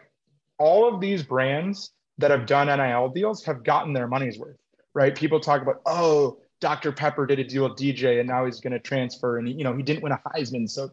all 0.60 0.94
of 0.94 1.00
these 1.00 1.24
brands 1.24 1.94
that 2.18 2.32
have 2.32 2.46
done 2.46 2.68
NIL 2.68 3.08
deals 3.08 3.46
have 3.46 3.64
gotten 3.64 3.94
their 3.94 4.10
money's 4.10 4.38
worth, 4.38 4.58
right? 4.94 5.16
People 5.16 5.40
talk 5.40 5.62
about, 5.62 5.82
oh, 5.86 6.40
Dr. 6.60 6.92
Pepper 6.92 7.26
did 7.26 7.40
a 7.40 7.46
deal 7.46 7.64
with 7.64 7.78
DJ 7.78 8.20
and 8.20 8.28
now 8.28 8.44
he's 8.44 8.60
going 8.60 8.74
to 8.74 8.80
transfer 8.80 9.38
and, 9.38 9.48
you 9.48 9.64
know, 9.64 9.74
he 9.74 9.84
didn't 9.84 10.04
win 10.04 10.12
a 10.12 10.22
Heisman. 10.34 10.70
So 10.70 10.90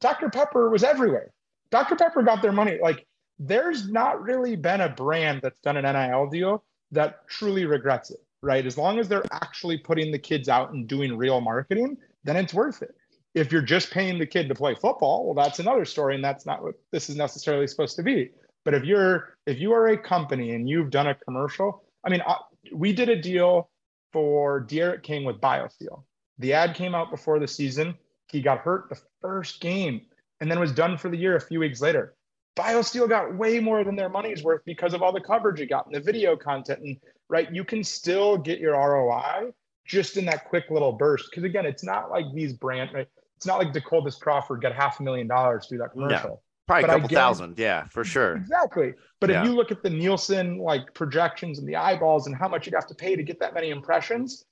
Dr. 0.00 0.28
Pepper 0.30 0.70
was 0.70 0.84
everywhere. 0.84 1.32
Dr. 1.70 1.96
Pepper 1.96 2.22
got 2.22 2.42
their 2.42 2.52
money. 2.52 2.78
Like 2.80 3.06
there's 3.38 3.88
not 3.88 4.22
really 4.22 4.56
been 4.56 4.80
a 4.80 4.88
brand 4.88 5.40
that's 5.42 5.60
done 5.60 5.76
an 5.76 5.84
NIL 5.84 6.28
deal 6.28 6.64
that 6.90 7.26
truly 7.28 7.66
regrets 7.66 8.10
it, 8.10 8.18
right? 8.42 8.64
As 8.64 8.78
long 8.78 8.98
as 8.98 9.08
they're 9.08 9.24
actually 9.32 9.78
putting 9.78 10.10
the 10.10 10.18
kids 10.18 10.48
out 10.48 10.72
and 10.72 10.88
doing 10.88 11.16
real 11.16 11.40
marketing, 11.40 11.96
then 12.24 12.36
it's 12.36 12.54
worth 12.54 12.82
it. 12.82 12.94
If 13.34 13.52
you're 13.52 13.62
just 13.62 13.90
paying 13.90 14.18
the 14.18 14.26
kid 14.26 14.48
to 14.48 14.54
play 14.54 14.74
football, 14.74 15.26
well, 15.26 15.34
that's 15.34 15.58
another 15.58 15.84
story, 15.84 16.14
and 16.14 16.24
that's 16.24 16.46
not 16.46 16.62
what 16.62 16.74
this 16.92 17.08
is 17.08 17.16
necessarily 17.16 17.66
supposed 17.66 17.94
to 17.96 18.02
be. 18.02 18.30
But 18.64 18.74
if 18.74 18.84
you're 18.84 19.36
if 19.46 19.60
you 19.60 19.72
are 19.72 19.88
a 19.88 19.98
company 19.98 20.54
and 20.54 20.68
you've 20.68 20.90
done 20.90 21.06
a 21.06 21.14
commercial, 21.14 21.84
I 22.04 22.10
mean, 22.10 22.22
uh, 22.26 22.34
we 22.72 22.92
did 22.92 23.08
a 23.08 23.20
deal 23.20 23.70
for 24.12 24.60
D'Eriq 24.60 25.02
King 25.02 25.24
with 25.24 25.40
BioSteel. 25.40 26.02
The 26.38 26.54
ad 26.54 26.74
came 26.74 26.94
out 26.94 27.10
before 27.10 27.38
the 27.38 27.48
season. 27.48 27.94
He 28.30 28.40
got 28.42 28.58
hurt 28.58 28.88
the 28.88 29.00
first 29.20 29.60
game 29.60 30.02
and 30.40 30.50
then 30.50 30.60
was 30.60 30.72
done 30.72 30.96
for 30.96 31.08
the 31.08 31.16
year 31.16 31.36
a 31.36 31.40
few 31.40 31.60
weeks 31.60 31.80
later. 31.80 32.14
BioSteel 32.56 33.08
got 33.08 33.36
way 33.36 33.60
more 33.60 33.84
than 33.84 33.96
their 33.96 34.08
money's 34.08 34.42
worth 34.42 34.62
because 34.64 34.92
of 34.92 35.02
all 35.02 35.12
the 35.12 35.20
coverage 35.20 35.60
it 35.60 35.66
got 35.66 35.86
and 35.86 35.94
the 35.94 36.00
video 36.00 36.36
content. 36.36 36.80
And 36.82 36.96
right, 37.28 37.52
you 37.52 37.64
can 37.64 37.84
still 37.84 38.36
get 38.36 38.58
your 38.58 38.72
ROI 38.72 39.52
just 39.86 40.16
in 40.16 40.24
that 40.26 40.44
quick 40.44 40.64
little 40.70 40.92
burst. 40.92 41.26
Because 41.30 41.44
again, 41.44 41.64
it's 41.64 41.84
not 41.84 42.10
like 42.10 42.26
these 42.34 42.52
brand, 42.52 42.90
right? 42.92 43.06
It's 43.36 43.46
not 43.46 43.58
like 43.58 43.72
Dakotas 43.72 44.16
Crawford 44.16 44.60
got 44.60 44.74
half 44.74 44.98
a 44.98 45.02
million 45.02 45.28
dollars 45.28 45.66
through 45.66 45.78
that 45.78 45.92
commercial. 45.92 46.28
No, 46.30 46.40
probably 46.66 46.82
but 46.82 46.90
a 46.90 47.00
couple 47.00 47.16
thousand. 47.16 47.58
Yeah, 47.58 47.86
for 47.86 48.04
sure. 48.04 48.36
Exactly. 48.36 48.94
But 49.20 49.30
Yeah. 49.30 49.40
if 49.40 49.46
you 49.46 49.54
look 49.54 49.70
at 49.70 49.82
the 49.82 49.90
Nielsen 49.90 50.58
like 50.58 50.92
projections 50.94 51.60
and 51.60 51.68
the 51.68 51.76
eyeballs 51.76 52.26
and 52.26 52.34
how 52.36 52.48
much 52.48 52.66
you'd 52.66 52.74
have 52.74 52.88
to 52.88 52.94
pay 52.94 53.14
to 53.14 53.22
get 53.22 53.38
that 53.38 53.54
many 53.54 53.70
impressions, 53.70 54.44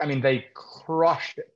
I 0.00 0.06
mean, 0.06 0.22
they 0.22 0.46
crushed 0.54 1.38
it. 1.38 1.52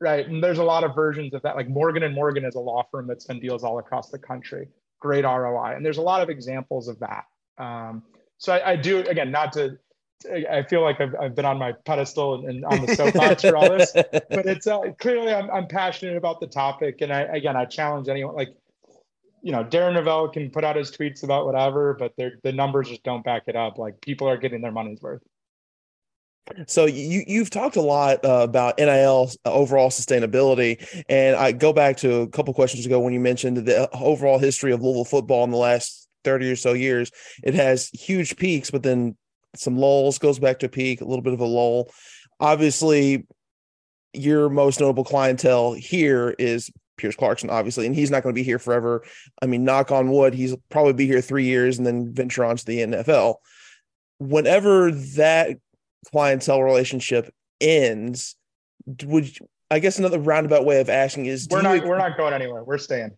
Right. 0.00 0.26
And 0.28 0.42
there's 0.42 0.58
a 0.58 0.64
lot 0.64 0.84
of 0.84 0.94
versions 0.94 1.34
of 1.34 1.42
that. 1.42 1.56
Like 1.56 1.68
Morgan 1.68 2.04
and 2.04 2.14
Morgan 2.14 2.44
is 2.44 2.54
a 2.54 2.60
law 2.60 2.84
firm 2.90 3.06
that's 3.06 3.24
done 3.24 3.40
deals 3.40 3.64
all 3.64 3.78
across 3.78 4.10
the 4.10 4.18
country. 4.18 4.68
Great 5.00 5.24
ROI. 5.24 5.74
And 5.76 5.84
there's 5.84 5.98
a 5.98 6.02
lot 6.02 6.22
of 6.22 6.28
examples 6.28 6.88
of 6.88 6.98
that. 7.00 7.24
Um, 7.58 8.02
so 8.38 8.52
I, 8.52 8.72
I 8.72 8.76
do 8.76 9.00
again, 9.00 9.32
not 9.32 9.52
to 9.54 9.78
I 10.26 10.64
feel 10.64 10.82
like 10.82 11.00
I've, 11.00 11.14
I've 11.14 11.34
been 11.36 11.44
on 11.44 11.58
my 11.58 11.72
pedestal 11.84 12.34
and, 12.34 12.48
and 12.48 12.64
on 12.64 12.84
the 12.84 12.94
soapbox 12.94 13.42
for 13.42 13.56
all 13.56 13.70
this, 13.70 13.92
but 13.94 14.46
it's 14.46 14.66
uh, 14.66 14.80
clearly 14.98 15.32
I'm, 15.32 15.48
I'm 15.50 15.68
passionate 15.68 16.16
about 16.16 16.40
the 16.40 16.48
topic. 16.48 17.02
And 17.02 17.12
I, 17.12 17.20
again, 17.20 17.56
I 17.56 17.66
challenge 17.66 18.08
anyone 18.08 18.34
like, 18.34 18.48
you 19.42 19.52
know, 19.52 19.62
Darren 19.62 19.94
Rovell 19.94 20.32
can 20.32 20.50
put 20.50 20.64
out 20.64 20.74
his 20.74 20.90
tweets 20.90 21.22
about 21.22 21.46
whatever, 21.46 21.94
but 21.94 22.14
the 22.16 22.52
numbers 22.52 22.88
just 22.88 23.04
don't 23.04 23.24
back 23.24 23.44
it 23.46 23.54
up. 23.54 23.78
Like 23.78 24.00
people 24.00 24.28
are 24.28 24.36
getting 24.36 24.60
their 24.60 24.72
money's 24.72 25.00
worth. 25.00 25.22
So 26.66 26.86
you 26.86 27.24
you've 27.26 27.50
talked 27.50 27.76
a 27.76 27.82
lot 27.82 28.24
uh, 28.24 28.40
about 28.42 28.78
NIL 28.78 29.30
overall 29.44 29.90
sustainability, 29.90 31.04
and 31.08 31.36
I 31.36 31.52
go 31.52 31.72
back 31.72 31.96
to 31.98 32.20
a 32.20 32.28
couple 32.28 32.54
questions 32.54 32.86
ago 32.86 33.00
when 33.00 33.12
you 33.12 33.20
mentioned 33.20 33.58
the 33.58 33.88
overall 33.96 34.38
history 34.38 34.72
of 34.72 34.82
Louisville 34.82 35.04
football 35.04 35.44
in 35.44 35.50
the 35.50 35.56
last 35.56 36.08
thirty 36.24 36.50
or 36.50 36.56
so 36.56 36.72
years. 36.72 37.10
It 37.42 37.54
has 37.54 37.88
huge 37.90 38.36
peaks, 38.36 38.70
but 38.70 38.82
then 38.82 39.16
some 39.54 39.76
lulls. 39.76 40.18
Goes 40.18 40.38
back 40.38 40.58
to 40.60 40.66
a 40.66 40.70
peak, 40.70 41.00
a 41.00 41.04
little 41.04 41.22
bit 41.22 41.32
of 41.32 41.40
a 41.40 41.46
lull. 41.46 41.90
Obviously, 42.40 43.26
your 44.12 44.48
most 44.48 44.80
notable 44.80 45.04
clientele 45.04 45.72
here 45.72 46.34
is 46.38 46.70
Pierce 46.96 47.16
Clarkson, 47.16 47.50
obviously, 47.50 47.86
and 47.86 47.94
he's 47.94 48.10
not 48.10 48.22
going 48.22 48.34
to 48.34 48.38
be 48.38 48.44
here 48.44 48.58
forever. 48.58 49.02
I 49.40 49.46
mean, 49.46 49.64
knock 49.64 49.90
on 49.90 50.10
wood, 50.10 50.34
he's 50.34 50.54
probably 50.68 50.92
be 50.92 51.06
here 51.06 51.20
three 51.20 51.44
years 51.44 51.78
and 51.78 51.86
then 51.86 52.12
venture 52.12 52.44
on 52.44 52.56
to 52.56 52.64
the 52.64 52.80
NFL. 52.80 53.36
Whenever 54.18 54.90
that 54.90 55.58
clientele 56.10 56.62
relationship 56.62 57.32
ends, 57.60 58.36
would 59.04 59.38
you, 59.38 59.46
I 59.70 59.78
guess 59.78 59.98
another 59.98 60.18
roundabout 60.18 60.64
way 60.64 60.80
of 60.80 60.88
asking 60.88 61.26
is 61.26 61.48
We're 61.50 61.62
not, 61.62 61.82
you- 61.82 61.88
we're 61.88 61.98
not 61.98 62.16
going 62.16 62.32
anywhere. 62.32 62.64
We're 62.64 62.78
staying. 62.78 63.12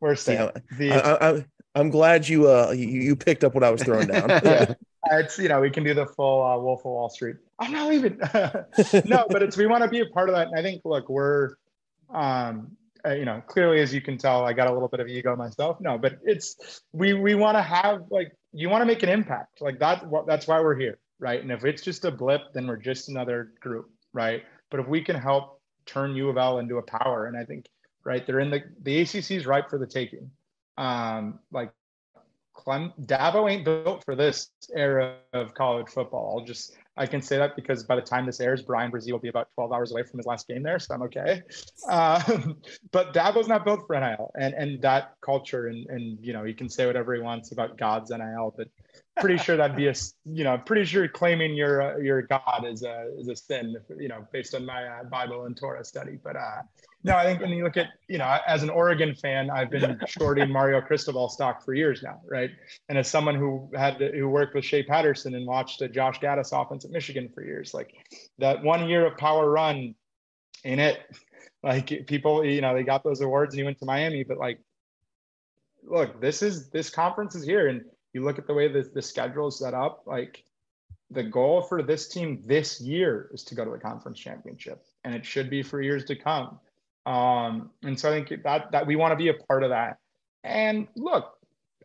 We're 0.00 0.14
staying. 0.16 0.50
The- 0.78 0.92
I, 0.92 0.98
I, 0.98 1.14
I'm- 1.30 1.44
I'm 1.74 1.90
glad 1.90 2.26
you 2.26 2.48
uh 2.50 2.70
you, 2.74 2.86
you 2.88 3.14
picked 3.14 3.44
up 3.44 3.54
what 3.54 3.62
I 3.62 3.70
was 3.70 3.82
throwing 3.82 4.08
down. 4.08 4.28
yeah. 4.44 4.72
It's 5.08 5.38
you 5.38 5.48
know 5.48 5.60
we 5.60 5.70
can 5.70 5.84
do 5.84 5.94
the 5.94 6.06
full 6.06 6.42
uh, 6.42 6.58
Wolf 6.58 6.80
of 6.80 6.86
Wall 6.86 7.08
Street. 7.08 7.36
I'm 7.60 7.70
not 7.70 7.88
leaving. 7.88 8.18
no, 9.04 9.24
but 9.30 9.40
it's 9.40 9.56
we 9.56 9.66
want 9.68 9.84
to 9.84 9.88
be 9.88 10.00
a 10.00 10.06
part 10.06 10.28
of 10.28 10.34
that. 10.34 10.48
And 10.48 10.58
I 10.58 10.62
think 10.62 10.82
look, 10.84 11.08
we're 11.08 11.50
um 12.12 12.72
uh, 13.06 13.10
you 13.12 13.24
know 13.24 13.40
clearly 13.46 13.80
as 13.82 13.94
you 13.94 14.00
can 14.00 14.18
tell, 14.18 14.44
I 14.44 14.52
got 14.52 14.66
a 14.66 14.72
little 14.72 14.88
bit 14.88 14.98
of 14.98 15.06
ego 15.06 15.36
myself. 15.36 15.80
No, 15.80 15.96
but 15.96 16.18
it's 16.24 16.80
we 16.92 17.12
we 17.14 17.36
want 17.36 17.56
to 17.56 17.62
have 17.62 18.00
like 18.10 18.32
you 18.52 18.68
want 18.68 18.82
to 18.82 18.86
make 18.86 19.04
an 19.04 19.08
impact. 19.08 19.60
Like 19.60 19.78
that 19.78 20.06
that's 20.26 20.48
why 20.48 20.60
we're 20.60 20.74
here, 20.78 20.98
right? 21.18 21.40
And 21.40 21.50
if 21.50 21.64
it's 21.64 21.82
just 21.82 22.04
a 22.04 22.10
blip, 22.10 22.52
then 22.52 22.66
we're 22.66 22.76
just 22.76 23.08
another 23.08 23.52
group, 23.60 23.90
right? 24.12 24.42
But 24.70 24.80
if 24.80 24.88
we 24.88 25.02
can 25.02 25.16
help 25.16 25.60
turn 25.86 26.14
U 26.16 26.28
of 26.28 26.36
L 26.36 26.58
into 26.58 26.78
a 26.78 26.82
power, 26.82 27.26
and 27.26 27.36
I 27.36 27.44
think 27.44 27.66
right, 28.04 28.26
they're 28.26 28.40
in 28.40 28.50
the 28.50 28.62
the 28.82 29.00
ACC 29.00 29.32
is 29.32 29.46
ripe 29.46 29.70
for 29.70 29.78
the 29.78 29.86
taking. 29.86 30.30
Um, 30.78 31.40
like 31.50 31.72
Clem 32.56 32.92
Dabo 33.02 33.50
ain't 33.50 33.64
built 33.64 34.04
for 34.04 34.16
this 34.16 34.50
era 34.74 35.16
of 35.32 35.54
college 35.54 35.88
football. 35.88 36.38
I'll 36.38 36.44
just 36.44 36.76
I 36.96 37.06
can 37.06 37.20
say 37.20 37.36
that 37.36 37.54
because 37.54 37.84
by 37.84 37.96
the 37.96 38.02
time 38.02 38.24
this 38.24 38.40
airs, 38.40 38.62
Bryan 38.62 38.90
Bresee 38.90 39.12
will 39.12 39.18
be 39.18 39.28
about 39.28 39.48
12 39.54 39.72
hours 39.72 39.92
away 39.92 40.02
from 40.02 40.18
his 40.18 40.26
last 40.26 40.48
game 40.48 40.62
there, 40.62 40.78
so 40.78 40.94
I'm 40.94 41.02
okay. 41.02 41.42
Um, 41.88 42.56
but 42.92 43.12
Dabo's 43.12 43.48
not 43.48 43.64
built 43.64 43.86
for 43.86 43.98
NIL 43.98 44.32
and 44.38 44.54
and 44.54 44.82
that 44.82 45.14
culture 45.20 45.66
and 45.66 45.86
and 45.88 46.18
you 46.20 46.32
know 46.32 46.44
he 46.44 46.54
can 46.54 46.68
say 46.68 46.86
whatever 46.86 47.14
he 47.14 47.20
wants 47.20 47.52
about 47.52 47.76
God's 47.76 48.10
NIL, 48.10 48.54
but 48.56 48.68
pretty 49.20 49.38
sure 49.38 49.56
that'd 49.56 49.76
be 49.76 49.88
a 49.88 49.94
you 50.24 50.44
know 50.44 50.58
pretty 50.58 50.84
sure 50.84 51.08
claiming 51.08 51.54
your 51.54 51.82
uh, 51.82 51.98
your 51.98 52.22
God 52.22 52.64
is 52.66 52.82
a 52.82 53.10
is 53.18 53.28
a 53.28 53.36
sin 53.36 53.76
you 53.98 54.08
know 54.08 54.26
based 54.32 54.54
on 54.54 54.66
my 54.66 54.86
uh, 54.86 55.04
Bible 55.04 55.44
and 55.44 55.56
Torah 55.56 55.84
study. 55.84 56.18
But 56.22 56.36
uh, 56.36 56.62
no, 57.02 57.16
I 57.16 57.24
think 57.24 57.40
when 57.40 57.50
you 57.50 57.64
look 57.64 57.76
at 57.76 57.88
you 58.08 58.18
know 58.18 58.38
as 58.46 58.62
an 58.62 58.70
Oregon 58.70 59.14
fan, 59.14 59.50
I've 59.50 59.70
been 59.70 60.00
shorting 60.06 60.50
Mario 60.50 60.80
Cristobal 60.80 61.28
stock 61.28 61.64
for 61.64 61.72
years 61.72 62.02
now, 62.02 62.20
right? 62.26 62.50
And 62.88 62.98
as 62.98 63.08
someone 63.08 63.34
who 63.34 63.70
had 63.74 63.98
to, 63.98 64.12
who 64.12 64.28
worked 64.28 64.54
with 64.54 64.64
Shea 64.64 64.82
Patterson 64.82 65.34
and 65.34 65.46
watched 65.46 65.80
a 65.82 65.88
Josh 65.88 66.20
Gattis 66.20 66.52
offense 66.52 66.84
at 66.84 66.90
Michigan 66.90 67.30
for 67.34 67.44
years, 67.44 67.72
like 67.72 67.94
that 68.38 68.62
one 68.62 68.88
year 68.88 69.06
of 69.06 69.16
power 69.16 69.50
run 69.50 69.94
in 70.64 70.78
it, 70.78 70.98
like 71.62 72.06
people 72.06 72.44
you 72.44 72.60
know 72.60 72.74
they 72.74 72.82
got 72.82 73.02
those 73.02 73.20
awards 73.20 73.54
and 73.54 73.60
he 73.60 73.64
went 73.64 73.78
to 73.78 73.86
Miami, 73.86 74.24
but 74.24 74.36
like 74.36 74.58
look, 75.88 76.20
this 76.20 76.42
is 76.42 76.68
this 76.70 76.90
conference 76.90 77.34
is 77.34 77.44
here, 77.44 77.68
and 77.68 77.82
you 78.12 78.24
look 78.24 78.38
at 78.38 78.46
the 78.46 78.54
way 78.54 78.68
the, 78.68 78.88
the 78.94 79.02
schedule 79.02 79.48
is 79.48 79.58
set 79.58 79.74
up, 79.74 80.02
like 80.06 80.44
the 81.10 81.22
goal 81.22 81.62
for 81.62 81.82
this 81.82 82.08
team 82.08 82.42
this 82.46 82.80
year 82.80 83.30
is 83.32 83.44
to 83.44 83.54
go 83.54 83.64
to 83.64 83.70
the 83.70 83.78
conference 83.78 84.18
championship, 84.18 84.84
and 85.04 85.14
it 85.14 85.24
should 85.24 85.50
be 85.50 85.62
for 85.62 85.80
years 85.80 86.04
to 86.06 86.16
come. 86.16 86.58
Um, 87.04 87.70
and 87.84 87.98
so 87.98 88.10
I 88.10 88.12
think 88.12 88.42
that 88.42 88.72
that 88.72 88.86
we 88.86 88.96
want 88.96 89.12
to 89.12 89.16
be 89.16 89.28
a 89.28 89.34
part 89.34 89.62
of 89.62 89.70
that. 89.70 89.98
And 90.42 90.88
look, 90.96 91.36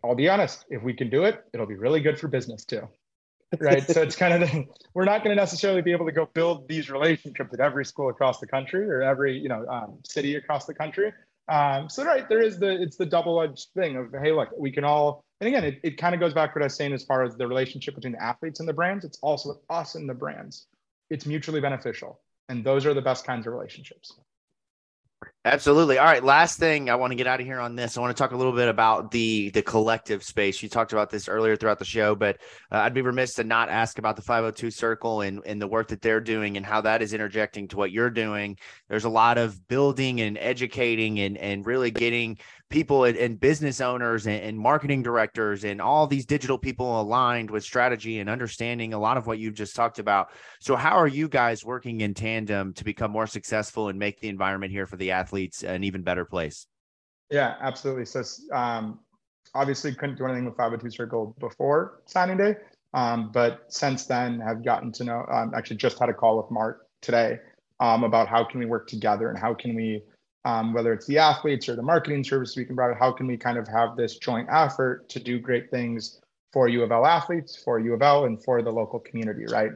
I'll 0.03 0.15
be 0.15 0.29
honest, 0.29 0.65
if 0.69 0.81
we 0.81 0.93
can 0.93 1.09
do 1.09 1.25
it, 1.25 1.43
it'll 1.53 1.67
be 1.67 1.75
really 1.75 1.99
good 1.99 2.19
for 2.19 2.27
business 2.27 2.65
too. 2.65 2.87
Right. 3.59 3.85
so 3.85 4.01
it's 4.01 4.15
kind 4.15 4.41
of 4.41 4.49
the, 4.49 4.65
we're 4.93 5.03
not 5.03 5.23
going 5.23 5.35
to 5.35 5.39
necessarily 5.41 5.81
be 5.81 5.91
able 5.91 6.05
to 6.05 6.11
go 6.13 6.25
build 6.33 6.69
these 6.69 6.89
relationships 6.89 7.53
at 7.53 7.59
every 7.59 7.83
school 7.83 8.09
across 8.09 8.39
the 8.39 8.47
country 8.47 8.89
or 8.89 9.01
every 9.01 9.37
you 9.37 9.49
know 9.49 9.65
um, 9.67 9.97
city 10.05 10.35
across 10.35 10.65
the 10.65 10.73
country. 10.73 11.11
Um, 11.51 11.89
so 11.89 12.05
right, 12.05 12.29
there 12.29 12.41
is 12.41 12.59
the 12.59 12.81
it's 12.81 12.95
the 12.95 13.05
double-edged 13.05 13.67
thing 13.75 13.97
of 13.97 14.13
hey, 14.23 14.31
look, 14.31 14.49
we 14.57 14.71
can 14.71 14.85
all 14.85 15.25
and 15.41 15.47
again, 15.47 15.65
it, 15.65 15.79
it 15.83 15.97
kind 15.97 16.13
of 16.13 16.21
goes 16.21 16.33
back 16.33 16.53
to 16.53 16.59
what 16.59 16.63
I 16.63 16.67
was 16.67 16.75
saying 16.75 16.93
as 16.93 17.03
far 17.03 17.23
as 17.23 17.35
the 17.35 17.47
relationship 17.47 17.95
between 17.95 18.13
the 18.13 18.23
athletes 18.23 18.59
and 18.59 18.69
the 18.69 18.73
brands. 18.73 19.03
It's 19.03 19.17
also 19.23 19.59
us 19.71 19.95
and 19.95 20.07
the 20.07 20.13
brands. 20.13 20.67
It's 21.09 21.25
mutually 21.25 21.59
beneficial. 21.59 22.21
And 22.47 22.63
those 22.63 22.85
are 22.85 22.93
the 22.93 23.01
best 23.01 23.25
kinds 23.25 23.47
of 23.47 23.53
relationships. 23.53 24.13
Absolutely. 25.43 25.97
All 25.97 26.05
right. 26.05 26.23
Last 26.23 26.59
thing 26.59 26.89
I 26.89 26.95
want 26.95 27.11
to 27.11 27.15
get 27.15 27.25
out 27.25 27.39
of 27.39 27.47
here 27.47 27.59
on 27.59 27.75
this. 27.75 27.97
I 27.97 28.01
want 28.01 28.15
to 28.15 28.21
talk 28.21 28.31
a 28.31 28.37
little 28.37 28.53
bit 28.53 28.67
about 28.67 29.09
the 29.09 29.49
the 29.49 29.63
collective 29.63 30.23
space. 30.23 30.61
You 30.61 30.69
talked 30.69 30.93
about 30.93 31.09
this 31.09 31.27
earlier 31.27 31.55
throughout 31.55 31.79
the 31.79 31.85
show, 31.85 32.13
but 32.13 32.37
uh, 32.71 32.77
I'd 32.77 32.93
be 32.93 33.01
remiss 33.01 33.33
to 33.35 33.43
not 33.43 33.69
ask 33.69 33.97
about 33.97 34.15
the 34.15 34.21
502 34.21 34.69
Circle 34.69 35.21
and 35.21 35.41
and 35.45 35.59
the 35.59 35.67
work 35.67 35.87
that 35.87 36.01
they're 36.03 36.21
doing 36.21 36.57
and 36.57 36.65
how 36.65 36.81
that 36.81 37.01
is 37.01 37.13
interjecting 37.13 37.67
to 37.69 37.77
what 37.77 37.91
you're 37.91 38.11
doing. 38.11 38.57
There's 38.87 39.05
a 39.05 39.09
lot 39.09 39.39
of 39.39 39.67
building 39.67 40.21
and 40.21 40.37
educating 40.37 41.19
and 41.19 41.37
and 41.37 41.65
really 41.65 41.89
getting 41.89 42.37
people 42.71 43.03
and, 43.03 43.17
and 43.17 43.39
business 43.39 43.81
owners 43.81 44.25
and, 44.25 44.41
and 44.41 44.57
marketing 44.57 45.03
directors 45.03 45.63
and 45.63 45.79
all 45.79 46.07
these 46.07 46.25
digital 46.25 46.57
people 46.57 46.99
aligned 46.99 47.51
with 47.51 47.63
strategy 47.63 48.19
and 48.19 48.29
understanding 48.29 48.93
a 48.93 48.99
lot 48.99 49.17
of 49.17 49.27
what 49.27 49.37
you've 49.37 49.53
just 49.53 49.75
talked 49.75 49.99
about. 49.99 50.31
So 50.59 50.75
how 50.75 50.97
are 50.97 51.07
you 51.07 51.27
guys 51.27 51.63
working 51.63 52.01
in 52.01 52.13
tandem 52.13 52.73
to 52.73 52.83
become 52.83 53.11
more 53.11 53.27
successful 53.27 53.89
and 53.89 53.99
make 53.99 54.19
the 54.19 54.29
environment 54.29 54.71
here 54.71 54.87
for 54.87 54.95
the 54.95 55.11
athletes 55.11 55.63
an 55.63 55.83
even 55.83 56.01
better 56.01 56.25
place? 56.25 56.65
Yeah, 57.29 57.55
absolutely. 57.61 58.05
So 58.05 58.23
um, 58.53 58.99
obviously 59.53 59.93
couldn't 59.93 60.17
do 60.17 60.25
anything 60.25 60.45
with 60.45 60.57
502 60.57 60.95
Circle 60.95 61.35
before 61.39 62.01
signing 62.05 62.37
day. 62.37 62.55
Um, 62.93 63.31
but 63.31 63.65
since 63.69 64.05
then 64.05 64.39
have 64.39 64.65
gotten 64.65 64.91
to 64.93 65.03
know, 65.03 65.25
um, 65.31 65.53
actually 65.55 65.77
just 65.77 65.99
had 65.99 66.09
a 66.09 66.13
call 66.13 66.37
with 66.37 66.51
Mark 66.51 66.87
today 67.01 67.39
um, 67.79 68.03
about 68.03 68.27
how 68.27 68.43
can 68.43 68.59
we 68.59 68.65
work 68.65 68.87
together 68.87 69.29
and 69.29 69.37
how 69.37 69.53
can 69.53 69.75
we, 69.75 70.03
um, 70.45 70.73
whether 70.73 70.91
it's 70.93 71.05
the 71.05 71.17
athletes 71.17 71.69
or 71.69 71.75
the 71.75 71.81
marketing 71.81 72.23
service 72.23 72.55
we 72.55 72.65
can 72.65 72.75
provide, 72.75 72.97
how 72.97 73.11
can 73.11 73.27
we 73.27 73.37
kind 73.37 73.57
of 73.57 73.67
have 73.67 73.95
this 73.95 74.17
joint 74.17 74.47
effort 74.51 75.07
to 75.09 75.19
do 75.19 75.39
great 75.39 75.69
things 75.69 76.19
for 76.51 76.67
U 76.67 76.83
of 76.83 76.91
L 76.91 77.05
athletes, 77.05 77.61
for 77.63 77.79
U 77.79 77.93
of 77.93 78.01
L, 78.01 78.25
and 78.25 78.43
for 78.43 78.61
the 78.61 78.71
local 78.71 78.99
community, 78.99 79.45
right? 79.45 79.71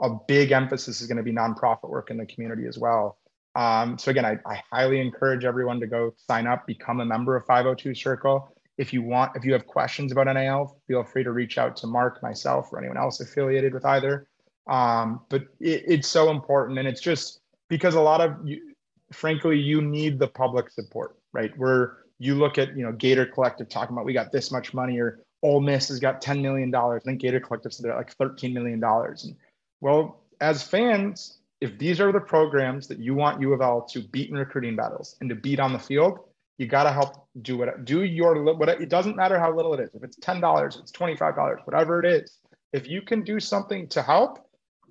A 0.00 0.10
big 0.26 0.52
emphasis 0.52 1.00
is 1.00 1.06
going 1.06 1.16
to 1.16 1.22
be 1.22 1.32
nonprofit 1.32 1.88
work 1.88 2.10
in 2.10 2.16
the 2.16 2.26
community 2.26 2.66
as 2.66 2.78
well. 2.78 3.18
Um, 3.54 3.98
so 3.98 4.10
again, 4.10 4.24
I, 4.24 4.38
I 4.46 4.62
highly 4.70 5.00
encourage 5.00 5.44
everyone 5.44 5.78
to 5.80 5.86
go 5.86 6.14
sign 6.16 6.46
up, 6.46 6.66
become 6.66 7.00
a 7.00 7.04
member 7.04 7.36
of 7.36 7.44
502 7.46 7.94
Circle. 7.94 8.54
if 8.78 8.92
you 8.92 9.02
want, 9.02 9.36
if 9.36 9.44
you 9.44 9.52
have 9.52 9.66
questions 9.66 10.10
about 10.10 10.26
NIL, 10.26 10.78
feel 10.88 11.04
free 11.04 11.22
to 11.22 11.32
reach 11.32 11.58
out 11.58 11.76
to 11.76 11.86
Mark, 11.86 12.22
myself, 12.22 12.72
or 12.72 12.78
anyone 12.78 12.96
else 12.96 13.20
affiliated 13.20 13.74
with 13.74 13.84
either. 13.84 14.26
Um, 14.68 15.20
but 15.28 15.42
it, 15.60 15.84
it's 15.86 16.08
so 16.08 16.30
important, 16.30 16.78
and 16.78 16.88
it's 16.88 17.00
just 17.00 17.40
because 17.68 17.94
a 17.94 18.00
lot 18.00 18.20
of 18.20 18.36
you, 18.44 18.71
frankly, 19.14 19.58
you 19.58 19.80
need 19.80 20.18
the 20.18 20.28
public 20.28 20.70
support, 20.70 21.16
right? 21.32 21.56
Where 21.58 21.98
you 22.18 22.34
look 22.34 22.58
at, 22.58 22.76
you 22.76 22.84
know, 22.84 22.92
Gator 22.92 23.26
Collective 23.26 23.68
talking 23.68 23.94
about 23.94 24.04
we 24.04 24.12
got 24.12 24.32
this 24.32 24.50
much 24.50 24.74
money, 24.74 24.98
or 24.98 25.20
Ole 25.42 25.60
Miss 25.60 25.88
has 25.88 25.98
got 25.98 26.22
$10 26.22 26.40
million. 26.40 26.74
I 26.74 26.98
think 27.04 27.20
Gator 27.20 27.40
Collective 27.40 27.72
said 27.72 27.84
they're 27.84 27.96
like 27.96 28.16
$13 28.16 28.52
million. 28.52 28.82
And 28.82 29.36
well, 29.80 30.22
as 30.40 30.62
fans, 30.62 31.38
if 31.60 31.78
these 31.78 32.00
are 32.00 32.12
the 32.12 32.20
programs 32.20 32.88
that 32.88 32.98
you 32.98 33.14
want 33.14 33.40
U 33.40 33.52
of 33.52 33.60
L 33.60 33.82
to 33.90 34.02
beat 34.02 34.30
in 34.30 34.36
recruiting 34.36 34.76
battles 34.76 35.16
and 35.20 35.28
to 35.30 35.36
beat 35.36 35.60
on 35.60 35.72
the 35.72 35.78
field, 35.78 36.20
you 36.58 36.66
got 36.66 36.84
to 36.84 36.92
help 36.92 37.26
do 37.40 37.56
what 37.56 37.84
do 37.84 38.04
your 38.04 38.42
what 38.54 38.68
it 38.68 38.88
doesn't 38.88 39.16
matter 39.16 39.38
how 39.38 39.54
little 39.54 39.74
it 39.74 39.80
is. 39.80 39.90
If 39.94 40.04
it's 40.04 40.16
ten 40.16 40.40
dollars, 40.40 40.76
it's 40.76 40.92
twenty 40.92 41.16
five 41.16 41.34
dollars, 41.34 41.60
whatever 41.64 42.04
it 42.04 42.06
is. 42.06 42.38
If 42.72 42.88
you 42.88 43.02
can 43.02 43.22
do 43.22 43.40
something 43.40 43.88
to 43.88 44.02
help, 44.02 44.46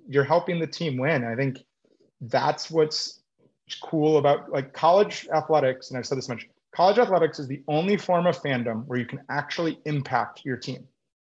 you're 0.08 0.24
helping 0.24 0.60
the 0.60 0.66
team 0.66 0.98
win. 0.98 1.24
I 1.24 1.34
think 1.34 1.58
that's 2.20 2.70
what's 2.70 3.21
cool 3.80 4.18
about 4.18 4.50
like 4.50 4.72
college 4.72 5.28
athletics. 5.32 5.90
And 5.90 5.98
I've 5.98 6.06
said 6.06 6.18
this 6.18 6.28
much: 6.28 6.48
college 6.74 6.98
athletics 6.98 7.38
is 7.38 7.48
the 7.48 7.62
only 7.68 7.96
form 7.96 8.26
of 8.26 8.40
fandom 8.40 8.86
where 8.86 8.98
you 8.98 9.06
can 9.06 9.20
actually 9.28 9.78
impact 9.84 10.42
your 10.44 10.56
team. 10.56 10.86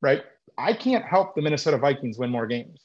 Right? 0.01 0.23
I 0.57 0.73
can't 0.73 1.05
help 1.05 1.35
the 1.35 1.41
Minnesota 1.41 1.77
Vikings 1.77 2.17
win 2.17 2.29
more 2.29 2.45
games. 2.45 2.81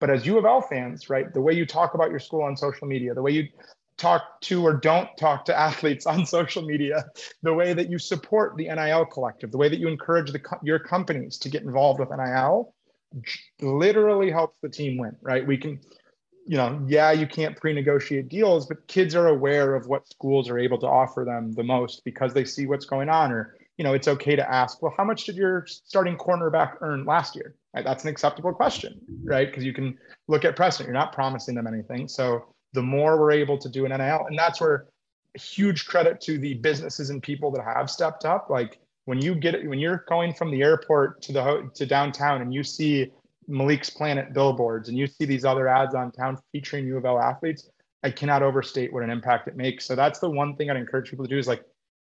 But 0.00 0.10
as 0.10 0.24
U 0.26 0.38
of 0.38 0.44
L 0.44 0.60
fans, 0.60 1.10
right, 1.10 1.32
the 1.32 1.40
way 1.40 1.52
you 1.52 1.66
talk 1.66 1.94
about 1.94 2.10
your 2.10 2.20
school 2.20 2.42
on 2.42 2.56
social 2.56 2.86
media, 2.86 3.14
the 3.14 3.22
way 3.22 3.32
you 3.32 3.48
talk 3.96 4.40
to 4.42 4.64
or 4.64 4.72
don't 4.72 5.08
talk 5.18 5.44
to 5.46 5.58
athletes 5.58 6.06
on 6.06 6.24
social 6.24 6.62
media, 6.62 7.04
the 7.42 7.52
way 7.52 7.74
that 7.74 7.90
you 7.90 7.98
support 7.98 8.56
the 8.56 8.68
NIL 8.68 9.04
collective, 9.06 9.50
the 9.50 9.58
way 9.58 9.68
that 9.68 9.80
you 9.80 9.88
encourage 9.88 10.30
the, 10.30 10.40
your 10.62 10.78
companies 10.78 11.36
to 11.38 11.48
get 11.48 11.62
involved 11.62 12.00
with 12.00 12.10
NIL, 12.10 12.74
literally 13.60 14.30
helps 14.30 14.56
the 14.62 14.68
team 14.68 14.98
win, 14.98 15.16
right? 15.20 15.46
We 15.46 15.56
can, 15.56 15.80
you 16.48 16.56
know, 16.56 16.82
yeah, 16.88 17.12
you 17.12 17.26
can't 17.26 17.54
pre-negotiate 17.56 18.30
deals, 18.30 18.64
but 18.64 18.86
kids 18.88 19.14
are 19.14 19.28
aware 19.28 19.74
of 19.74 19.86
what 19.86 20.08
schools 20.08 20.48
are 20.48 20.58
able 20.58 20.78
to 20.78 20.86
offer 20.86 21.22
them 21.24 21.52
the 21.52 21.62
most 21.62 22.02
because 22.04 22.32
they 22.32 22.44
see 22.44 22.66
what's 22.66 22.86
going 22.86 23.10
on. 23.10 23.30
Or, 23.30 23.54
you 23.76 23.84
know, 23.84 23.92
it's 23.92 24.08
okay 24.08 24.34
to 24.34 24.50
ask, 24.50 24.80
well, 24.80 24.94
how 24.96 25.04
much 25.04 25.24
did 25.24 25.36
your 25.36 25.66
starting 25.66 26.16
cornerback 26.16 26.76
earn 26.80 27.04
last 27.04 27.36
year? 27.36 27.54
Right? 27.74 27.84
That's 27.84 28.04
an 28.04 28.08
acceptable 28.08 28.54
question, 28.54 28.98
right? 29.24 29.46
Because 29.46 29.62
you 29.62 29.74
can 29.74 29.98
look 30.26 30.46
at 30.46 30.56
precedent. 30.56 30.88
You're 30.88 30.98
not 30.98 31.12
promising 31.12 31.54
them 31.54 31.66
anything. 31.66 32.08
So 32.08 32.46
the 32.72 32.82
more 32.82 33.20
we're 33.20 33.32
able 33.32 33.58
to 33.58 33.68
do 33.68 33.84
an 33.84 33.90
NIL, 33.90 34.24
and 34.26 34.38
that's 34.38 34.58
where 34.58 34.86
huge 35.34 35.84
credit 35.84 36.18
to 36.22 36.38
the 36.38 36.54
businesses 36.54 37.10
and 37.10 37.22
people 37.22 37.50
that 37.50 37.62
have 37.62 37.90
stepped 37.90 38.24
up. 38.24 38.48
Like 38.48 38.78
when 39.04 39.20
you 39.20 39.34
get 39.34 39.54
it, 39.54 39.68
when 39.68 39.78
you're 39.78 40.04
going 40.08 40.32
from 40.32 40.50
the 40.50 40.62
airport 40.62 41.20
to 41.22 41.32
the 41.32 41.70
to 41.74 41.84
downtown 41.84 42.40
and 42.40 42.54
you 42.54 42.64
see 42.64 43.12
Malik's 43.48 43.90
Planet 43.90 44.32
billboards 44.32 44.88
and 44.88 44.98
you 44.98 45.06
see 45.06 45.24
these 45.24 45.44
other 45.44 45.68
ads 45.68 45.94
on 45.94 46.12
town 46.12 46.38
featuring 46.52 46.86
U 46.86 46.96
of 46.96 47.04
L 47.04 47.18
athletes, 47.18 47.68
I 48.02 48.10
cannot 48.10 48.42
overstate 48.42 48.92
what 48.92 49.02
an 49.02 49.10
impact 49.10 49.48
it 49.48 49.56
makes. 49.56 49.84
So 49.84 49.96
that's 49.96 50.18
the 50.18 50.30
one 50.30 50.54
thing 50.56 50.70
I'd 50.70 50.76
encourage 50.76 51.10
people 51.10 51.24
to 51.24 51.28
do 51.28 51.38
is 51.38 51.48
like, 51.48 51.64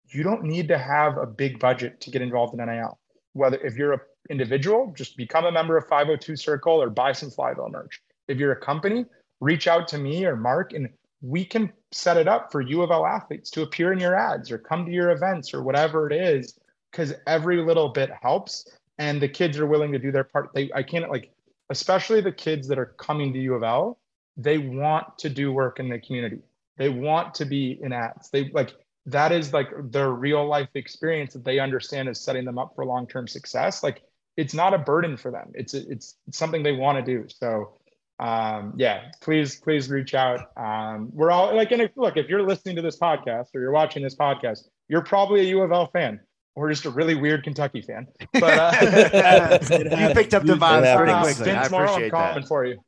you 0.09 0.23
don't 0.23 0.43
need 0.43 0.67
to 0.69 0.77
have 0.77 1.17
a 1.17 1.25
big 1.25 1.59
budget 1.59 2.01
to 2.01 2.11
get 2.11 2.21
involved 2.21 2.53
in 2.59 2.65
NIL. 2.65 2.97
Whether 3.33 3.57
if 3.57 3.75
you're 3.75 3.93
an 3.93 3.99
individual, 4.29 4.93
just 4.95 5.17
become 5.17 5.45
a 5.45 5.51
member 5.51 5.77
of 5.77 5.87
502 5.87 6.35
Circle 6.35 6.81
or 6.81 6.89
buy 6.89 7.11
some 7.11 7.29
Flyville 7.29 7.71
merch. 7.71 8.01
If 8.27 8.37
you're 8.37 8.51
a 8.51 8.59
company, 8.59 9.05
reach 9.41 9.67
out 9.67 9.87
to 9.89 9.97
me 9.97 10.25
or 10.25 10.35
Mark 10.35 10.73
and 10.73 10.89
we 11.21 11.45
can 11.45 11.71
set 11.91 12.17
it 12.17 12.27
up 12.27 12.51
for 12.51 12.61
U 12.61 12.81
of 12.81 12.91
L 12.91 13.05
athletes 13.05 13.49
to 13.51 13.61
appear 13.61 13.93
in 13.93 13.99
your 13.99 14.15
ads 14.15 14.51
or 14.51 14.57
come 14.57 14.85
to 14.85 14.91
your 14.91 15.11
events 15.11 15.53
or 15.53 15.63
whatever 15.63 16.05
it 16.09 16.13
is, 16.13 16.59
because 16.91 17.13
every 17.25 17.57
little 17.63 17.89
bit 17.89 18.11
helps. 18.21 18.67
And 18.99 19.21
the 19.21 19.29
kids 19.29 19.57
are 19.57 19.65
willing 19.65 19.91
to 19.93 19.99
do 19.99 20.11
their 20.11 20.25
part. 20.25 20.51
They, 20.53 20.69
I 20.75 20.83
can't 20.83 21.09
like, 21.09 21.31
especially 21.70 22.22
the 22.22 22.32
kids 22.32 22.68
that 22.68 22.80
are 22.80 22.93
coming 22.97 23.34
to 23.34 23.39
U 23.39 23.55
of 23.55 23.64
L, 23.64 23.99
they 24.38 24.57
want 24.57 25.18
to 25.20 25.30
do 25.30 25.51
work 25.51 25.80
in 25.80 25.89
the 25.89 25.99
community. 25.99 26.39
They 26.78 26.89
want 26.89 27.36
to 27.36 27.45
be 27.45 27.80
in 27.82 27.93
ads. 27.93 28.30
They 28.30 28.49
like 28.49 28.74
that 29.05 29.32
is 29.32 29.53
like 29.53 29.68
their 29.91 30.11
real 30.11 30.47
life 30.47 30.70
experience 30.76 31.34
that 31.34 31.43
they 31.43 31.59
understand 31.59 32.09
is 32.09 32.20
setting 32.20 32.45
them 32.45 32.57
up 32.57 32.74
for 32.76 32.86
long 32.86 33.07
term 33.07 33.28
success. 33.28 33.84
Like 33.84 34.01
it's 34.38 34.53
not 34.53 34.74
a 34.74 34.80
burden 34.80 35.18
for 35.18 35.32
them. 35.32 35.51
It's 35.53 35.74
it's, 35.74 36.16
it's 36.28 36.38
something 36.38 36.64
they 36.64 36.72
want 36.72 37.03
to 37.03 37.03
do. 37.03 37.28
So 37.28 37.78
um, 38.20 38.74
yeah, 38.78 39.11
please, 39.22 39.59
please 39.59 39.89
reach 39.89 40.14
out. 40.14 40.51
Um, 40.55 41.09
we're 41.11 41.32
all 41.32 41.55
like, 41.55 41.72
and 41.72 41.82
if, 41.82 41.91
look, 41.95 42.16
if 42.16 42.30
you're 42.30 42.43
listening 42.43 42.76
to 42.78 42.82
this 42.82 42.97
podcast 42.97 43.47
or 43.53 43.61
you're 43.61 43.72
watching 43.72 44.03
this 44.03 44.16
podcast, 44.16 44.68
you're 44.88 45.03
probably 45.03 45.41
a 45.41 45.43
U 45.45 45.61
of 45.61 45.72
L 45.72 45.88
fan 45.88 46.20
or 46.55 46.69
just 46.69 46.85
a 46.85 46.89
really 46.89 47.15
weird 47.15 47.43
Kentucky 47.43 47.81
fan. 47.81 48.07
But 48.33 48.43
uh, 48.43 49.59
you 49.71 50.13
picked 50.13 50.33
up 50.33 50.43
the 50.43 50.55
vibes 50.55 50.95
pretty 50.97 51.13
quickly. 51.21 51.51
I 51.51 51.63
appreciate 51.63 52.13
I'm 52.13 52.41
that. 52.41 52.47
for 52.47 52.65
you. 52.65 52.83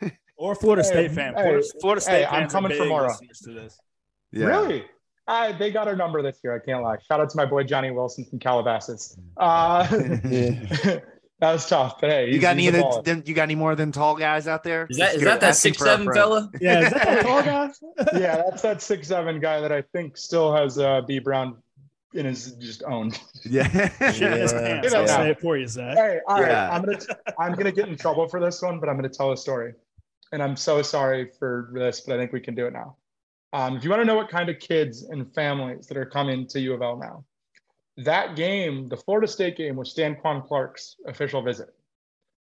Or 0.40 0.54
Florida 0.54 0.84
hey, 0.84 0.88
State 0.88 1.10
fan. 1.16 1.32
Florida, 1.32 1.64
hey, 1.64 1.78
Florida 1.80 2.00
State 2.00 2.24
hey, 2.24 2.26
I'm 2.26 2.48
coming 2.48 2.76
for 2.78 2.84
Mora. 2.84 3.12
To. 3.42 3.68
Yeah. 4.30 4.46
Really? 4.46 4.84
Uh, 5.26 5.58
they 5.58 5.72
got 5.72 5.88
our 5.88 5.96
number 5.96 6.22
this 6.22 6.38
year. 6.44 6.54
I 6.54 6.64
can't 6.64 6.80
lie. 6.80 6.98
Shout 7.08 7.18
out 7.18 7.28
to 7.30 7.36
my 7.36 7.44
boy 7.44 7.64
Johnny 7.64 7.90
Wilson 7.90 8.24
from 8.24 8.38
Calabasas. 8.38 9.18
Uh, 9.36 9.84
That 11.40 11.52
was 11.52 11.66
tough, 11.66 12.00
but 12.00 12.10
hey, 12.10 12.32
you 12.32 12.40
got 12.40 12.50
any 12.50 12.66
of 12.66 12.74
the, 12.74 13.02
them, 13.04 13.22
you 13.24 13.32
got 13.32 13.44
any 13.44 13.54
more 13.54 13.70
of 13.70 13.78
them 13.78 13.92
tall 13.92 14.16
guys 14.16 14.48
out 14.48 14.64
there? 14.64 14.88
Is 14.90 14.96
that 14.96 15.14
is 15.14 15.22
that 15.22 15.40
that 15.40 15.54
six 15.54 15.78
seven 15.78 16.12
fella? 16.12 16.50
Yeah, 16.60 16.86
is 16.86 16.92
that 16.92 17.04
that 17.04 17.22
tall 17.24 17.42
guy? 17.44 17.70
yeah, 18.18 18.42
that's 18.44 18.62
that 18.62 18.82
six 18.82 19.06
seven 19.06 19.38
guy 19.38 19.60
that 19.60 19.70
I 19.70 19.82
think 19.82 20.16
still 20.16 20.52
has 20.52 20.80
uh, 20.80 21.02
B 21.06 21.20
Brown 21.20 21.62
in 22.14 22.26
his 22.26 22.52
just 22.52 22.82
owned. 22.84 23.20
Yeah, 23.44 23.68
yeah. 24.00 24.40
I'll 24.94 25.06
say 25.06 25.30
it 25.30 25.40
for 25.40 25.56
you, 25.56 25.66
Zach. 25.66 25.96
Hey, 25.96 26.18
all 26.26 26.40
right, 26.42 26.50
yeah. 26.50 26.70
I'm 26.70 26.82
gonna 26.82 26.98
I'm 27.38 27.54
gonna 27.54 27.72
get 27.72 27.88
in 27.88 27.96
trouble 27.96 28.28
for 28.28 28.40
this 28.40 28.60
one, 28.60 28.78
but 28.80 28.88
I'm 28.88 28.96
gonna 28.96 29.08
tell 29.08 29.32
a 29.32 29.36
story, 29.36 29.74
and 30.32 30.42
I'm 30.42 30.56
so 30.56 30.82
sorry 30.82 31.30
for 31.38 31.70
this, 31.72 32.00
but 32.00 32.14
I 32.14 32.18
think 32.18 32.32
we 32.32 32.40
can 32.40 32.54
do 32.54 32.66
it 32.66 32.72
now. 32.72 32.96
Um, 33.52 33.76
if 33.76 33.84
you 33.84 33.90
want 33.90 34.02
to 34.02 34.04
know 34.04 34.16
what 34.16 34.28
kind 34.28 34.50
of 34.50 34.58
kids 34.58 35.04
and 35.04 35.32
families 35.34 35.86
that 35.86 35.96
are 35.96 36.04
coming 36.04 36.46
to 36.48 36.60
U 36.60 36.74
of 36.74 36.82
L 36.82 36.98
now, 36.98 37.24
that 38.04 38.36
game, 38.36 38.88
the 38.88 38.96
Florida 38.96 39.26
State 39.26 39.56
game, 39.56 39.76
was 39.76 39.94
Stanquan 39.94 40.46
Clark's 40.46 40.96
official 41.06 41.40
visit. 41.40 41.68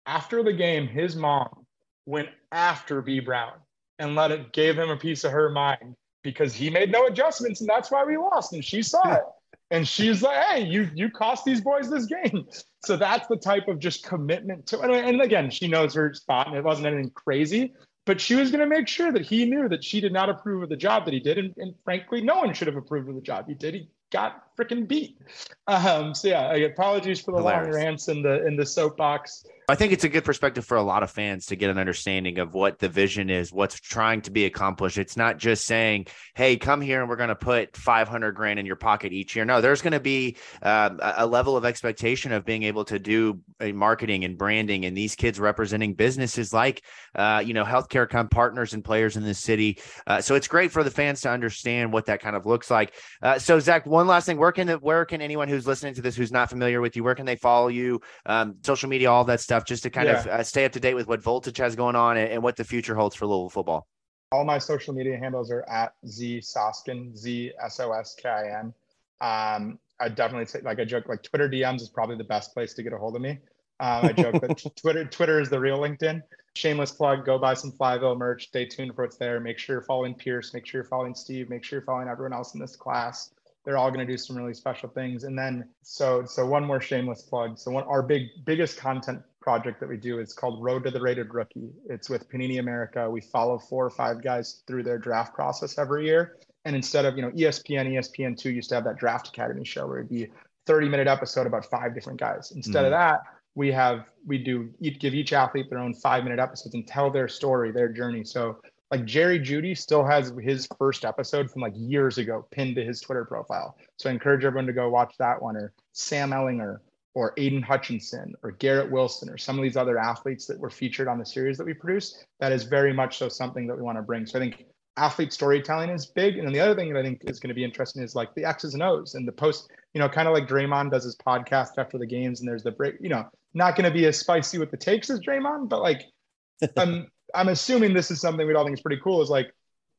After 0.07 0.43
the 0.43 0.53
game, 0.53 0.87
his 0.87 1.17
mom 1.17 1.67
went 2.07 2.29
after 2.51 3.03
B 3.03 3.21
Brown 3.21 3.53
and 3.99 4.15
let 4.15 4.31
it 4.31 4.53
gave 4.53 4.79
him 4.79 4.91
a 4.91 4.97
piece 4.97 5.25
of 5.25 5.33
her 5.33 5.51
mind 5.51 5.95
because 6.23 6.55
he 6.55 6.71
made 6.71 6.91
no 6.91 7.07
adjustments 7.07 7.61
and 7.61 7.69
that's 7.69 7.91
why 7.91 8.05
we 8.05 8.17
lost. 8.17 8.53
And 8.53 8.65
she 8.65 8.83
saw 8.83 9.13
it. 9.17 9.23
And 9.71 9.87
she's 9.87 10.23
like, 10.23 10.37
hey, 10.45 10.65
you 10.65 10.89
you 10.95 11.11
cost 11.11 11.45
these 11.45 11.61
boys 11.61 11.91
this 11.91 12.07
game. 12.07 12.47
So 12.85 12.97
that's 12.97 13.27
the 13.27 13.37
type 13.37 13.67
of 13.67 13.81
just 13.81 14.07
commitment 14.07 14.69
to 14.69 14.81
and 14.81 15.21
again, 15.21 15.51
she 15.51 15.67
knows 15.67 15.93
her 15.95 16.15
spot 16.15 16.47
and 16.47 16.57
it 16.57 16.63
wasn't 16.63 16.87
anything 16.87 17.11
crazy, 17.11 17.75
but 18.07 18.21
she 18.21 18.37
was 18.37 18.53
going 18.53 18.61
to 18.61 18.67
make 18.69 18.87
sure 18.87 19.11
that 19.11 19.27
he 19.27 19.45
knew 19.47 19.69
that 19.69 19.83
she 19.83 20.01
did 20.01 20.13
not 20.13 20.31
approve 20.31 20.63
of 20.63 20.69
the 20.69 20.77
job 20.77 21.05
that 21.05 21.13
he 21.13 21.19
did. 21.19 21.39
And, 21.39 21.53
and 21.57 21.75
frankly, 21.85 22.21
no 22.21 22.37
one 22.37 22.55
should 22.55 22.69
have 22.69 22.77
approved 22.77 23.09
of 23.09 23.17
the 23.17 23.21
job 23.21 23.49
he 23.49 23.55
did. 23.55 23.75
He 23.75 23.91
got 24.11 24.57
freaking 24.57 24.87
beat. 24.87 25.19
Um, 25.67 26.15
so 26.15 26.29
yeah, 26.29 26.55
apologies 26.55 27.21
for 27.21 27.33
the 27.33 27.39
Hilarious. 27.39 27.75
long 27.75 27.85
rants 27.85 28.09
in 28.09 28.23
the 28.23 28.47
in 28.47 28.57
the 28.57 28.65
soapbox. 28.65 29.45
I 29.71 29.75
think 29.75 29.93
it's 29.93 30.05
a 30.05 30.09
good 30.09 30.25
perspective 30.25 30.65
for 30.65 30.79
a 30.79 30.83
lot 30.83 31.03
of 31.03 31.11
fans 31.11 31.45
to 31.47 31.57
get 31.57 31.69
an 31.69 31.77
understanding 31.77 32.39
of 32.39 32.55
what 32.55 32.79
the 32.79 32.89
vision 32.89 33.29
is, 33.29 33.53
what's 33.53 33.79
trying 33.79 34.23
to 34.23 34.31
be 34.31 34.47
accomplished. 34.47 34.97
It's 34.97 35.15
not 35.15 35.37
just 35.37 35.67
saying, 35.67 36.07
"Hey, 36.35 36.57
come 36.57 36.81
here 36.81 37.01
and 37.01 37.09
we're 37.09 37.17
going 37.17 37.29
to 37.29 37.35
put 37.35 37.77
500 37.77 38.33
grand 38.33 38.59
in 38.59 38.65
your 38.65 38.77
pocket 38.77 39.13
each 39.13 39.37
year." 39.37 39.45
No, 39.45 39.61
there's 39.61 39.83
going 39.83 39.93
to 39.93 40.01
be 40.01 40.39
um, 40.63 40.99
a 41.03 41.27
level 41.27 41.55
of 41.55 41.67
expectation 41.67 42.33
of 42.33 42.47
being 42.47 42.63
able 42.63 42.87
to 42.87 42.99
do 42.99 43.41
marketing 43.61 44.25
and 44.25 44.39
branding, 44.39 44.87
and 44.87 44.97
these 44.97 45.15
kids 45.15 45.39
representing 45.39 45.93
businesses 45.93 46.51
like, 46.55 46.83
uh, 47.15 47.43
you 47.45 47.53
know, 47.53 47.65
healthcare 47.65 48.09
come 48.09 48.31
partners 48.31 48.73
and 48.73 48.83
players 48.83 49.19
in 49.19 49.23
the 49.23 49.35
city. 49.35 49.79
Uh, 50.07 50.19
so 50.23 50.35
it's 50.35 50.49
great 50.49 50.73
for 50.73 50.83
the 50.83 50.91
fans 50.91 51.21
to 51.21 51.29
understand 51.29 51.93
what 51.93 52.07
that 52.07 52.23
kind 52.23 52.37
of 52.37 52.47
looks 52.47 52.71
like. 52.71 52.95
Uh, 53.21 53.39
so 53.39 53.61
Zach, 53.61 53.85
one 53.85 54.07
last 54.07 54.25
thing: 54.25 54.39
where 54.39 54.53
can 54.53 54.67
the, 54.67 54.77
where 54.77 55.05
can 55.05 55.21
anyone 55.21 55.47
who's 55.47 55.67
listening 55.67 55.93
to 55.93 56.01
this 56.01 56.17
who's 56.17 56.33
not 56.33 56.49
familiar 56.49 56.81
with 56.81 56.97
you, 56.97 57.05
where 57.05 57.15
can 57.15 57.27
they 57.27 57.37
follow 57.37 57.69
you? 57.69 58.01
Um, 58.25 58.57
social 58.63 58.89
media, 58.89 59.11
all 59.11 59.25
that 59.25 59.41
stuff 59.43 59.58
stuff 59.59 59.67
just 59.67 59.83
to 59.83 59.91
kind 59.91 60.09
yeah. 60.09 60.21
of 60.21 60.27
uh, 60.27 60.43
stay 60.43 60.65
up 60.65 60.73
to 60.73 60.81
date 60.81 60.95
with 60.95 61.09
what 61.09 61.23
Voltage 61.23 61.59
has 61.59 61.77
going 61.77 61.97
on 61.97 62.17
and, 62.17 62.31
and, 62.33 62.43
what 62.43 62.57
the 62.57 62.65
future 62.65 62.95
holds 62.95 63.15
for 63.17 63.27
Louisville 63.27 63.51
football? 63.51 63.87
All 64.31 64.45
my 64.45 64.59
social 64.59 64.95
media 64.95 65.17
handles 65.17 65.51
are 65.51 65.63
at 65.69 65.95
Z 66.07 66.41
Soskin, 66.41 67.17
Z 67.17 67.53
S 67.63 67.81
O 67.81 67.93
S 67.93 68.15
K 68.15 68.29
I 68.29 68.59
N. 68.61 68.75
Um, 69.21 69.79
I 70.01 70.09
definitely 70.09 70.47
say, 70.47 70.61
like 70.61 70.79
I 70.79 70.85
joke, 70.85 71.09
like 71.09 71.23
Twitter 71.23 71.49
DMs 71.49 71.81
is 71.81 71.89
probably 71.89 72.17
the 72.17 72.25
best 72.25 72.53
place 72.53 72.75
to 72.75 72.83
get 72.83 72.93
a 72.93 72.99
hold 72.99 73.17
of 73.17 73.23
me. 73.23 73.39
Um, 73.81 74.07
I 74.07 74.13
joke 74.13 74.41
that 74.41 74.77
Twitter 74.77 75.05
Twitter 75.05 75.41
is 75.41 75.49
the 75.49 75.59
real 75.59 75.79
LinkedIn. 75.79 76.23
Shameless 76.55 76.93
plug: 76.93 77.25
go 77.25 77.39
buy 77.39 77.55
some 77.55 77.73
Flyville 77.73 78.19
merch. 78.19 78.49
Stay 78.49 78.67
tuned 78.67 78.95
for 78.95 79.05
what's 79.05 79.17
there. 79.17 79.41
Make 79.41 79.59
sure 79.59 79.77
you're 79.77 79.83
following 79.83 80.15
Pierce. 80.15 80.53
Make 80.53 80.67
sure 80.67 80.81
you're 80.81 80.89
following 80.89 81.15
Steve. 81.15 81.49
Make 81.49 81.65
sure 81.65 81.79
you're 81.79 81.87
following 81.87 82.09
everyone 82.09 82.35
else 82.35 82.55
in 82.55 82.61
this 82.61 82.77
class 82.77 83.31
they're 83.65 83.77
all 83.77 83.91
going 83.91 84.07
to 84.07 84.11
do 84.11 84.17
some 84.17 84.35
really 84.35 84.55
special 84.55 84.89
things 84.89 85.25
and 85.25 85.39
then 85.39 85.69
so 85.83 86.25
so 86.25 86.47
one 86.47 86.65
more 86.65 86.81
shameless 86.81 87.21
plug 87.21 87.59
so 87.59 87.71
one 87.71 87.85
our 87.85 88.03
big 88.03 88.29
biggest 88.47 88.79
content 88.79 89.21
project 89.41 89.81
that 89.81 89.89
we 89.89 89.97
do 89.97 90.19
is 90.19 90.33
called 90.33 90.63
road 90.63 90.85
to 90.85 90.91
the 90.91 91.01
rated 91.01 91.33
rookie 91.33 91.71
it's 91.89 92.11
with 92.11 92.29
panini 92.31 92.59
america 92.59 93.09
we 93.11 93.21
follow 93.21 93.59
four 93.59 93.85
or 93.85 93.91
five 93.91 94.23
guys 94.23 94.63
through 94.67 94.83
their 94.83 94.99
draft 94.99 95.35
process 95.35 95.79
every 95.79 96.07
year 96.07 96.37
and 96.65 96.75
instead 96.75 97.05
of 97.05 97.17
you 97.17 97.23
know 97.23 97.31
espn 97.31 97.93
espn2 97.95 98.45
used 98.47 98.69
to 98.69 98.75
have 98.75 98.85
that 98.85 98.99
draft 98.99 99.29
academy 99.29 99.65
show 99.65 99.87
where 99.87 99.99
it'd 99.99 100.11
be 100.11 100.29
30 100.69 100.91
minute 100.91 101.09
episode 101.09 101.47
about 101.47 101.65
five 101.65 101.95
different 101.95 102.21
guys. 102.21 102.53
Instead 102.55 102.85
of 102.85 102.93
mm. 102.93 102.99
that, 102.99 103.23
we 103.55 103.73
have 103.73 104.05
we 104.27 104.37
do 104.37 104.71
each, 104.81 105.01
give 105.01 105.15
each 105.15 105.33
athlete 105.33 105.69
their 105.71 105.79
own 105.79 105.95
five 105.95 106.23
minute 106.23 106.39
episodes 106.39 106.75
and 106.75 106.87
tell 106.87 107.11
their 107.11 107.27
story, 107.27 107.73
their 107.73 107.89
journey. 107.89 108.23
So 108.23 108.59
like 108.91 109.07
Jerry 109.07 109.41
Jeudy 109.41 109.77
still 109.77 110.05
has 110.05 110.33
his 110.41 110.69
first 110.79 111.07
episode 111.07 111.51
from 111.51 111.63
like 111.63 111.73
years 111.75 112.19
ago 112.19 112.47
pinned 112.51 112.77
to 112.77 112.85
his 112.85 113.01
Twitter 113.01 113.25
profile. 113.25 113.79
So 113.97 114.11
I 114.11 114.13
encourage 114.13 114.45
everyone 114.45 114.67
to 114.67 114.75
go 114.75 114.91
watch 114.91 115.15
that 115.19 115.41
one 115.41 115.57
or 115.57 115.73
Sam 115.93 116.31
Ehlinger 116.31 116.81
or 117.19 117.35
Aidan 117.37 117.63
Hutchinson 117.63 118.33
or 118.45 118.53
Garrett 118.53 118.93
Wilson 118.93 119.29
or 119.29 119.37
some 119.37 119.59
of 119.59 119.65
these 119.65 119.77
other 119.77 119.99
athletes 119.99 120.47
that 120.47 120.57
were 120.57 120.71
featured 120.71 121.09
on 121.09 121.19
the 121.19 121.27
series 121.27 121.59
that 121.59 121.67
we 121.67 121.75
produce. 121.75 122.25
That 122.39 122.53
is 122.53 122.63
very 122.63 122.93
much 122.93 123.19
so 123.19 123.29
something 123.29 123.67
that 123.67 123.77
we 123.77 123.83
want 123.83 123.99
to 123.99 124.03
bring. 124.03 124.25
So 124.25 124.39
I 124.39 124.43
think 124.43 124.67
athlete 124.97 125.33
storytelling 125.33 125.91
is 125.91 126.07
big. 126.07 126.39
And 126.39 126.47
then 126.47 126.53
the 126.53 126.61
other 126.61 126.77
thing 126.77 126.93
that 126.93 127.01
I 127.01 127.03
think 127.03 127.23
is 127.25 127.41
going 127.41 127.49
to 127.49 127.57
be 127.57 127.65
interesting 127.65 128.05
is 128.05 128.15
like 128.15 128.33
the 128.37 128.45
X's 128.45 128.75
and 128.75 128.85
O's 128.85 129.17
and 129.17 129.27
the 129.27 129.33
post, 129.33 129.69
you 129.95 130.01
know, 130.01 130.09
kind 130.09 130.29
of 130.29 130.33
like 130.33 130.47
Draymond 130.47 130.93
does 130.93 131.03
his 131.03 131.17
podcast 131.17 131.71
after 131.77 131.99
the 131.99 132.07
games 132.07 132.39
and 132.39 132.49
there's 132.49 132.63
the 132.63 132.71
break, 132.71 132.95
you 133.01 133.09
know, 133.09 133.29
not 133.53 133.75
going 133.75 133.85
to 133.85 133.91
be 133.91 134.07
as 134.07 134.17
spicy 134.17 134.59
with 134.59 134.71
the 134.71 134.77
takes 134.77 135.11
as 135.11 135.19
Draymond, 135.19 135.69
but 135.69 135.83
like 135.83 136.05
I'm 136.77 137.09
I'm 137.35 137.49
assuming 137.49 137.95
this 137.95 138.13
is 138.13 138.21
something 138.21 138.47
we'd 138.47 138.55
all 138.55 138.65
think 138.65 138.77
is 138.77 138.81
pretty 138.81 139.01
cool. 139.03 139.23
Is 139.23 139.29
like 139.29 139.53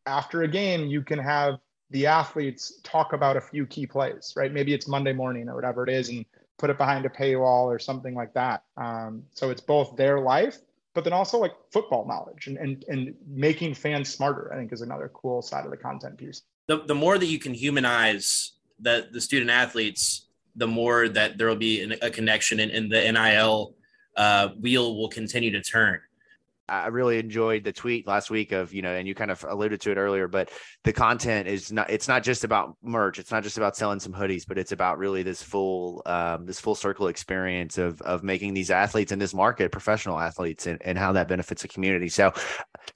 after 0.05 0.43
a 0.43 0.47
game, 0.47 0.87
you 0.87 1.01
can 1.01 1.19
have 1.19 1.55
the 1.89 2.05
athletes 2.05 2.79
talk 2.83 3.11
about 3.11 3.35
a 3.35 3.41
few 3.41 3.65
key 3.65 3.85
plays, 3.85 4.33
right? 4.37 4.53
Maybe 4.53 4.73
it's 4.73 4.87
Monday 4.87 5.11
morning 5.11 5.49
or 5.49 5.55
whatever 5.55 5.83
it 5.83 5.89
is, 5.89 6.07
and 6.07 6.25
put 6.59 6.69
it 6.69 6.77
behind 6.77 7.05
a 7.05 7.09
paywall 7.09 7.63
or 7.63 7.79
something 7.79 8.13
like 8.13 8.33
that. 8.33 8.63
Um, 8.77 9.23
so 9.33 9.49
it's 9.49 9.61
both 9.61 9.95
their 9.95 10.19
life, 10.19 10.59
but 10.93 11.03
then 11.03 11.13
also 11.13 11.39
like 11.39 11.53
football 11.71 12.05
knowledge 12.05 12.47
and, 12.47 12.57
and 12.57 12.85
and 12.87 13.15
making 13.27 13.73
fans 13.73 14.09
smarter. 14.09 14.53
I 14.53 14.57
think 14.57 14.71
is 14.71 14.81
another 14.81 15.09
cool 15.13 15.41
side 15.41 15.65
of 15.65 15.71
the 15.71 15.77
content 15.77 16.17
piece. 16.17 16.43
The 16.67 16.83
the 16.85 16.95
more 16.95 17.17
that 17.17 17.25
you 17.25 17.39
can 17.39 17.53
humanize 17.53 18.51
the 18.79 19.07
the 19.11 19.21
student 19.21 19.49
athletes, 19.49 20.27
the 20.55 20.67
more 20.67 21.07
that 21.09 21.37
there 21.37 21.47
will 21.47 21.55
be 21.55 21.81
an, 21.81 21.95
a 22.01 22.11
connection, 22.11 22.59
and, 22.59 22.71
and 22.71 22.91
the 22.91 23.11
NIL 23.11 23.75
uh, 24.15 24.49
wheel 24.49 24.97
will 24.97 25.09
continue 25.09 25.51
to 25.51 25.61
turn. 25.61 26.01
I 26.69 26.87
really 26.87 27.19
enjoyed 27.19 27.63
the 27.63 27.73
tweet 27.73 28.07
last 28.07 28.29
week 28.29 28.51
of, 28.51 28.73
you 28.73 28.81
know, 28.81 28.93
and 28.93 29.07
you 29.07 29.15
kind 29.15 29.31
of 29.31 29.43
alluded 29.47 29.81
to 29.81 29.91
it 29.91 29.97
earlier, 29.97 30.27
but 30.27 30.51
the 30.83 30.93
content 30.93 31.47
is 31.47 31.71
not, 31.71 31.89
it's 31.89 32.07
not 32.07 32.23
just 32.23 32.43
about 32.43 32.75
merch. 32.81 33.19
It's 33.19 33.31
not 33.31 33.43
just 33.43 33.57
about 33.57 33.75
selling 33.75 33.99
some 33.99 34.13
hoodies, 34.13 34.45
but 34.47 34.57
it's 34.57 34.71
about 34.71 34.97
really 34.97 35.23
this 35.23 35.41
full, 35.41 36.01
um, 36.05 36.45
this 36.45 36.59
full 36.59 36.75
circle 36.75 37.07
experience 37.07 37.77
of, 37.77 38.01
of 38.01 38.23
making 38.23 38.53
these 38.53 38.71
athletes 38.71 39.11
in 39.11 39.19
this 39.19 39.33
market, 39.33 39.71
professional 39.71 40.19
athletes 40.19 40.67
and, 40.67 40.81
and 40.83 40.97
how 40.97 41.11
that 41.11 41.27
benefits 41.27 41.61
the 41.61 41.67
community. 41.67 42.09
So 42.09 42.33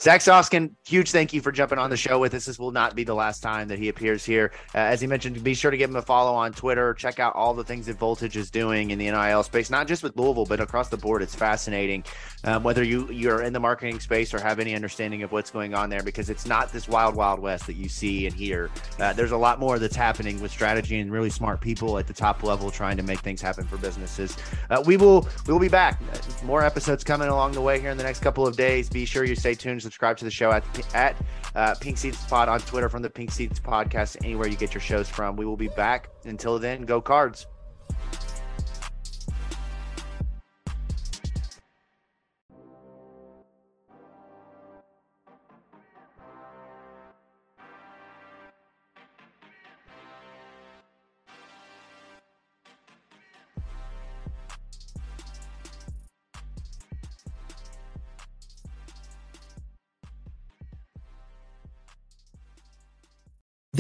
Zach 0.01 0.21
Soskin, 0.21 0.71
huge 0.86 1.11
thank 1.11 1.34
you 1.34 1.41
for 1.41 1.51
jumping 1.51 1.80
on 1.80 1.89
the 1.89 1.97
show 1.97 2.19
with 2.19 2.34
us. 2.34 2.45
This 2.45 2.59
will 2.59 2.71
not 2.71 2.95
be 2.95 3.03
the 3.03 3.13
last 3.13 3.41
time 3.41 3.67
that 3.67 3.80
he 3.80 3.89
appears 3.89 4.26
here. 4.26 4.51
Uh, 4.76 4.80
as 4.80 5.01
he 5.01 5.07
mentioned, 5.07 5.43
be 5.43 5.53
sure 5.53 5.71
to 5.71 5.78
give 5.78 5.89
him 5.89 5.95
a 5.95 6.01
follow 6.01 6.34
on 6.34 6.53
Twitter. 6.53 6.93
Check 6.93 7.19
out 7.19 7.36
all 7.36 7.53
the 7.53 7.63
things 7.63 7.86
that 7.86 7.97
Voltage 7.97 8.38
is 8.38 8.49
doing 8.51 8.91
in 8.91 8.99
the 8.99 9.09
NIL 9.09 9.43
space, 9.43 9.69
not 9.69 9.88
just 9.88 10.03
with 10.03 10.15
Louisville, 10.15 10.45
but 10.45 10.59
across 10.59 10.89
the 10.89 10.97
board. 10.97 11.21
It's 11.21 11.36
fascinating. 11.36 12.03
Um, 12.43 12.63
whether 12.63 12.84
you, 12.84 13.09
you're 13.11 13.41
in 13.41 13.53
the 13.53 13.59
marketing 13.64 13.99
space 14.01 14.34
or 14.34 14.41
have 14.41 14.59
any 14.59 14.76
understanding 14.76 15.24
of 15.24 15.32
what's 15.32 15.49
going 15.49 15.74
on 15.74 15.89
there 15.89 16.03
because 16.03 16.30
it's 16.30 16.45
not 16.45 16.72
this 16.74 16.89
wild, 16.89 17.16
wild 17.16 17.39
west 17.39 17.66
that 17.66 17.76
you 17.76 17.88
see 17.88 18.28
and 18.28 18.36
hear. 18.36 18.70
Uh, 18.99 19.14
there's 19.14 19.32
a 19.32 19.38
lot 19.38 19.57
more 19.57 19.80
that's 19.80 19.95
happening 19.95 20.39
with 20.41 20.51
strategy 20.51 20.99
and 20.99 21.11
really 21.11 21.30
smart 21.30 21.61
people 21.61 21.97
at 21.97 22.05
the 22.05 22.14
top 22.14 22.43
level 22.43 22.70
trying 22.70 22.97
to 22.97 23.03
make 23.03 23.20
things 23.22 23.41
happen 23.41 23.66
for 23.66 23.78
businesses. 23.78 24.38
Uh, 24.70 24.84
we 24.86 24.97
will 24.97 25.28
we 25.47 25.53
will 25.53 25.59
be 25.61 25.70
back. 25.70 26.01
More 26.43 26.64
episodes 26.64 27.03
coming 27.03 27.30
along 27.30 27.53
the 27.53 27.61
way 27.61 27.80
here 27.80 27.89
in 27.89 27.97
the 27.97 28.03
next 28.03 28.20
couple 28.20 28.45
of 28.45 28.57
days. 28.57 28.89
Be 28.89 29.05
sure 29.05 29.24
you 29.24 29.36
stay 29.36 29.55
tuned. 29.55 29.82
Subscribe 29.82 30.18
to 30.18 30.26
the 30.26 30.32
show 30.32 30.51
at 30.51 30.64
at 30.93 31.16
uh, 31.55 31.74
Pink 31.80 31.97
Seats 31.97 32.24
Pod 32.26 32.49
on 32.49 32.59
Twitter 32.59 32.89
from 32.89 33.01
the 33.01 33.09
Pink 33.09 33.32
Seats 33.32 33.59
Podcast 33.59 34.18
anywhere 34.26 34.47
you 34.47 34.57
get 34.57 34.74
your 34.74 34.82
shows 34.82 35.07
from. 35.07 35.38
We 35.38 35.45
will 35.45 35.57
be 35.57 35.70
back. 35.70 36.09
Until 36.26 36.59
then, 36.59 36.84
go 36.84 37.01
Cards. 37.01 37.47